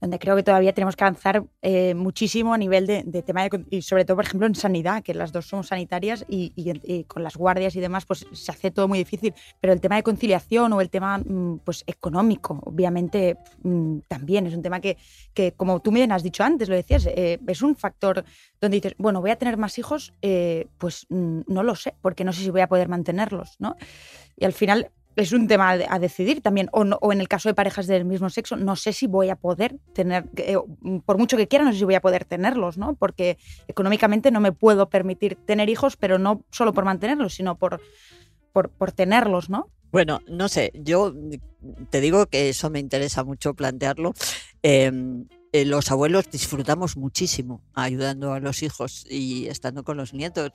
donde 0.00 0.18
creo 0.18 0.36
que 0.36 0.42
todavía 0.42 0.72
tenemos 0.72 0.96
que 0.96 1.04
avanzar 1.04 1.44
eh, 1.62 1.94
muchísimo 1.94 2.54
a 2.54 2.58
nivel 2.58 2.86
de, 2.86 3.22
tema 3.22 3.48
de, 3.48 3.64
y 3.70 3.82
sobre 3.82 4.04
todo, 4.04 4.16
por 4.16 4.24
ejemplo, 4.24 4.46
en 4.46 4.54
sanidad, 4.54 5.02
que 5.02 5.14
las 5.14 5.32
dos 5.32 5.46
somos 5.46 5.68
sanitarias 5.68 6.24
y, 6.28 7.04
con 7.04 7.22
las 7.22 7.36
guardias 7.36 7.74
y 7.76 7.80
demás, 7.80 8.06
pues 8.06 8.26
se 8.32 8.50
hace 8.50 8.70
todo 8.70 8.88
muy 8.88 8.98
difícil. 8.98 9.34
Pero 9.60 9.72
el 9.72 9.80
tema 9.80 9.96
de 9.96 10.02
conciliación 10.02 10.72
o 10.72 10.80
el 10.80 10.90
tema 10.90 11.18
mm, 11.18 11.60
pues 11.64 11.84
económico, 11.86 12.60
obviamente, 12.64 13.36
mm, 13.62 13.98
también 14.08 14.46
es 14.46 14.54
un 14.54 14.62
tema 14.62 14.80
que, 14.80 14.96
que, 15.34 15.52
como 15.52 15.80
tú 15.80 15.90
me 15.92 16.02
has 16.02 16.22
dicho 16.22 16.42
antes, 16.42 16.68
lo 16.68 16.74
decías, 16.74 17.06
eh, 17.06 17.38
es 17.46 17.62
un 17.62 17.76
factor 17.76 18.24
donde 18.62 18.76
dices, 18.76 18.94
bueno, 18.96 19.20
voy 19.20 19.30
a 19.32 19.36
tener 19.36 19.56
más 19.56 19.76
hijos, 19.76 20.14
eh, 20.22 20.68
pues 20.78 21.06
no 21.10 21.62
lo 21.64 21.74
sé, 21.74 21.94
porque 22.00 22.22
no 22.24 22.32
sé 22.32 22.42
si 22.42 22.50
voy 22.50 22.60
a 22.60 22.68
poder 22.68 22.88
mantenerlos, 22.88 23.56
¿no? 23.58 23.76
Y 24.36 24.44
al 24.44 24.52
final 24.52 24.92
es 25.16 25.32
un 25.32 25.48
tema 25.48 25.72
a 25.72 25.98
decidir 25.98 26.40
también, 26.42 26.68
o, 26.72 26.82
o, 26.82 27.12
en 27.12 27.20
el 27.20 27.28
caso 27.28 27.48
de 27.48 27.54
parejas 27.54 27.88
del 27.88 28.04
mismo 28.04 28.30
sexo, 28.30 28.56
no 28.56 28.76
sé 28.76 28.92
si 28.92 29.08
voy 29.08 29.30
a 29.30 29.36
poder 29.36 29.78
tener, 29.92 30.26
eh, 30.36 30.56
por 31.04 31.18
mucho 31.18 31.36
que 31.36 31.48
quiera, 31.48 31.64
no 31.64 31.72
sé 31.72 31.78
si 31.78 31.84
voy 31.84 31.96
a 31.96 32.00
poder 32.00 32.24
tenerlos, 32.24 32.78
¿no? 32.78 32.94
Porque 32.94 33.36
económicamente 33.66 34.30
no 34.30 34.40
me 34.40 34.52
puedo 34.52 34.88
permitir 34.88 35.34
tener 35.34 35.68
hijos, 35.68 35.96
pero 35.96 36.18
no 36.20 36.44
solo 36.52 36.72
por 36.72 36.84
mantenerlos, 36.84 37.34
sino 37.34 37.58
por, 37.58 37.80
por, 38.52 38.70
por 38.70 38.92
tenerlos, 38.92 39.50
¿no? 39.50 39.70
Bueno, 39.90 40.20
no 40.28 40.48
sé, 40.48 40.70
yo 40.72 41.12
te 41.90 42.00
digo 42.00 42.26
que 42.26 42.48
eso 42.48 42.70
me 42.70 42.78
interesa 42.78 43.24
mucho 43.24 43.54
plantearlo. 43.54 44.14
Eh, 44.62 44.90
eh, 45.52 45.66
los 45.66 45.90
abuelos 45.90 46.30
disfrutamos 46.30 46.96
muchísimo 46.96 47.60
ayudando 47.74 48.32
a 48.32 48.40
los 48.40 48.62
hijos 48.62 49.04
y 49.08 49.48
estando 49.48 49.84
con 49.84 49.98
los 49.98 50.14
nietos. 50.14 50.52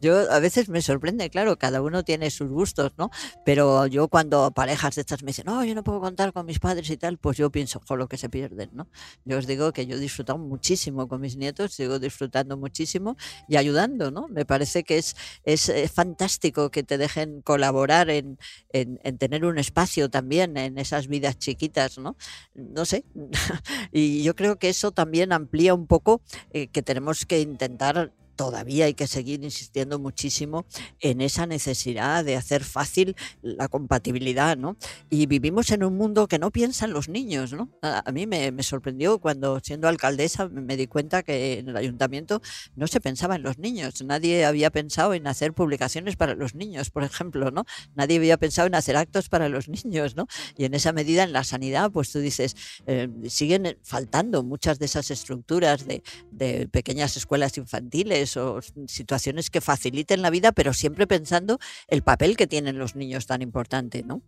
Yo 0.00 0.30
a 0.32 0.40
veces 0.40 0.68
me 0.68 0.82
sorprende, 0.82 1.30
claro, 1.30 1.58
cada 1.58 1.80
uno 1.80 2.02
tiene 2.02 2.28
sus 2.30 2.48
gustos, 2.48 2.92
¿no? 2.98 3.10
Pero 3.44 3.86
yo 3.86 4.08
cuando 4.08 4.50
parejas 4.50 4.96
de 4.96 5.02
estas 5.02 5.22
me 5.22 5.28
dicen, 5.28 5.46
no, 5.46 5.64
yo 5.64 5.76
no 5.76 5.84
puedo 5.84 6.00
contar 6.00 6.32
con 6.32 6.44
mis 6.46 6.58
padres 6.58 6.90
y 6.90 6.96
tal, 6.96 7.18
pues 7.18 7.36
yo 7.36 7.50
pienso, 7.50 7.80
con 7.80 8.00
lo 8.00 8.08
que 8.08 8.16
se 8.16 8.28
pierden, 8.28 8.70
¿no? 8.72 8.88
Yo 9.24 9.38
os 9.38 9.46
digo 9.46 9.72
que 9.72 9.86
yo 9.86 9.96
he 9.96 10.00
disfrutado 10.00 10.38
muchísimo 10.38 11.06
con 11.06 11.20
mis 11.20 11.36
nietos, 11.36 11.72
sigo 11.74 12.00
disfrutando 12.00 12.56
muchísimo 12.56 13.16
y 13.48 13.56
ayudando, 13.56 14.10
¿no? 14.10 14.26
Me 14.28 14.44
parece 14.44 14.82
que 14.82 14.98
es, 14.98 15.14
es, 15.44 15.68
eh, 15.68 15.88
fantástico 15.88 16.70
que 16.70 16.82
te 16.82 16.98
dejen 16.98 17.42
colaborar 17.42 18.10
en, 18.10 18.38
en, 18.72 18.98
en 19.04 19.18
tener 19.18 19.44
un 19.44 19.58
espacio 19.58 20.10
también 20.10 20.56
en 20.56 20.78
esas 20.78 21.06
vidas 21.06 21.38
chiquitas, 21.38 21.98
¿no? 21.98 22.16
No 22.54 22.84
sé. 22.84 23.04
y 23.92 24.24
yo 24.24 24.31
creo 24.34 24.56
que 24.56 24.68
eso 24.68 24.90
también 24.92 25.32
amplía 25.32 25.74
un 25.74 25.86
poco 25.86 26.20
eh, 26.52 26.68
que 26.68 26.82
tenemos 26.82 27.24
que 27.26 27.40
intentar 27.40 28.12
todavía 28.36 28.86
hay 28.86 28.94
que 28.94 29.06
seguir 29.06 29.42
insistiendo 29.44 29.98
muchísimo 29.98 30.64
en 31.00 31.20
esa 31.20 31.46
necesidad 31.46 32.24
de 32.24 32.36
hacer 32.36 32.64
fácil 32.64 33.16
la 33.42 33.68
compatibilidad, 33.68 34.56
¿no? 34.56 34.76
Y 35.10 35.26
vivimos 35.26 35.70
en 35.70 35.84
un 35.84 35.96
mundo 35.96 36.28
que 36.28 36.38
no 36.38 36.50
piensa 36.50 36.86
en 36.86 36.92
los 36.92 37.08
niños, 37.08 37.52
¿no? 37.52 37.70
A, 37.82 38.10
mí 38.12 38.26
me, 38.26 38.62
sorprendió 38.62 39.18
cuando 39.18 39.60
siendo 39.60 39.88
alcaldesa 39.88 40.48
me 40.48 40.76
di 40.76 40.86
cuenta 40.86 41.22
que 41.22 41.58
en 41.58 41.68
el 41.68 41.76
ayuntamiento 41.76 42.40
no 42.76 42.86
se 42.86 43.00
pensaba 43.00 43.36
en 43.36 43.42
los 43.42 43.58
niños, 43.58 44.02
nadie 44.04 44.44
había 44.44 44.70
pensado 44.70 45.14
en 45.14 45.26
hacer 45.26 45.52
publicaciones 45.52 46.16
para 46.16 46.34
los 46.34 46.54
niños, 46.54 46.90
por 46.90 47.04
ejemplo, 47.04 47.50
¿no? 47.50 47.64
Nadie 47.94 48.16
había 48.16 48.36
pensado 48.36 48.66
en 48.66 48.74
hacer 48.74 48.96
actos 48.96 49.28
para 49.28 49.48
los 49.48 49.68
niños, 49.68 50.16
¿no? 50.16 50.26
Y 50.56 50.64
en 50.64 50.74
esa 50.74 50.92
medida 50.92 51.24
en 51.24 51.32
la 51.32 51.44
sanidad, 51.44 51.90
pues 51.90 52.10
tú 52.12 52.18
dices, 52.20 52.56
eh, 52.86 53.08
siguen 53.28 53.78
faltando 53.82 54.42
muchas 54.42 54.78
de 54.78 54.86
esas 54.86 55.10
estructuras 55.10 55.86
de 55.86 56.68
pequeñas 56.70 57.16
escuelas 57.16 57.56
infantiles, 57.58 58.21
o 58.36 58.60
situaciones 58.86 59.50
que 59.50 59.60
faciliten 59.60 60.22
la 60.22 60.30
vida, 60.30 60.52
pero 60.52 60.72
siempre 60.72 61.06
pensando 61.06 61.58
el 61.88 62.02
papel 62.02 62.36
que 62.36 62.46
tienen 62.46 62.78
los 62.78 62.96
niños 62.96 63.26
tan 63.26 63.42
importante, 63.42 64.02
¿no? 64.02 64.22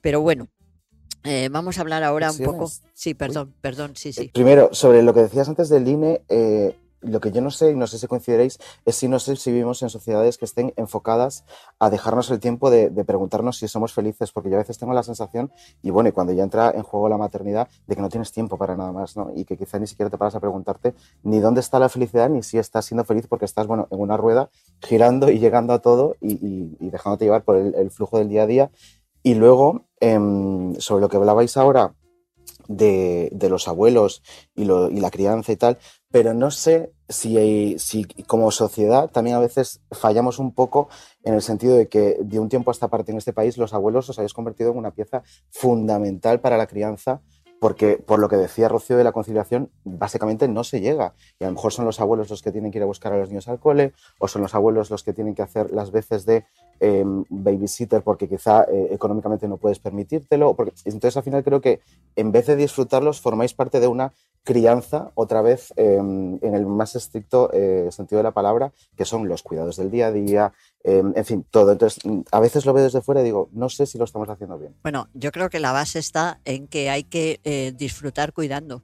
Pero 0.00 0.20
bueno, 0.20 0.48
eh, 1.24 1.48
vamos 1.50 1.78
a 1.78 1.80
hablar 1.80 2.02
ahora 2.04 2.30
un 2.30 2.38
poco. 2.38 2.70
Sí, 2.94 3.14
perdón, 3.14 3.54
perdón, 3.60 3.92
sí, 3.96 4.12
sí. 4.12 4.30
Primero, 4.32 4.70
sobre 4.72 5.02
lo 5.02 5.12
que 5.14 5.20
decías 5.22 5.48
antes 5.48 5.68
del 5.68 5.86
INE, 5.86 6.22
eh, 6.28 6.76
lo 7.00 7.20
que 7.20 7.30
yo 7.30 7.40
no 7.40 7.50
sé, 7.50 7.72
y 7.72 7.76
no 7.76 7.86
sé 7.86 7.98
si 7.98 8.06
coincidiréis, 8.06 8.58
es 8.84 8.96
si 8.96 9.08
no 9.08 9.18
sé 9.18 9.36
si 9.36 9.50
vivimos 9.50 9.82
en 9.82 9.90
sociedades 9.90 10.38
que 10.38 10.44
estén 10.44 10.72
enfocadas 10.76 11.44
a 11.78 11.90
dejarnos 11.90 12.30
el 12.30 12.40
tiempo 12.40 12.70
de, 12.70 12.90
preguntarnos 13.04 13.58
si 13.58 13.68
somos 13.68 13.92
felices, 13.92 14.32
porque 14.32 14.50
yo 14.50 14.56
a 14.56 14.58
veces 14.58 14.78
tengo 14.78 14.92
la 14.92 15.02
sensación, 15.02 15.52
y 15.82 15.90
bueno, 15.90 16.08
y 16.08 16.12
cuando 16.12 16.32
ya 16.32 16.42
entra 16.42 16.70
en 16.70 16.82
juego 16.82 17.08
la 17.08 17.16
maternidad, 17.16 17.68
de 17.86 17.96
que 17.96 18.02
no 18.02 18.08
tienes 18.08 18.32
tiempo 18.32 18.58
para 18.58 18.76
nada 18.76 18.92
más, 18.92 19.16
¿no? 19.16 19.30
Y 19.34 19.44
que 19.44 19.56
quizá 19.56 19.78
ni 19.78 19.86
siquiera 19.86 20.10
te 20.10 20.18
paras 20.18 20.34
a 20.34 20.40
preguntarte 20.40 20.94
ni 21.22 21.38
dónde 21.38 21.60
está 21.60 21.78
la 21.78 21.88
felicidad, 21.88 22.28
ni 22.28 22.42
si 22.42 22.58
estás 22.58 22.84
siendo 22.86 23.04
feliz 23.04 23.26
porque 23.28 23.44
estás, 23.44 23.66
bueno, 23.66 23.88
en 23.90 24.00
una 24.00 24.16
rueda, 24.16 24.50
girando 24.80 25.30
y 25.30 25.38
llegando 25.38 25.72
a 25.72 25.80
todo 25.80 26.16
y, 26.20 26.76
y, 26.80 26.90
dejándote 26.90 27.24
llevar 27.24 27.44
por 27.44 27.56
el, 27.56 27.90
flujo 27.90 28.18
del 28.18 28.28
día 28.28 28.42
a 28.42 28.46
día. 28.46 28.70
Y 29.22 29.34
luego, 29.34 29.86
eh, 30.00 30.18
sobre 30.78 31.00
lo 31.00 31.08
que 31.08 31.16
hablabais 31.16 31.56
ahora, 31.56 31.94
de, 32.68 33.30
los 33.48 33.66
abuelos 33.66 34.22
y, 34.54 34.64
lo, 34.64 34.90
y, 34.90 35.00
la 35.00 35.10
crianza 35.10 35.50
y 35.52 35.56
tal, 35.56 35.78
pero 36.10 36.34
no 36.34 36.50
sé 36.50 36.92
si, 37.08 37.78
si, 37.78 38.04
como 38.26 38.50
sociedad 38.50 39.10
también 39.10 39.36
a 39.36 39.40
veces 39.40 39.80
fallamos 39.90 40.38
un 40.38 40.54
poco 40.54 40.88
en 41.24 41.34
el 41.34 41.42
sentido 41.42 41.76
de 41.76 41.88
que 41.88 42.18
de 42.20 42.38
un 42.38 42.48
tiempo 42.48 42.70
a 42.70 42.72
esta 42.72 42.88
parte 42.88 43.10
en 43.10 43.18
este 43.18 43.32
país 43.32 43.58
los 43.58 43.74
abuelos 43.74 44.08
os 44.08 44.18
habéis 44.18 44.34
convertido 44.34 44.70
en 44.70 44.78
una 44.78 44.92
pieza 44.92 45.22
fundamental 45.50 46.40
para 46.40 46.56
la 46.58 46.66
crianza 46.66 47.22
porque 47.60 47.96
por 47.96 48.18
lo 48.18 48.28
que 48.28 48.36
decía 48.36 48.68
Rocío 48.68 48.96
de 48.96 49.04
la 49.04 49.12
conciliación, 49.12 49.70
básicamente 49.84 50.48
no 50.48 50.64
se 50.64 50.80
llega. 50.80 51.14
Y 51.38 51.44
a 51.44 51.48
lo 51.48 51.54
mejor 51.54 51.72
son 51.72 51.84
los 51.84 52.00
abuelos 52.00 52.30
los 52.30 52.42
que 52.42 52.52
tienen 52.52 52.70
que 52.70 52.78
ir 52.78 52.82
a 52.82 52.86
buscar 52.86 53.12
a 53.12 53.18
los 53.18 53.28
niños 53.28 53.48
al 53.48 53.58
cole, 53.58 53.92
o 54.18 54.28
son 54.28 54.42
los 54.42 54.54
abuelos 54.54 54.90
los 54.90 55.02
que 55.02 55.12
tienen 55.12 55.34
que 55.34 55.42
hacer 55.42 55.70
las 55.72 55.90
veces 55.90 56.24
de 56.24 56.44
eh, 56.80 57.04
babysitter 57.28 58.02
porque 58.02 58.28
quizá 58.28 58.62
eh, 58.64 58.88
económicamente 58.92 59.48
no 59.48 59.56
puedes 59.56 59.78
permitírtelo. 59.78 60.56
Entonces 60.84 61.16
al 61.16 61.22
final 61.22 61.42
creo 61.42 61.60
que 61.60 61.80
en 62.16 62.32
vez 62.32 62.46
de 62.46 62.56
disfrutarlos, 62.56 63.20
formáis 63.20 63.54
parte 63.54 63.80
de 63.80 63.88
una 63.88 64.12
crianza, 64.48 65.10
otra 65.14 65.42
vez 65.42 65.74
eh, 65.76 65.96
en 65.98 66.54
el 66.54 66.64
más 66.64 66.96
estricto 66.96 67.50
eh, 67.52 67.88
sentido 67.90 68.18
de 68.18 68.22
la 68.22 68.30
palabra, 68.30 68.72
que 68.96 69.04
son 69.04 69.28
los 69.28 69.42
cuidados 69.42 69.76
del 69.76 69.90
día 69.90 70.06
a 70.06 70.12
día, 70.12 70.52
eh, 70.84 71.02
en 71.14 71.24
fin, 71.24 71.44
todo. 71.50 71.72
Entonces, 71.72 72.02
a 72.30 72.40
veces 72.40 72.64
lo 72.64 72.72
veo 72.72 72.84
desde 72.84 73.02
fuera 73.02 73.20
y 73.20 73.24
digo, 73.24 73.48
no 73.52 73.68
sé 73.68 73.86
si 73.86 73.98
lo 73.98 74.04
estamos 74.04 74.28
haciendo 74.28 74.58
bien. 74.58 74.74
Bueno, 74.82 75.08
yo 75.14 75.32
creo 75.32 75.50
que 75.50 75.60
la 75.60 75.72
base 75.72 75.98
está 75.98 76.40
en 76.44 76.68
que 76.68 76.90
hay 76.90 77.04
que 77.04 77.40
eh, 77.44 77.72
disfrutar 77.76 78.32
cuidando. 78.32 78.82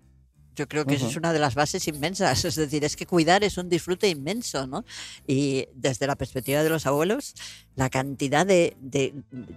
Yo 0.55 0.69
creo 0.69 0.85
que 0.85 0.95
uh 0.95 0.97
-huh. 0.97 1.01
esa 1.01 1.09
es 1.09 1.17
una 1.17 1.33
de 1.33 1.39
las 1.39 1.55
bases 1.55 1.87
inmensas. 1.89 2.45
Es 2.45 2.55
decir, 2.55 2.85
es 2.85 2.97
que 2.97 3.07
cuidar 3.07 3.45
es 3.45 3.59
un 3.59 3.69
disfrute 3.69 4.09
inmenso, 4.09 4.67
¿no? 4.67 4.85
Y 5.27 5.67
desde 5.75 6.07
la 6.07 6.17
perspectiva 6.17 6.63
de 6.63 6.69
los 6.69 6.87
abuelos, 6.87 7.35
la 7.75 7.91
cantidad 7.91 8.47
de, 8.47 8.77
de, 8.81 9.15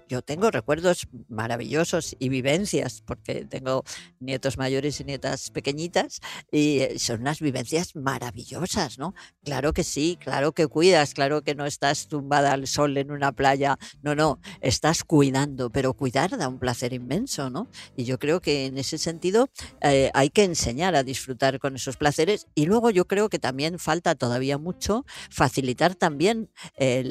Yo 0.09 0.21
tengo 0.21 0.49
recuerdos 0.51 1.07
maravillosos 1.29 2.15
y 2.19 2.29
vivencias, 2.29 3.03
porque 3.05 3.45
tengo 3.45 3.83
nietos 4.19 4.57
mayores 4.57 4.99
y 4.99 5.03
nietas 5.03 5.51
pequeñitas, 5.51 6.19
y 6.51 6.81
son 6.97 7.21
unas 7.21 7.39
vivencias 7.39 7.95
maravillosas, 7.95 8.97
¿no? 8.97 9.13
Claro 9.43 9.73
que 9.73 9.83
sí, 9.83 10.17
claro 10.19 10.51
que 10.53 10.67
cuidas, 10.67 11.13
claro 11.13 11.43
que 11.43 11.55
no 11.55 11.65
estás 11.65 12.07
tumbada 12.07 12.53
al 12.53 12.67
sol 12.67 12.97
en 12.97 13.11
una 13.11 13.31
playa, 13.31 13.77
no, 14.01 14.15
no, 14.15 14.39
estás 14.61 15.03
cuidando, 15.03 15.69
pero 15.69 15.93
cuidar 15.93 16.37
da 16.37 16.47
un 16.47 16.59
placer 16.59 16.93
inmenso, 16.93 17.49
¿no? 17.49 17.67
Y 17.95 18.03
yo 18.05 18.17
creo 18.17 18.41
que 18.41 18.65
en 18.65 18.77
ese 18.77 18.97
sentido 18.97 19.49
eh, 19.81 20.09
hay 20.13 20.29
que 20.29 20.43
enseñar 20.43 20.86
a 20.95 21.03
disfrutar 21.03 21.59
con 21.59 21.75
esos 21.75 21.97
placeres 21.97 22.47
y 22.55 22.65
luego 22.65 22.89
yo 22.89 23.05
creo 23.05 23.29
que 23.29 23.39
también 23.39 23.79
falta 23.79 24.15
todavía 24.15 24.57
mucho 24.57 25.05
facilitar 25.29 25.95
también 25.95 26.49
eh, 26.77 27.03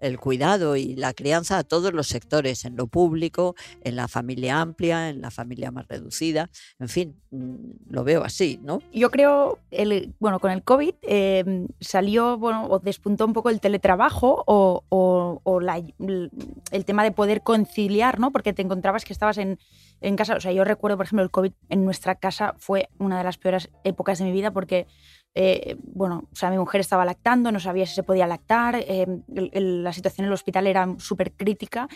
el 0.00 0.18
cuidado 0.18 0.76
y 0.76 0.94
la 0.94 1.12
crianza 1.12 1.58
a 1.58 1.64
todos 1.64 1.92
los 1.92 2.08
sectores, 2.08 2.64
en 2.64 2.76
lo 2.76 2.86
público, 2.86 3.54
en 3.82 3.96
la 3.96 4.08
familia 4.08 4.60
amplia, 4.60 5.08
en 5.08 5.20
la 5.20 5.30
familia 5.30 5.70
más 5.70 5.86
reducida, 5.88 6.50
en 6.78 6.88
fin, 6.88 7.20
mm, 7.30 7.90
lo 7.90 8.04
veo 8.04 8.24
así, 8.24 8.58
¿no? 8.62 8.80
Yo 8.92 9.10
creo, 9.10 9.58
el, 9.70 10.14
bueno, 10.18 10.40
con 10.40 10.50
el 10.50 10.62
COVID 10.62 10.94
eh, 11.02 11.66
salió, 11.80 12.38
bueno, 12.38 12.66
o 12.66 12.78
despuntó 12.78 13.24
un 13.24 13.32
poco 13.32 13.50
el 13.50 13.60
teletrabajo 13.60 14.44
o, 14.46 14.84
o, 14.88 15.40
o 15.42 15.60
la, 15.60 15.82
el 15.98 16.84
tema 16.84 17.04
de 17.04 17.12
poder 17.12 17.42
conciliar, 17.42 18.18
¿no? 18.18 18.30
Porque 18.30 18.52
te 18.52 18.62
encontrabas 18.62 19.04
que 19.04 19.12
estabas 19.12 19.38
en 19.38 19.58
en 20.00 20.16
casa, 20.16 20.36
o 20.36 20.40
sea, 20.40 20.52
yo 20.52 20.64
recuerdo, 20.64 20.96
por 20.96 21.06
ejemplo, 21.06 21.22
el 21.24 21.30
COVID 21.30 21.52
en 21.68 21.84
nuestra 21.84 22.14
casa 22.14 22.54
fue 22.58 22.88
una 22.98 23.17
de 23.18 23.24
las 23.24 23.38
peores 23.38 23.70
épocas 23.84 24.18
de 24.18 24.24
mi 24.24 24.32
vida 24.32 24.50
porque, 24.50 24.86
eh, 25.34 25.76
bueno, 25.82 26.28
o 26.32 26.36
sea, 26.36 26.50
mi 26.50 26.58
mujer 26.58 26.80
estaba 26.80 27.04
lactando, 27.04 27.52
no 27.52 27.60
sabía 27.60 27.86
si 27.86 27.94
se 27.94 28.02
podía 28.02 28.26
lactar, 28.26 28.76
eh, 28.76 29.06
la 29.28 29.92
situación 29.92 30.24
en 30.24 30.28
el 30.28 30.34
hospital 30.34 30.66
era 30.66 30.94
súper 30.98 31.32
crítica. 31.32 31.88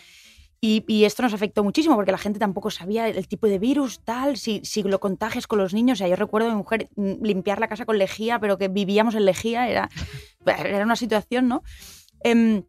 Y, 0.64 0.84
y, 0.86 1.06
esto 1.06 1.24
nos 1.24 1.34
afectó 1.34 1.64
muchísimo 1.64 1.96
porque 1.96 2.12
la 2.12 2.18
gente 2.18 2.38
tampoco 2.38 2.70
sabía 2.70 3.08
el 3.08 3.26
tipo 3.26 3.48
de 3.48 3.58
virus, 3.58 3.98
tal, 4.04 4.36
si, 4.36 4.60
si 4.64 4.84
lo 4.84 5.00
contagias 5.00 5.48
con 5.48 5.58
los 5.58 5.74
niños. 5.74 5.96
O 5.96 5.98
sea, 5.98 6.06
yo 6.06 6.14
recuerdo 6.14 6.46
a 6.46 6.50
mi 6.52 6.56
mujer 6.56 6.88
limpiar 6.96 7.58
la 7.58 7.66
casa 7.66 7.84
con 7.84 7.98
lejía, 7.98 8.38
pero 8.38 8.58
que 8.58 8.68
vivíamos 8.68 9.16
en 9.16 9.24
lejía, 9.24 9.68
era, 9.68 9.90
era 10.46 10.84
una 10.84 10.94
situación, 10.94 11.48
¿no? 11.48 11.64
Eh, 12.22 12.62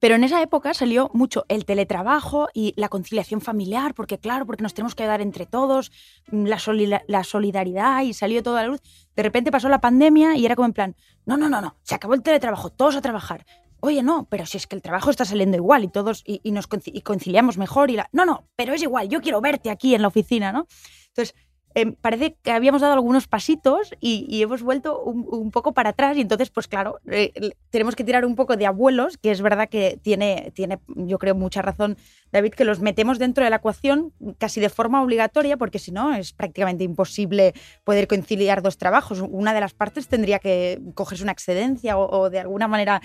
pero 0.00 0.14
en 0.14 0.24
esa 0.24 0.40
época 0.42 0.74
salió 0.74 1.10
mucho 1.12 1.44
el 1.48 1.64
teletrabajo 1.64 2.48
y 2.54 2.74
la 2.76 2.88
conciliación 2.88 3.40
familiar, 3.40 3.94
porque 3.94 4.18
claro, 4.18 4.46
porque 4.46 4.62
nos 4.62 4.74
tenemos 4.74 4.94
que 4.94 5.02
ayudar 5.02 5.20
entre 5.20 5.46
todos, 5.46 5.90
la, 6.30 6.58
solida 6.58 7.02
la 7.08 7.24
solidaridad 7.24 8.02
y 8.02 8.14
salió 8.14 8.42
toda 8.42 8.62
la 8.62 8.68
luz. 8.68 8.80
De 9.16 9.22
repente 9.22 9.50
pasó 9.50 9.68
la 9.68 9.80
pandemia 9.80 10.36
y 10.36 10.46
era 10.46 10.56
como 10.56 10.66
en 10.66 10.72
plan, 10.72 10.96
no, 11.26 11.36
no, 11.36 11.48
no, 11.48 11.60
no, 11.60 11.76
se 11.82 11.94
acabó 11.94 12.14
el 12.14 12.22
teletrabajo, 12.22 12.70
todos 12.70 12.96
a 12.96 13.00
trabajar. 13.00 13.44
Oye, 13.80 14.02
no, 14.02 14.26
pero 14.28 14.44
si 14.44 14.56
es 14.56 14.66
que 14.66 14.74
el 14.74 14.82
trabajo 14.82 15.10
está 15.10 15.24
saliendo 15.24 15.56
igual 15.56 15.84
y 15.84 15.88
todos 15.88 16.24
y, 16.26 16.50
nos 16.50 16.66
conciliamos 16.66 17.58
mejor 17.58 17.90
y 17.90 17.96
la... 17.96 18.08
No, 18.12 18.24
no, 18.24 18.48
pero 18.56 18.74
es 18.74 18.82
igual, 18.82 19.08
yo 19.08 19.20
quiero 19.20 19.40
verte 19.40 19.70
aquí 19.70 19.94
en 19.94 20.02
la 20.02 20.08
oficina, 20.08 20.50
¿no? 20.50 20.66
Entonces, 21.08 21.36
eh, 21.74 21.92
parece 22.00 22.36
que 22.42 22.50
habíamos 22.50 22.80
dado 22.80 22.94
algunos 22.94 23.28
pasitos 23.28 23.94
y, 24.00 24.42
hemos 24.42 24.62
vuelto 24.62 25.02
un, 25.02 25.50
poco 25.50 25.72
para 25.72 25.90
atrás 25.90 26.16
y 26.16 26.20
entonces, 26.20 26.50
pues 26.50 26.66
claro, 26.68 26.98
eh, 27.10 27.32
tenemos 27.70 27.94
que 27.94 28.04
tirar 28.04 28.24
un 28.24 28.34
poco 28.36 28.56
de 28.56 28.66
abuelos, 28.66 29.18
que 29.18 29.30
es 29.30 29.42
verdad 29.42 29.68
que 29.68 29.98
tiene, 30.02 30.52
tiene, 30.54 30.78
yo 30.88 31.18
creo, 31.18 31.34
mucha 31.34 31.62
razón 31.62 31.96
David, 32.32 32.52
que 32.54 32.64
los 32.64 32.80
metemos 32.80 33.18
dentro 33.18 33.44
de 33.44 33.50
la 33.50 33.56
ecuación 33.56 34.12
casi 34.38 34.60
de 34.60 34.68
forma 34.68 35.02
obligatoria, 35.02 35.56
porque 35.56 35.78
si 35.78 35.92
no 35.92 36.14
es 36.14 36.32
prácticamente 36.32 36.84
imposible 36.84 37.54
poder 37.84 38.08
conciliar 38.08 38.62
dos 38.62 38.78
trabajos. 38.78 39.20
Una 39.20 39.54
de 39.54 39.60
las 39.60 39.74
partes 39.74 40.08
tendría 40.08 40.38
que 40.38 40.80
cogerse 40.94 41.22
una 41.22 41.32
excedencia 41.32 41.98
o 41.98 42.30
de 42.30 42.40
alguna 42.40 42.68
manera 42.68 43.00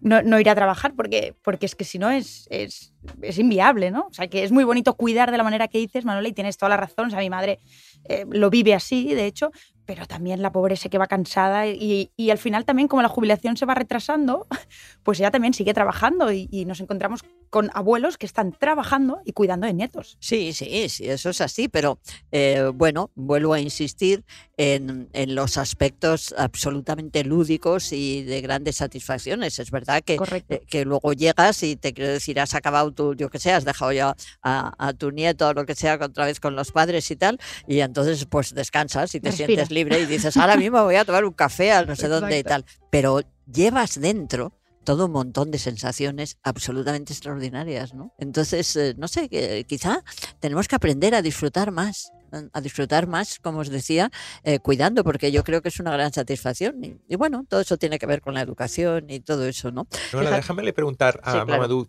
no, 0.00 0.22
no, 0.22 0.38
ir 0.38 0.48
a 0.48 0.54
trabajar, 0.54 0.94
porque, 0.94 1.34
porque 1.42 1.66
es 1.66 1.74
que 1.74 1.84
si 1.84 1.98
no 1.98 2.10
es, 2.10 2.46
es, 2.50 2.92
es, 3.22 3.38
inviable, 3.38 3.90
¿no? 3.90 4.06
O 4.10 4.12
sea, 4.12 4.28
que 4.28 4.44
es 4.44 4.52
muy 4.52 4.64
bonito 4.64 4.94
cuidar 4.94 5.30
de 5.30 5.36
la 5.36 5.44
manera 5.44 5.68
que 5.68 5.78
dices, 5.78 6.04
Manuela, 6.04 6.28
y 6.28 6.32
tienes 6.32 6.56
toda 6.56 6.70
la 6.70 6.76
razón. 6.76 7.08
O 7.08 7.10
sea, 7.10 7.20
mi 7.20 7.30
madre 7.30 7.58
eh, 8.04 8.24
lo 8.30 8.50
vive 8.50 8.74
así, 8.74 9.14
de 9.14 9.26
hecho, 9.26 9.50
pero 9.86 10.06
también 10.06 10.42
la 10.42 10.52
pobre 10.52 10.76
se 10.76 10.90
que 10.90 10.98
va 10.98 11.06
cansada 11.06 11.66
y, 11.68 12.10
y, 12.16 12.30
al 12.30 12.38
final 12.38 12.64
también 12.64 12.88
como 12.88 13.02
la 13.02 13.08
jubilación 13.08 13.56
se 13.56 13.66
va 13.66 13.74
retrasando, 13.74 14.46
pues 15.02 15.20
ella 15.20 15.30
también 15.30 15.54
sigue 15.54 15.72
trabajando 15.72 16.32
y, 16.32 16.48
y, 16.50 16.64
nos 16.64 16.80
encontramos 16.80 17.22
con 17.50 17.70
abuelos 17.74 18.18
que 18.18 18.26
están 18.26 18.52
trabajando 18.52 19.20
y 19.24 19.32
cuidando 19.32 19.66
de 19.66 19.72
nietos. 19.72 20.18
Sí, 20.20 20.52
sí, 20.52 20.88
sí, 20.88 21.08
eso 21.08 21.30
es 21.30 21.40
así, 21.40 21.68
pero 21.68 21.98
eh, 22.32 22.70
bueno, 22.74 23.10
vuelvo 23.14 23.54
a 23.54 23.60
insistir 23.60 24.24
en, 24.56 25.08
en, 25.12 25.34
los 25.34 25.56
aspectos 25.56 26.34
absolutamente 26.36 27.24
lúdicos 27.24 27.92
y 27.92 28.24
de 28.24 28.40
grandes 28.40 28.76
satisfacciones. 28.76 29.58
Es 29.58 29.70
verdad 29.70 30.02
que, 30.04 30.18
eh, 30.48 30.60
que 30.68 30.84
luego 30.84 31.12
llegas 31.12 31.62
y 31.62 31.76
te 31.76 31.92
quiero 31.92 32.12
decir, 32.12 32.40
has 32.40 32.54
acabado 32.54 32.90
tu, 32.92 33.14
yo 33.14 33.30
que 33.30 33.38
sé, 33.38 33.52
has 33.52 33.64
dejado 33.64 33.92
ya 33.92 34.16
a, 34.42 34.74
a, 34.78 34.92
tu 34.94 35.10
nieto 35.10 35.48
o 35.48 35.54
lo 35.54 35.66
que 35.66 35.74
sea 35.74 35.98
otra 36.00 36.26
vez 36.26 36.40
con 36.40 36.56
los 36.56 36.72
padres 36.72 37.10
y 37.10 37.16
tal, 37.16 37.38
y 37.68 37.80
entonces 37.80 38.24
pues 38.26 38.54
descansas 38.54 39.14
y 39.14 39.20
te 39.20 39.28
Respira. 39.28 39.46
sientes 39.46 39.70
libre 39.76 40.00
y 40.00 40.06
dices, 40.06 40.36
ahora 40.36 40.56
mismo 40.56 40.82
voy 40.82 40.96
a 40.96 41.04
tomar 41.04 41.24
un 41.24 41.32
café 41.32 41.70
a 41.72 41.84
no 41.84 41.94
sé 41.94 42.06
Exacto. 42.06 42.20
dónde 42.20 42.38
y 42.38 42.42
tal. 42.42 42.64
Pero 42.90 43.20
llevas 43.46 44.00
dentro 44.00 44.52
todo 44.84 45.06
un 45.06 45.12
montón 45.12 45.50
de 45.50 45.58
sensaciones 45.58 46.38
absolutamente 46.42 47.12
extraordinarias, 47.12 47.92
¿no? 47.92 48.14
Entonces, 48.18 48.74
eh, 48.76 48.94
no 48.96 49.08
sé, 49.08 49.28
quizá 49.68 50.02
tenemos 50.40 50.68
que 50.68 50.76
aprender 50.76 51.14
a 51.14 51.22
disfrutar 51.22 51.72
más 51.72 52.12
a 52.52 52.60
disfrutar 52.60 53.06
más, 53.06 53.38
como 53.38 53.60
os 53.60 53.70
decía, 53.70 54.10
eh, 54.42 54.58
cuidando, 54.58 55.04
porque 55.04 55.30
yo 55.32 55.44
creo 55.44 55.62
que 55.62 55.68
es 55.68 55.80
una 55.80 55.92
gran 55.92 56.12
satisfacción. 56.12 56.84
Y, 56.84 56.98
y, 57.08 57.16
bueno, 57.16 57.44
todo 57.48 57.60
eso 57.60 57.76
tiene 57.76 57.98
que 57.98 58.06
ver 58.06 58.20
con 58.20 58.34
la 58.34 58.42
educación 58.42 59.08
y 59.08 59.20
todo 59.20 59.46
eso, 59.46 59.70
¿no? 59.70 59.86
Hola, 60.12 60.30
déjame 60.30 60.72
preguntar 60.72 61.20
a 61.22 61.32
sí, 61.32 61.38
claro. 61.38 61.46
Mamadou 61.46 61.88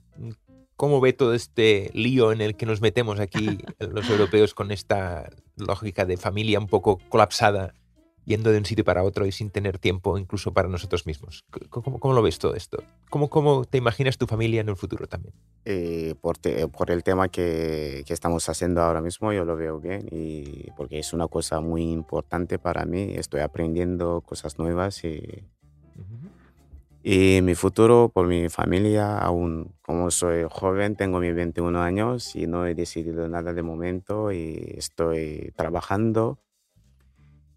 cómo 0.77 1.01
ve 1.01 1.11
todo 1.11 1.33
este 1.33 1.91
lío 1.93 2.31
en 2.31 2.39
el 2.39 2.55
que 2.55 2.65
nos 2.65 2.79
metemos 2.79 3.19
aquí 3.19 3.57
los 3.79 4.09
europeos 4.09 4.53
con 4.53 4.71
esta 4.71 5.29
lógica 5.57 6.05
de 6.05 6.15
familia 6.15 6.59
un 6.59 6.67
poco 6.67 6.99
colapsada 7.09 7.73
yendo 8.27 8.51
de 8.51 8.57
un 8.57 8.65
sitio 8.65 8.83
para 8.83 9.03
otro 9.03 9.25
y 9.25 9.31
sin 9.31 9.49
tener 9.49 9.79
tiempo 9.79 10.17
incluso 10.17 10.51
para 10.53 10.67
nosotros 10.67 11.05
mismos. 11.05 11.45
¿Cómo, 11.69 11.97
cómo 11.97 12.13
lo 12.13 12.21
ves 12.21 12.37
todo 12.39 12.55
esto? 12.55 12.83
¿Cómo, 13.09 13.29
¿Cómo, 13.29 13.63
te 13.63 13.77
imaginas 13.77 14.17
tu 14.17 14.27
familia 14.27 14.59
en 14.59 14.67
el 14.67 14.75
futuro 14.75 15.07
también? 15.07 15.33
Eh, 15.63 16.13
por, 16.19 16.37
te, 16.37 16.67
por, 16.67 16.91
el 16.91 17.03
tema 17.03 17.29
que, 17.29 18.03
que, 18.05 18.13
estamos 18.13 18.47
haciendo 18.49 18.81
ahora 18.81 19.01
mismo, 19.01 19.31
yo 19.31 19.45
lo 19.45 19.55
veo 19.55 19.79
bien 19.79 20.09
y 20.11 20.69
porque 20.75 20.99
es 20.99 21.13
una 21.13 21.29
cosa 21.29 21.61
muy 21.61 21.83
importante 21.83 22.59
para 22.59 22.85
mí. 22.85 23.13
Estoy 23.15 23.39
aprendiendo 23.39 24.19
cosas 24.19 24.59
nuevas 24.59 25.05
y, 25.05 25.45
uh 25.95 26.01
-huh. 26.01 26.26
Y 27.09 27.41
mi 27.41 27.55
futuro 27.55 28.11
por 28.13 28.27
mi 28.27 28.49
familia, 28.49 29.17
aún 29.17 29.77
como 29.81 30.11
soy 30.11 30.45
joven, 30.49 30.97
tengo 30.97 31.21
mis 31.21 31.33
21 31.33 31.77
años 31.77 32.35
y 32.35 32.47
no 32.47 32.65
he 32.67 32.75
decidido 32.75 33.29
nada 33.29 33.53
de 33.53 33.63
momento 33.63 34.33
y 34.33 34.73
estoy 34.77 35.53
trabajando 35.55 36.37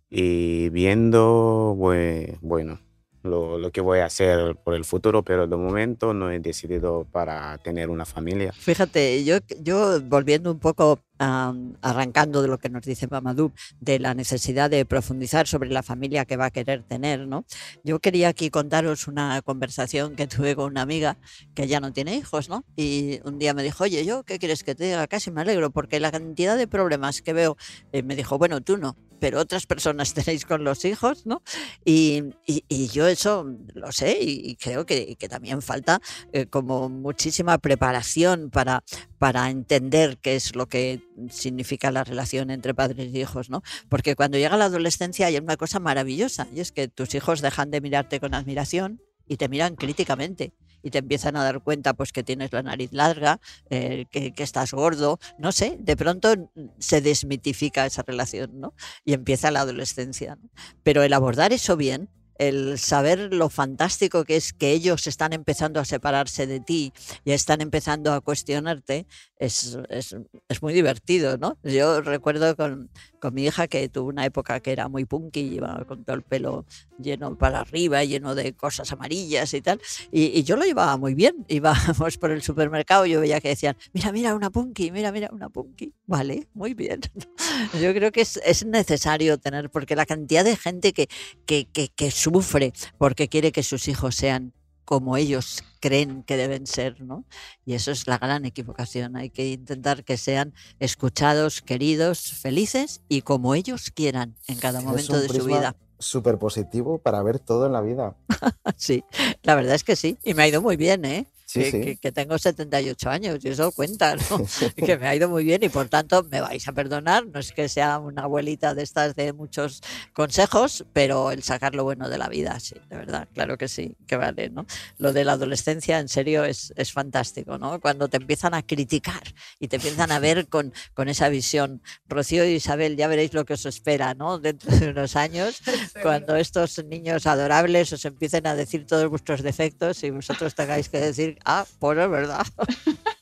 y 0.08 0.68
viendo, 0.68 1.74
bueno, 1.76 2.78
lo, 3.22 3.70
que 3.70 3.80
voy 3.80 4.00
a 4.00 4.06
hacer 4.06 4.56
por 4.56 4.74
el 4.74 4.84
futuro, 4.84 5.22
pero 5.22 5.46
de 5.46 5.56
momento 5.56 6.14
no 6.14 6.30
he 6.30 6.38
decidido 6.38 7.06
para 7.10 7.58
tener 7.58 7.90
una 7.90 8.04
familia. 8.04 8.52
Fíjate, 8.52 9.24
yo, 9.24 9.38
yo 9.60 10.00
volviendo 10.02 10.50
un 10.50 10.58
poco 10.58 11.00
arrancando 11.20 12.40
de 12.40 12.48
lo 12.48 12.56
que 12.56 12.70
nos 12.70 12.82
dice 12.82 13.06
Mamadou, 13.06 13.52
de 13.78 13.98
la 13.98 14.14
necesidad 14.14 14.70
de 14.70 14.86
profundizar 14.86 15.46
sobre 15.46 15.68
la 15.68 15.82
familia 15.82 16.24
que 16.24 16.38
va 16.38 16.46
a 16.46 16.50
querer 16.50 16.82
tener, 16.82 17.26
¿no? 17.26 17.44
Yo 17.84 17.98
quería 17.98 18.28
aquí 18.28 18.48
contaros 18.48 19.06
una 19.06 19.42
conversación 19.42 20.16
que 20.16 20.26
tuve 20.26 20.56
con 20.56 20.70
una 20.70 20.80
amiga 20.80 21.18
que 21.54 21.66
ya 21.66 21.78
no 21.78 21.92
tiene 21.92 22.16
hijos, 22.16 22.48
¿no? 22.48 22.64
Y 22.74 23.20
un 23.24 23.38
día 23.38 23.52
me 23.52 23.62
dijo, 23.62 23.84
oye, 23.84 24.02
¿yo 24.06 24.22
qué 24.22 24.38
quieres 24.38 24.64
que 24.64 24.74
te 24.74 24.84
diga? 24.84 25.06
Casi 25.08 25.30
me 25.30 25.42
alegro, 25.42 25.70
porque 25.70 26.00
la 26.00 26.10
cantidad 26.10 26.56
de 26.56 26.66
problemas 26.66 27.20
que 27.20 27.34
veo, 27.34 27.58
eh, 27.92 28.02
me 28.02 28.16
dijo, 28.16 28.38
bueno, 28.38 28.62
tú 28.62 28.78
no, 28.78 28.96
pero 29.20 29.38
otras 29.38 29.66
personas 29.66 30.14
tenéis 30.14 30.44
con 30.44 30.64
los 30.64 30.84
hijos, 30.84 31.26
¿no? 31.26 31.42
Y, 31.84 32.34
y, 32.46 32.88
yo 32.88 33.06
eso 33.06 33.46
lo 33.74 33.92
sé 33.92 34.18
y, 34.20 34.56
creo 34.56 34.86
que, 34.86 35.16
que 35.16 35.28
también 35.28 35.62
falta 35.62 36.00
eh, 36.32 36.46
como 36.46 36.88
muchísima 36.88 37.58
preparación 37.58 38.50
para, 38.50 38.82
para 39.18 39.50
entender 39.50 40.18
qué 40.18 40.36
es 40.36 40.56
lo 40.56 40.66
que 40.66 41.02
significa 41.30 41.90
la 41.92 42.04
relación 42.04 42.50
entre 42.50 42.74
padres 42.74 43.12
y 43.12 43.20
hijos, 43.20 43.50
¿no? 43.50 43.62
Porque 43.88 44.16
cuando 44.16 44.38
llega 44.38 44.56
la 44.56 44.64
adolescencia 44.64 45.26
hay 45.26 45.36
una 45.36 45.56
cosa 45.56 45.78
maravillosa 45.78 46.48
y 46.54 46.60
es 46.60 46.72
que 46.72 46.88
tus 46.88 47.14
hijos 47.14 47.40
dejan 47.42 47.70
de 47.70 47.80
mirarte 47.80 48.18
con 48.18 48.34
admiración 48.34 49.00
y 49.28 49.36
te 49.36 49.48
miran 49.48 49.76
críticamente 49.76 50.52
y 50.82 50.90
te 50.90 50.98
empiezan 50.98 51.36
a 51.36 51.44
dar 51.44 51.60
cuenta 51.60 51.94
pues 51.94 52.12
que 52.12 52.22
tienes 52.22 52.52
la 52.52 52.62
nariz 52.62 52.92
larga, 52.92 53.40
eh, 53.68 54.06
que, 54.10 54.32
que, 54.32 54.42
estás 54.42 54.72
gordo, 54.72 55.18
no 55.38 55.52
sé, 55.52 55.76
de 55.80 55.96
pronto 55.96 56.50
se 56.78 57.00
desmitifica 57.00 57.86
esa 57.86 58.02
relación, 58.02 58.60
¿no? 58.60 58.74
Y 59.04 59.12
empieza 59.12 59.50
la 59.50 59.60
adolescencia. 59.60 60.38
Pero 60.82 61.02
el 61.02 61.12
abordar 61.12 61.52
eso 61.52 61.76
bien, 61.76 62.08
el 62.40 62.78
saber 62.78 63.34
lo 63.34 63.50
fantástico 63.50 64.24
que 64.24 64.36
es 64.36 64.54
que 64.54 64.70
ellos 64.70 65.06
están 65.06 65.34
empezando 65.34 65.78
a 65.78 65.84
separarse 65.84 66.46
de 66.46 66.58
ti 66.58 66.94
y 67.22 67.32
están 67.32 67.60
empezando 67.60 68.14
a 68.14 68.22
cuestionarte, 68.22 69.06
es, 69.40 69.78
es, 69.88 70.14
es 70.48 70.62
muy 70.62 70.74
divertido, 70.74 71.38
¿no? 71.38 71.56
Yo 71.62 72.02
recuerdo 72.02 72.54
con, 72.56 72.90
con, 73.20 73.32
mi 73.32 73.46
hija 73.46 73.66
que 73.68 73.88
tuvo 73.88 74.10
una 74.10 74.26
época 74.26 74.60
que 74.60 74.70
era 74.70 74.88
muy 74.88 75.06
punky, 75.06 75.40
iba 75.40 75.82
con 75.86 76.04
todo 76.04 76.14
el 76.14 76.22
pelo 76.22 76.66
lleno 76.98 77.36
para 77.38 77.60
arriba, 77.60 78.04
lleno 78.04 78.34
de 78.34 78.52
cosas 78.52 78.92
amarillas 78.92 79.54
y 79.54 79.62
tal, 79.62 79.80
y, 80.12 80.42
yo 80.42 80.56
lo 80.56 80.64
llevaba 80.64 80.98
muy 80.98 81.14
bien, 81.14 81.34
íbamos 81.48 82.18
por 82.18 82.30
el 82.30 82.42
supermercado 82.42 83.06
yo 83.06 83.20
veía 83.20 83.40
que 83.40 83.48
decían, 83.48 83.76
mira, 83.94 84.12
mira 84.12 84.34
una 84.34 84.50
punky, 84.50 84.90
mira, 84.90 85.10
mira 85.10 85.30
una 85.32 85.48
punky, 85.48 85.94
vale, 86.06 86.46
muy 86.52 86.74
bien. 86.74 87.00
Yo 87.80 87.94
creo 87.94 88.12
que 88.12 88.20
es, 88.22 88.38
es 88.44 88.66
necesario 88.66 89.38
tener, 89.38 89.70
porque 89.70 89.96
la 89.96 90.04
cantidad 90.04 90.44
de 90.44 90.56
gente 90.56 90.92
que, 90.92 91.08
que, 91.46 91.66
que, 91.66 91.88
que 91.88 92.10
sufre 92.10 92.72
porque 92.98 93.28
quiere 93.28 93.52
que 93.52 93.62
sus 93.62 93.88
hijos 93.88 94.16
sean 94.16 94.52
como 94.90 95.16
ellos 95.16 95.62
creen 95.78 96.24
que 96.24 96.36
deben 96.36 96.66
ser, 96.66 97.00
¿no? 97.00 97.24
Y 97.64 97.74
eso 97.74 97.92
es 97.92 98.08
la 98.08 98.18
gran 98.18 98.44
equivocación. 98.44 99.14
Hay 99.14 99.30
que 99.30 99.52
intentar 99.52 100.02
que 100.02 100.16
sean 100.16 100.52
escuchados, 100.80 101.62
queridos, 101.62 102.32
felices 102.32 103.00
y 103.08 103.22
como 103.22 103.54
ellos 103.54 103.92
quieran 103.92 104.34
en 104.48 104.58
cada 104.58 104.80
momento 104.80 105.20
de 105.20 105.28
su 105.28 105.44
vida. 105.44 105.76
Súper 106.00 106.38
positivo 106.38 106.98
para 106.98 107.22
ver 107.22 107.38
todo 107.38 107.66
en 107.66 107.72
la 107.72 107.82
vida. 107.82 108.16
sí, 108.76 109.04
la 109.44 109.54
verdad 109.54 109.76
es 109.76 109.84
que 109.84 109.94
sí. 109.94 110.18
Y 110.24 110.34
me 110.34 110.42
ha 110.42 110.48
ido 110.48 110.60
muy 110.60 110.76
bien, 110.76 111.04
¿eh? 111.04 111.24
Sí, 111.50 111.62
que, 111.62 111.70
sí. 111.72 111.80
que, 111.80 111.96
que, 111.96 112.12
tengo 112.12 112.38
78 112.38 113.10
años 113.10 113.44
y 113.44 113.48
eso 113.48 113.72
cuenta, 113.72 114.14
¿no? 114.14 114.20
que 114.86 114.96
me 114.96 115.08
ha 115.08 115.16
ido 115.16 115.28
muy 115.28 115.42
bien 115.42 115.64
y 115.64 115.68
por 115.68 115.88
tanto 115.88 116.22
me 116.30 116.40
vais 116.40 116.68
a 116.68 116.72
perdonar, 116.72 117.26
no 117.26 117.40
es 117.40 117.50
que 117.50 117.68
sea 117.68 117.98
una 117.98 118.22
abuelita 118.22 118.72
de 118.72 118.84
estas 118.84 119.16
de 119.16 119.32
muchos 119.32 119.80
consejos, 120.12 120.84
pero 120.92 121.32
el 121.32 121.42
sacar 121.42 121.74
lo 121.74 121.82
bueno 121.82 122.08
de 122.08 122.18
la 122.18 122.28
vida, 122.28 122.60
sí, 122.60 122.76
de 122.88 122.96
verdad, 122.96 123.26
claro 123.34 123.58
que 123.58 123.66
sí, 123.66 123.96
que 124.06 124.16
vale, 124.16 124.48
¿no? 124.48 124.64
Lo 124.98 125.12
de 125.12 125.24
la 125.24 125.32
adolescencia 125.32 125.98
en 125.98 126.08
serio 126.08 126.44
es, 126.44 126.72
es 126.76 126.92
fantástico, 126.92 127.58
¿no? 127.58 127.80
Cuando 127.80 128.06
te 128.06 128.18
empiezan 128.18 128.54
a 128.54 128.62
criticar 128.62 129.34
y 129.58 129.66
te 129.66 129.76
empiezan 129.76 130.12
a 130.12 130.20
ver 130.20 130.46
con, 130.46 130.72
con 130.94 131.08
esa 131.08 131.28
visión. 131.30 131.82
Rocío 132.08 132.44
y 132.44 132.52
Isabel, 132.54 132.96
ya 132.96 133.08
veréis 133.08 133.34
lo 133.34 133.44
que 133.44 133.54
os 133.54 133.66
espera, 133.66 134.14
¿no? 134.14 134.38
Dentro 134.38 134.70
de 134.76 134.90
unos 134.90 135.16
años, 135.16 135.62
cuando 136.02 136.36
estos 136.36 136.84
niños 136.84 137.26
adorables 137.26 137.92
os 137.92 138.04
empiecen 138.04 138.46
a 138.46 138.54
decir 138.54 138.86
todos 138.86 139.10
vuestros 139.10 139.42
defectos 139.42 140.04
y 140.04 140.10
vosotros 140.10 140.54
tengáis 140.54 140.88
que 140.88 141.00
decir 141.00 141.39
Ah, 141.44 141.66
pues 141.78 141.98
es 141.98 142.10
verdad. 142.10 142.46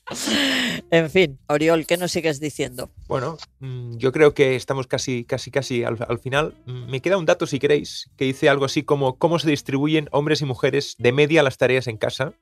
en 0.91 1.09
fin, 1.09 1.39
Oriol, 1.47 1.85
¿qué 1.85 1.97
nos 1.97 2.11
sigues 2.11 2.39
diciendo? 2.39 2.89
Bueno, 3.07 3.37
mm, 3.59 3.97
yo 3.97 4.11
creo 4.11 4.33
que 4.33 4.55
estamos 4.55 4.87
casi, 4.87 5.23
casi, 5.23 5.51
casi 5.51 5.83
al, 5.83 5.97
al, 6.07 6.19
final. 6.19 6.55
Mm, 6.65 6.89
me 6.89 7.01
queda 7.01 7.17
un 7.17 7.25
dato, 7.25 7.47
si 7.47 7.59
queréis, 7.59 8.09
que 8.17 8.25
dice 8.25 8.49
algo 8.49 8.65
así 8.65 8.83
como 8.83 9.17
cómo 9.17 9.39
se 9.39 9.49
distribuyen 9.49 10.09
hombres 10.11 10.41
y 10.41 10.45
mujeres 10.45 10.95
de 10.97 11.11
media 11.11 11.43
las 11.43 11.57
tareas 11.57 11.87
en 11.87 11.97
casa. 11.97 12.33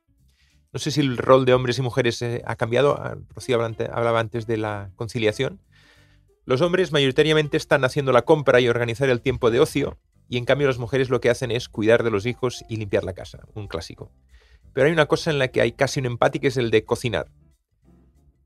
No 0.73 0.79
sé 0.79 0.91
si 0.91 1.01
el 1.01 1.17
rol 1.17 1.45
de 1.45 1.53
hombres 1.53 1.77
y 1.79 1.81
mujeres 1.81 2.21
eh, 2.21 2.41
ha 2.45 2.55
cambiado. 2.55 2.95
Ah, 2.99 3.17
Rocío 3.33 3.59
hablaba 3.61 4.19
antes 4.19 4.47
de 4.47 4.57
la 4.57 4.91
conciliación. 4.95 5.59
Los 6.45 6.61
hombres 6.61 6.93
mayoritariamente 6.93 7.57
están 7.57 7.83
haciendo 7.83 8.13
la 8.13 8.21
compra 8.21 8.61
y 8.61 8.69
organizar 8.69 9.09
el 9.09 9.19
tiempo 9.19 9.51
de 9.51 9.59
ocio, 9.59 9.97
y 10.29 10.37
en 10.37 10.45
cambio 10.45 10.67
las 10.67 10.77
mujeres 10.77 11.09
lo 11.09 11.19
que 11.19 11.29
hacen 11.29 11.51
es 11.51 11.67
cuidar 11.67 12.03
de 12.03 12.11
los 12.11 12.25
hijos 12.25 12.63
y 12.69 12.77
limpiar 12.77 13.03
la 13.03 13.13
casa, 13.13 13.39
un 13.53 13.67
clásico. 13.67 14.11
Pero 14.77 14.85
hay 14.85 14.93
una 14.93 15.07
cosa 15.07 15.31
en 15.31 15.39
la 15.39 15.47
que 15.47 15.59
hay 15.59 15.71
casi 15.71 15.99
un 16.01 16.05
empate 16.05 16.39
que 16.39 16.49
es 16.49 16.57
el 16.57 16.69
de 16.69 16.85
cocinar. 16.85 17.31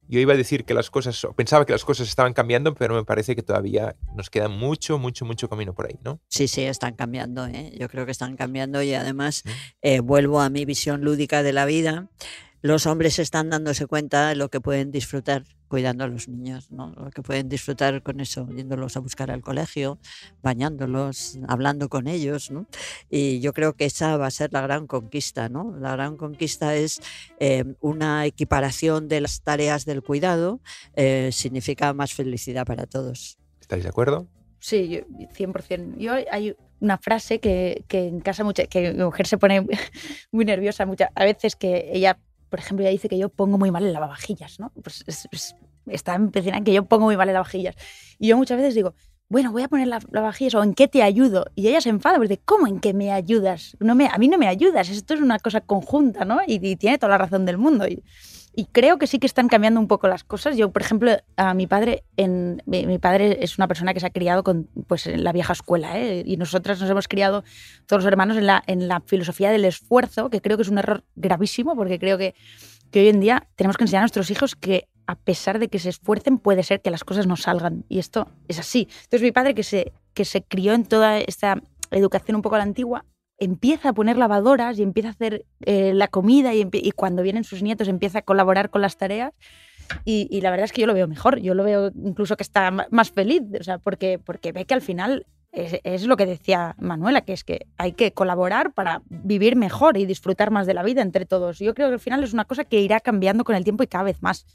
Yo 0.08 0.18
iba 0.22 0.32
a 0.32 0.38
decir 0.38 0.64
que 0.64 0.74
las 0.74 0.90
cosas, 0.90 1.28
pensaba 1.36 1.66
que 1.66 1.74
las 1.74 1.84
cosas 1.84 2.08
estaban 2.08 2.32
cambiando, 2.32 2.74
pero 2.74 2.96
me 2.96 3.04
parece 3.04 3.36
que 3.36 3.44
todavía 3.44 3.98
nos 4.16 4.30
queda 4.30 4.48
mucho, 4.48 4.98
mucho, 4.98 5.26
mucho 5.26 5.50
camino 5.50 5.74
por 5.74 5.88
ahí, 5.88 6.00
¿no? 6.06 6.22
Sí, 6.30 6.48
sí, 6.48 6.62
están 6.62 6.94
cambiando, 6.94 7.48
¿eh? 7.48 7.74
yo 7.78 7.90
creo 7.90 8.06
que 8.06 8.14
están 8.14 8.38
cambiando 8.38 8.82
y 8.82 8.94
además 8.94 9.44
eh, 9.82 10.00
vuelvo 10.00 10.40
a 10.40 10.50
mi 10.50 10.64
visión 10.64 11.02
lúdica 11.02 11.44
de 11.44 11.52
la 11.52 11.66
vida. 11.66 12.08
Los 12.62 12.86
hombres 12.86 13.18
están 13.18 13.50
dándose 13.50 13.88
cuenta 13.88 14.30
de 14.30 14.36
lo 14.36 14.50
que 14.50 14.62
pueden 14.62 14.92
disfrutar 14.92 15.44
cuidando 15.68 16.04
a 16.04 16.08
los 16.08 16.28
niños, 16.28 16.70
¿no? 16.70 16.92
lo 16.92 17.10
que 17.10 17.24
pueden 17.24 17.50
disfrutar 17.50 18.04
con 18.04 18.20
eso, 18.20 18.48
yéndolos 18.50 18.98
a 18.98 19.00
buscar 19.00 19.32
al 19.32 19.42
colegio, 19.42 19.98
bañándolos, 20.44 21.40
hablando 21.48 21.90
con 21.90 22.08
ellos. 22.08 22.52
¿no? 22.52 22.68
Y 23.10 23.40
yo 23.40 23.54
creo 23.54 23.74
que 23.74 23.86
esa 23.86 24.16
va 24.18 24.28
a 24.28 24.32
ser 24.32 24.54
la 24.54 24.62
gran 24.62 24.86
conquista. 24.86 25.50
¿no? 25.50 25.76
La 25.80 25.94
gran 25.94 26.18
conquista 26.18 26.76
es 26.76 27.02
eh, 27.40 27.64
una 27.80 28.26
equiparación 28.26 29.08
de 29.08 29.22
las 29.22 29.42
tareas 29.42 29.86
del 29.86 30.04
cuidado, 30.04 30.60
eh, 30.96 31.30
significa 31.32 31.94
más 31.94 32.14
felicidad 32.14 32.66
para 32.66 32.86
todos. 32.86 33.40
¿Estáis 33.60 33.84
de 33.84 33.90
acuerdo? 33.90 34.28
Sí, 34.60 34.88
yo, 34.90 35.00
100%. 35.36 35.98
Yo 35.98 36.14
hay 36.32 36.56
una 36.80 36.98
frase 36.98 37.40
que, 37.40 37.86
que 37.88 38.08
en 38.08 38.20
casa 38.20 38.44
mucha, 38.44 38.68
que 38.68 38.92
mi 38.92 39.04
mujer 39.04 39.26
se 39.26 39.38
pone 39.38 39.66
muy 40.32 40.46
nerviosa 40.46 40.86
muchas 40.86 41.10
a 41.16 41.24
veces 41.24 41.56
que 41.56 41.90
ella 41.94 42.20
por 42.52 42.60
ejemplo, 42.60 42.84
ella 42.84 42.92
dice 42.92 43.08
que 43.08 43.18
yo 43.18 43.30
pongo 43.30 43.58
muy 43.58 43.72
mal 43.72 43.86
el 43.86 43.94
lavavajillas, 43.94 44.60
¿no? 44.60 44.72
Pues 44.84 45.06
es, 45.08 45.28
es, 45.32 45.56
está 45.88 46.16
empecinada 46.16 46.58
en 46.58 46.66
que 46.66 46.74
yo 46.74 46.84
pongo 46.84 47.06
muy 47.06 47.16
mal 47.16 47.30
el 47.30 47.34
lavavajillas. 47.34 47.76
Y 48.20 48.28
yo 48.28 48.38
muchas 48.38 48.58
veces 48.58 48.76
digo, 48.76 48.94
bueno, 49.30 49.54
voy 49.54 49.64
a 49.64 49.70
poner 49.70 49.88
la, 49.88 50.00
lavavajillas 50.12 50.56
o 50.56 50.64
en 50.64 50.74
qué 50.74 50.90
te 50.90 51.02
ayudo. 51.02 51.46
Y 51.56 51.70
ella 51.70 51.80
se 51.80 51.88
enfada 51.88 52.18
porque 52.18 52.38
¿cómo 52.38 52.68
en 52.68 52.82
qué 52.82 52.94
me 52.94 53.14
ayudas? 53.14 53.78
No 53.80 53.96
me, 53.96 54.08
a 54.08 54.18
mí 54.18 54.28
no 54.28 54.38
me 54.38 54.50
ayudas, 54.50 54.90
esto 54.90 55.14
es 55.14 55.22
una 55.22 55.40
cosa 55.40 55.62
conjunta, 55.62 56.26
¿no? 56.26 56.40
Y, 56.46 56.60
y 56.62 56.76
tiene 56.76 56.98
toda 56.98 57.12
la 57.12 57.18
razón 57.18 57.46
del 57.46 57.58
mundo. 57.58 57.88
Y, 57.88 58.04
y, 58.54 58.66
creo 58.66 58.98
que 58.98 59.08
sí 59.08 59.20
que 59.20 59.28
están 59.28 59.48
cambiando 59.48 59.80
un 59.80 59.88
poco 59.88 60.08
las 60.08 60.24
cosas. 60.24 60.58
Yo, 60.58 60.72
por 60.72 60.82
ejemplo, 60.82 61.12
a 61.38 61.54
mi 61.54 61.68
padre, 61.68 62.04
en, 62.18 62.62
mi, 62.66 62.86
mi, 62.86 62.98
padre 63.00 63.40
es 63.42 63.58
una 63.58 63.68
persona 63.68 63.94
que 63.94 64.00
se 64.00 64.06
ha 64.06 64.12
criado 64.12 64.44
con, 64.44 64.70
pues, 64.88 65.08
en 65.08 65.24
la 65.24 65.32
vieja 65.32 65.54
escuela, 65.54 66.00
¿eh? 66.00 66.24
y 66.26 66.38
nosotras 66.38 66.80
nos 66.80 66.90
hemos 66.90 67.08
criado, 67.08 67.44
todos 67.86 68.04
los 68.04 68.12
hermanos, 68.12 68.38
en 68.38 68.48
la, 68.48 68.64
en 68.68 68.88
la 68.88 69.02
filosofía 69.02 69.52
del 69.52 69.66
esfuerzo, 69.66 70.30
que 70.30 70.42
creo 70.42 70.58
que 70.58 70.64
es 70.64 70.70
un 70.70 70.78
error 70.78 71.04
gravísimo, 71.16 71.76
porque 71.76 72.00
creo 72.00 72.18
que 72.18 72.36
que 72.92 73.00
hoy 73.00 73.08
en 73.08 73.20
día 73.20 73.48
tenemos 73.56 73.78
que 73.78 73.86
enseñar 73.86 74.02
a 74.02 74.04
nuestros 74.04 74.30
hijos 74.30 74.56
que 74.56 74.90
a 75.08 75.16
pesar 75.16 75.60
de 75.60 75.70
que 75.70 75.80
se 75.80 75.90
esfuercen 75.90 76.38
puede 76.38 76.64
ser 76.64 76.82
que 76.82 76.92
las 76.92 77.04
cosas 77.04 77.26
no 77.26 77.36
salgan 77.38 77.86
y 77.90 78.00
esto 78.00 78.30
es 78.48 78.60
así. 78.60 78.88
Entonces 79.04 79.22
mi 79.24 79.32
padre 79.32 79.56
que 79.56 79.64
se, 79.64 79.94
que 80.14 80.26
se 80.26 80.44
crió 80.44 80.74
en 80.74 80.86
toda 80.86 81.20
esta 81.20 81.62
educación 81.90 82.36
un 82.36 82.42
poco 82.42 82.56
a 82.56 82.60
la 82.60 82.66
antigua 82.66 83.06
empieza 83.42 83.90
a 83.90 83.94
poner 83.94 84.18
lavadoras 84.18 84.78
y 84.78 84.84
empieza 84.84 85.10
a 85.10 85.12
hacer 85.12 85.46
eh, 85.66 85.94
la 85.96 86.08
comida 86.08 86.54
y, 86.54 86.92
cuando 86.92 87.24
vienen 87.24 87.44
sus 87.44 87.64
nietos 87.64 87.88
empieza 87.88 88.20
a 88.20 88.22
colaborar 88.22 88.70
con 88.70 88.82
las 88.82 88.98
tareas 88.98 89.34
y, 90.06 90.28
y, 90.30 90.42
la 90.42 90.52
verdad 90.52 90.66
es 90.66 90.72
que 90.72 90.82
yo 90.82 90.88
lo 90.88 90.94
veo 90.94 91.08
mejor, 91.08 91.40
yo 91.40 91.56
lo 91.56 91.64
veo 91.64 91.92
incluso 92.06 92.38
que 92.38 92.44
está 92.44 92.72
más 92.92 93.12
feliz, 93.12 93.42
o 93.60 93.64
sea, 93.64 93.80
porque, 93.80 94.20
porque 94.20 94.52
ve 94.52 94.66
que 94.66 94.76
al 94.76 94.82
final 94.82 95.26
es, 95.52 95.80
es, 95.84 96.06
lo 96.06 96.18
que 96.18 96.28
decía 96.28 96.76
Manuela, 96.80 97.22
que 97.22 97.34
es 97.34 97.44
que 97.44 97.66
hay 97.78 97.94
que 97.94 98.14
colaborar 98.14 98.74
para 98.74 99.02
vivir 99.10 99.56
mejor 99.56 99.98
y 99.98 100.06
disfrutar 100.06 100.52
más 100.52 100.68
de 100.68 100.76
la 100.76 100.84
vida 100.84 101.02
entre 101.02 101.26
todos. 101.26 101.58
Yo 101.58 101.74
creo 101.74 101.88
que 101.88 101.96
al 101.96 102.00
final 102.00 102.24
es 102.24 102.34
una 102.34 102.46
cosa 102.46 102.64
que 102.64 102.80
irá 102.80 103.00
cambiando 103.00 103.44
con 103.44 103.56
el 103.56 103.64
tiempo 103.64 103.84
y 103.84 103.88
cada 103.88 104.06
vez 104.06 104.22
más. 104.22 104.46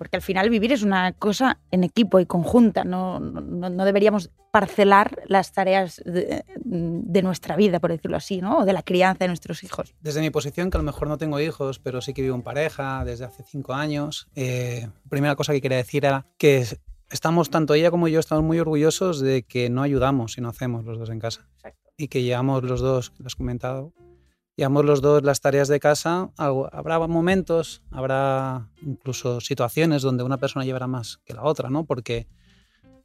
Porque 0.00 0.16
al 0.16 0.22
final 0.22 0.48
vivir 0.48 0.72
es 0.72 0.82
una 0.82 1.12
cosa 1.12 1.58
en 1.70 1.84
equipo 1.84 2.20
y 2.20 2.24
conjunta. 2.24 2.84
No, 2.84 3.20
no, 3.20 3.68
no 3.68 3.84
deberíamos 3.84 4.30
parcelar 4.50 5.20
las 5.26 5.52
tareas 5.52 6.00
de, 6.06 6.42
de, 6.64 7.22
nuestra 7.22 7.54
vida, 7.54 7.80
por 7.80 7.90
decirlo 7.90 8.16
así, 8.16 8.40
¿no? 8.40 8.60
o 8.60 8.64
de 8.64 8.72
la 8.72 8.82
crianza 8.82 9.24
de 9.24 9.28
nuestros 9.28 9.62
hijos. 9.62 9.94
Desde 10.00 10.22
mi 10.22 10.30
posición, 10.30 10.70
que 10.70 10.78
a 10.78 10.80
lo 10.80 10.84
mejor 10.84 11.06
no 11.06 11.18
tengo 11.18 11.38
hijos, 11.38 11.80
pero 11.80 12.00
sí 12.00 12.14
que 12.14 12.22
vivo 12.22 12.34
en 12.34 12.40
pareja 12.40 13.04
desde 13.04 13.26
hace 13.26 13.42
cinco 13.42 13.74
años, 13.74 14.26
eh, 14.36 14.88
primera 15.10 15.36
cosa 15.36 15.52
que 15.52 15.60
quería 15.60 15.76
decir 15.76 16.06
era 16.06 16.26
que 16.38 16.64
estamos, 17.10 17.50
tanto 17.50 17.74
ella 17.74 17.90
como 17.90 18.08
yo, 18.08 18.20
estamos 18.20 18.42
muy 18.42 18.58
orgullosos 18.58 19.20
de 19.20 19.42
que 19.42 19.68
no 19.68 19.82
ayudamos 19.82 20.38
y 20.38 20.40
no 20.40 20.48
hacemos 20.48 20.82
los 20.86 20.98
dos 20.98 21.10
en 21.10 21.18
casa. 21.18 21.46
Y 21.98 22.08
que 22.08 22.22
llevamos 22.22 22.62
los 22.62 22.80
dos, 22.80 23.12
lo 23.18 23.26
has 23.26 23.36
comentado, 23.36 23.92
llevamos 24.60 24.84
los 24.84 25.00
dos 25.00 25.22
las 25.22 25.40
tareas 25.40 25.68
de 25.68 25.80
casa. 25.80 26.30
Habrá 26.36 26.98
momentos, 27.06 27.82
habrá 27.90 28.68
incluso 28.82 29.40
situaciones 29.40 30.02
donde 30.02 30.22
una 30.22 30.36
persona 30.36 30.66
llevará 30.66 30.86
más 30.86 31.18
que 31.24 31.32
la 31.32 31.44
otra, 31.44 31.70
¿no? 31.70 31.86
Porque 31.86 32.28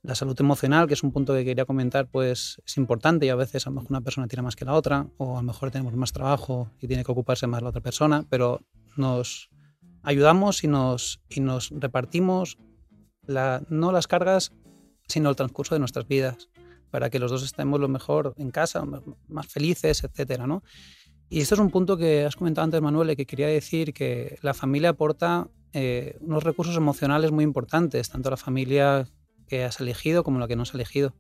la 0.04 0.16
salud 0.16 0.36
emocional, 0.38 0.86
que 0.86 0.96
es 0.96 1.04
un 1.04 1.14
punto 1.14 1.34
que 1.34 1.46
quería 1.46 1.64
comentar, 1.64 2.08
pues 2.08 2.62
es 2.66 2.76
importante 2.76 3.26
y 3.26 3.30
a 3.30 3.36
veces 3.36 3.66
a 3.66 3.70
lo 3.70 3.76
mejor 3.76 3.92
una 3.92 4.02
persona 4.02 4.28
tiene 4.28 4.44
más 4.44 4.58
que 4.58 4.66
la 4.66 4.74
otra, 4.74 5.08
o 5.16 5.38
a 5.38 5.42
lo 5.42 5.48
mejor 5.48 5.72
tenemos 5.72 5.94
más 5.94 6.12
trabajo 6.12 6.70
y 6.82 6.88
tiene 6.88 7.06
que 7.06 7.12
ocuparse 7.14 7.48
más 7.48 7.62
la 7.62 7.70
otra 7.70 7.82
persona, 7.82 8.26
pero 8.30 8.60
nos 8.98 9.50
ayudamos 10.04 10.62
y 10.66 10.68
nos, 10.68 11.22
y 11.30 11.40
nos 11.40 11.70
repartimos 11.70 12.58
la, 13.28 13.64
no 13.70 13.94
las 13.94 14.08
cargas, 14.08 14.52
sino 15.08 15.30
el 15.30 15.38
transcurso 15.38 15.74
de 15.74 15.80
nuestras 15.80 16.06
vidas, 16.06 16.50
para 16.92 17.10
que 17.10 17.18
los 17.18 17.32
dos 17.32 17.44
estemos 17.44 17.80
lo 17.80 17.88
mejor 17.88 18.34
en 18.38 18.52
casa, 18.52 18.84
más 19.30 19.48
felices, 19.48 20.04
etcétera, 20.04 20.48
¿no? 20.48 20.62
Y 21.30 21.42
esto 21.42 21.56
es 21.56 21.62
un 21.62 21.72
punto 21.72 21.98
que 21.98 22.26
has 22.26 22.36
comentado 22.36 22.66
antes, 22.66 22.82
Manuel, 22.82 23.12
y 23.12 23.16
que 23.16 23.26
quería 23.26 23.48
decir 23.48 23.94
que 23.94 24.38
la 24.42 24.54
familia 24.54 24.90
aporta 24.90 25.48
eh, 25.74 26.18
unos 26.22 26.44
recursos 26.44 26.78
emocionales 26.78 27.32
muy 27.32 27.44
importantes, 27.44 28.10
tanto 28.10 28.30
la 28.30 28.38
familia 28.38 29.08
que 29.48 29.64
has 29.64 29.80
elegido 29.80 30.24
como 30.24 30.40
la 30.40 30.48
que 30.48 30.56
no 30.56 30.64
has 30.64 30.74
elegido. 30.74 31.14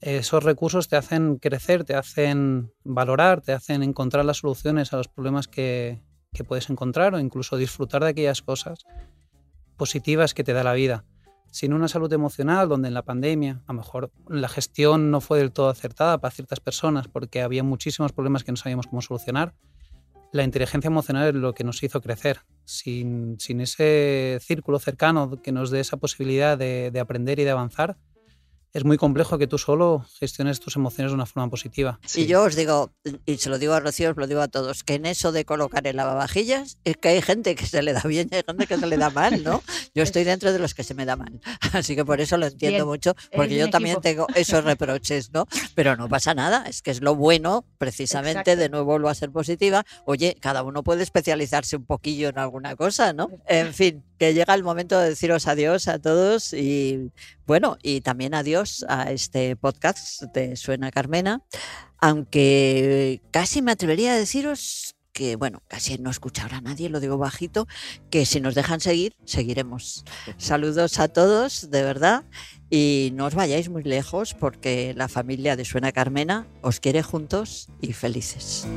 Esos 0.00 0.42
recursos 0.42 0.88
te 0.88 0.96
hacen 0.96 1.36
crecer, 1.36 1.84
te 1.84 1.94
hacen 1.94 2.72
valorar, 2.84 3.40
te 3.40 3.52
hacen 3.52 3.82
encontrar 3.82 4.24
las 4.24 4.38
soluciones 4.38 4.92
a 4.92 4.96
los 4.96 5.08
problemas 5.08 5.48
que, 5.48 6.00
que 6.32 6.44
puedes 6.44 6.70
encontrar 6.70 7.14
o 7.14 7.20
incluso 7.20 7.56
disfrutar 7.56 8.02
de 8.02 8.10
aquellas 8.10 8.42
cosas 8.42 8.84
positivas 9.76 10.34
que 10.34 10.44
te 10.44 10.52
da 10.52 10.64
la 10.64 10.74
vida. 10.74 11.04
Sin 11.52 11.74
una 11.74 11.86
salud 11.86 12.10
emocional, 12.12 12.66
donde 12.66 12.88
en 12.88 12.94
la 12.94 13.02
pandemia 13.02 13.60
a 13.66 13.72
lo 13.74 13.80
mejor 13.80 14.10
la 14.26 14.48
gestión 14.48 15.10
no 15.10 15.20
fue 15.20 15.38
del 15.38 15.52
todo 15.52 15.68
acertada 15.68 16.18
para 16.18 16.32
ciertas 16.32 16.60
personas 16.60 17.08
porque 17.08 17.42
había 17.42 17.62
muchísimos 17.62 18.10
problemas 18.12 18.42
que 18.42 18.52
no 18.52 18.56
sabíamos 18.56 18.86
cómo 18.86 19.02
solucionar, 19.02 19.54
la 20.32 20.44
inteligencia 20.44 20.88
emocional 20.88 21.28
es 21.28 21.34
lo 21.34 21.52
que 21.52 21.62
nos 21.62 21.82
hizo 21.82 22.00
crecer. 22.00 22.40
Sin, 22.64 23.38
sin 23.38 23.60
ese 23.60 24.38
círculo 24.40 24.78
cercano 24.78 25.42
que 25.42 25.52
nos 25.52 25.70
dé 25.70 25.80
esa 25.80 25.98
posibilidad 25.98 26.56
de, 26.56 26.90
de 26.90 27.00
aprender 27.00 27.38
y 27.38 27.44
de 27.44 27.50
avanzar, 27.50 27.98
es 28.72 28.84
muy 28.84 28.96
complejo 28.96 29.38
que 29.38 29.46
tú 29.46 29.58
solo 29.58 30.06
gestiones 30.18 30.60
tus 30.60 30.76
emociones 30.76 31.10
de 31.10 31.14
una 31.14 31.26
forma 31.26 31.50
positiva. 31.50 32.00
Y 32.14 32.26
yo 32.26 32.42
os 32.42 32.56
digo, 32.56 32.92
y 33.26 33.36
se 33.36 33.50
lo 33.50 33.58
digo 33.58 33.74
a 33.74 33.80
Rocío, 33.80 34.10
os 34.10 34.16
lo 34.16 34.26
digo 34.26 34.40
a 34.40 34.48
todos, 34.48 34.82
que 34.82 34.94
en 34.94 35.06
eso 35.06 35.30
de 35.32 35.44
colocar 35.44 35.86
el 35.86 35.96
lavavajillas 35.96 36.78
es 36.84 36.96
que 36.96 37.08
hay 37.08 37.22
gente 37.22 37.54
que 37.54 37.66
se 37.66 37.82
le 37.82 37.92
da 37.92 38.02
bien 38.02 38.28
y 38.30 38.36
hay 38.36 38.42
gente 38.46 38.66
que 38.66 38.78
se 38.78 38.86
le 38.86 38.96
da 38.96 39.10
mal, 39.10 39.42
¿no? 39.42 39.62
Yo 39.94 40.02
estoy 40.02 40.24
dentro 40.24 40.52
de 40.52 40.58
los 40.58 40.74
que 40.74 40.84
se 40.84 40.94
me 40.94 41.04
da 41.04 41.16
mal. 41.16 41.40
Así 41.72 41.94
que 41.94 42.04
por 42.04 42.20
eso 42.20 42.36
lo 42.38 42.46
entiendo 42.46 42.78
Bien, 42.78 42.86
mucho, 42.86 43.14
porque 43.34 43.56
yo 43.56 43.68
también 43.70 44.00
tengo 44.00 44.26
esos 44.34 44.64
reproches, 44.64 45.32
¿no? 45.32 45.46
Pero 45.74 45.96
no 45.96 46.08
pasa 46.08 46.34
nada, 46.34 46.64
es 46.66 46.82
que 46.82 46.90
es 46.90 47.02
lo 47.02 47.14
bueno, 47.14 47.64
precisamente, 47.78 48.52
Exacto. 48.52 48.60
de 48.60 48.68
nuevo 48.68 48.86
vuelvo 48.86 49.08
a 49.08 49.14
ser 49.14 49.30
positiva. 49.30 49.84
Oye, 50.06 50.36
cada 50.40 50.62
uno 50.62 50.82
puede 50.82 51.02
especializarse 51.02 51.76
un 51.76 51.84
poquillo 51.84 52.28
en 52.28 52.38
alguna 52.38 52.76
cosa, 52.76 53.12
¿no? 53.12 53.28
En 53.46 53.74
fin, 53.74 54.04
que 54.22 54.34
llega 54.34 54.54
el 54.54 54.62
momento 54.62 55.00
de 55.00 55.08
deciros 55.08 55.48
adiós 55.48 55.88
a 55.88 55.98
todos 55.98 56.52
y 56.52 57.10
bueno, 57.44 57.76
y 57.82 58.02
también 58.02 58.34
adiós 58.34 58.86
a 58.88 59.10
este 59.10 59.56
podcast 59.56 60.22
de 60.32 60.54
Suena 60.54 60.92
Carmena, 60.92 61.42
aunque 61.98 63.20
casi 63.32 63.62
me 63.62 63.72
atrevería 63.72 64.12
a 64.12 64.16
deciros 64.16 64.94
que, 65.12 65.34
bueno, 65.34 65.64
casi 65.66 65.98
no 65.98 66.08
escucha 66.08 66.44
ahora 66.44 66.60
nadie, 66.60 66.88
lo 66.88 67.00
digo 67.00 67.18
bajito, 67.18 67.66
que 68.10 68.24
si 68.24 68.38
nos 68.38 68.54
dejan 68.54 68.78
seguir, 68.78 69.16
seguiremos. 69.24 70.04
Saludos 70.36 71.00
a 71.00 71.08
todos, 71.08 71.72
de 71.72 71.82
verdad, 71.82 72.22
y 72.70 73.10
no 73.14 73.26
os 73.26 73.34
vayáis 73.34 73.70
muy 73.70 73.82
lejos 73.82 74.34
porque 74.34 74.94
la 74.96 75.08
familia 75.08 75.56
de 75.56 75.64
Suena 75.64 75.90
Carmena 75.90 76.46
os 76.60 76.78
quiere 76.78 77.02
juntos 77.02 77.70
y 77.80 77.92
felices. 77.92 78.68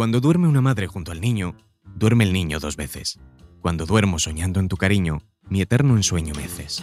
Cuando 0.00 0.18
duerme 0.18 0.48
una 0.48 0.62
madre 0.62 0.86
junto 0.86 1.12
al 1.12 1.20
niño, 1.20 1.56
duerme 1.94 2.24
el 2.24 2.32
niño 2.32 2.58
dos 2.58 2.74
veces. 2.74 3.20
Cuando 3.60 3.84
duermo 3.84 4.18
soñando 4.18 4.58
en 4.58 4.66
tu 4.66 4.78
cariño, 4.78 5.18
mi 5.50 5.60
eterno 5.60 5.94
ensueño 5.94 6.32
meces. 6.34 6.82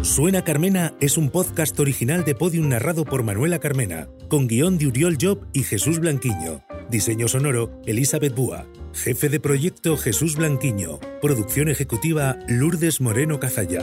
Suena 0.00 0.42
Carmena 0.42 0.94
es 1.00 1.18
un 1.18 1.28
podcast 1.28 1.78
original 1.78 2.24
de 2.24 2.34
Podium 2.34 2.70
narrado 2.70 3.04
por 3.04 3.22
Manuela 3.24 3.58
Carmena, 3.58 4.08
con 4.28 4.48
guion 4.48 4.78
de 4.78 4.86
Uriol 4.86 5.18
Job 5.20 5.46
y 5.52 5.64
Jesús 5.64 5.98
Blanquiño. 5.98 6.62
Diseño 6.88 7.28
sonoro, 7.28 7.78
Elizabeth 7.84 8.34
Búa. 8.34 8.66
Jefe 8.94 9.28
de 9.28 9.38
proyecto, 9.38 9.98
Jesús 9.98 10.36
Blanquiño. 10.36 10.98
Producción 11.20 11.68
ejecutiva, 11.68 12.38
Lourdes 12.48 13.02
Moreno 13.02 13.38
Cazalla. 13.38 13.82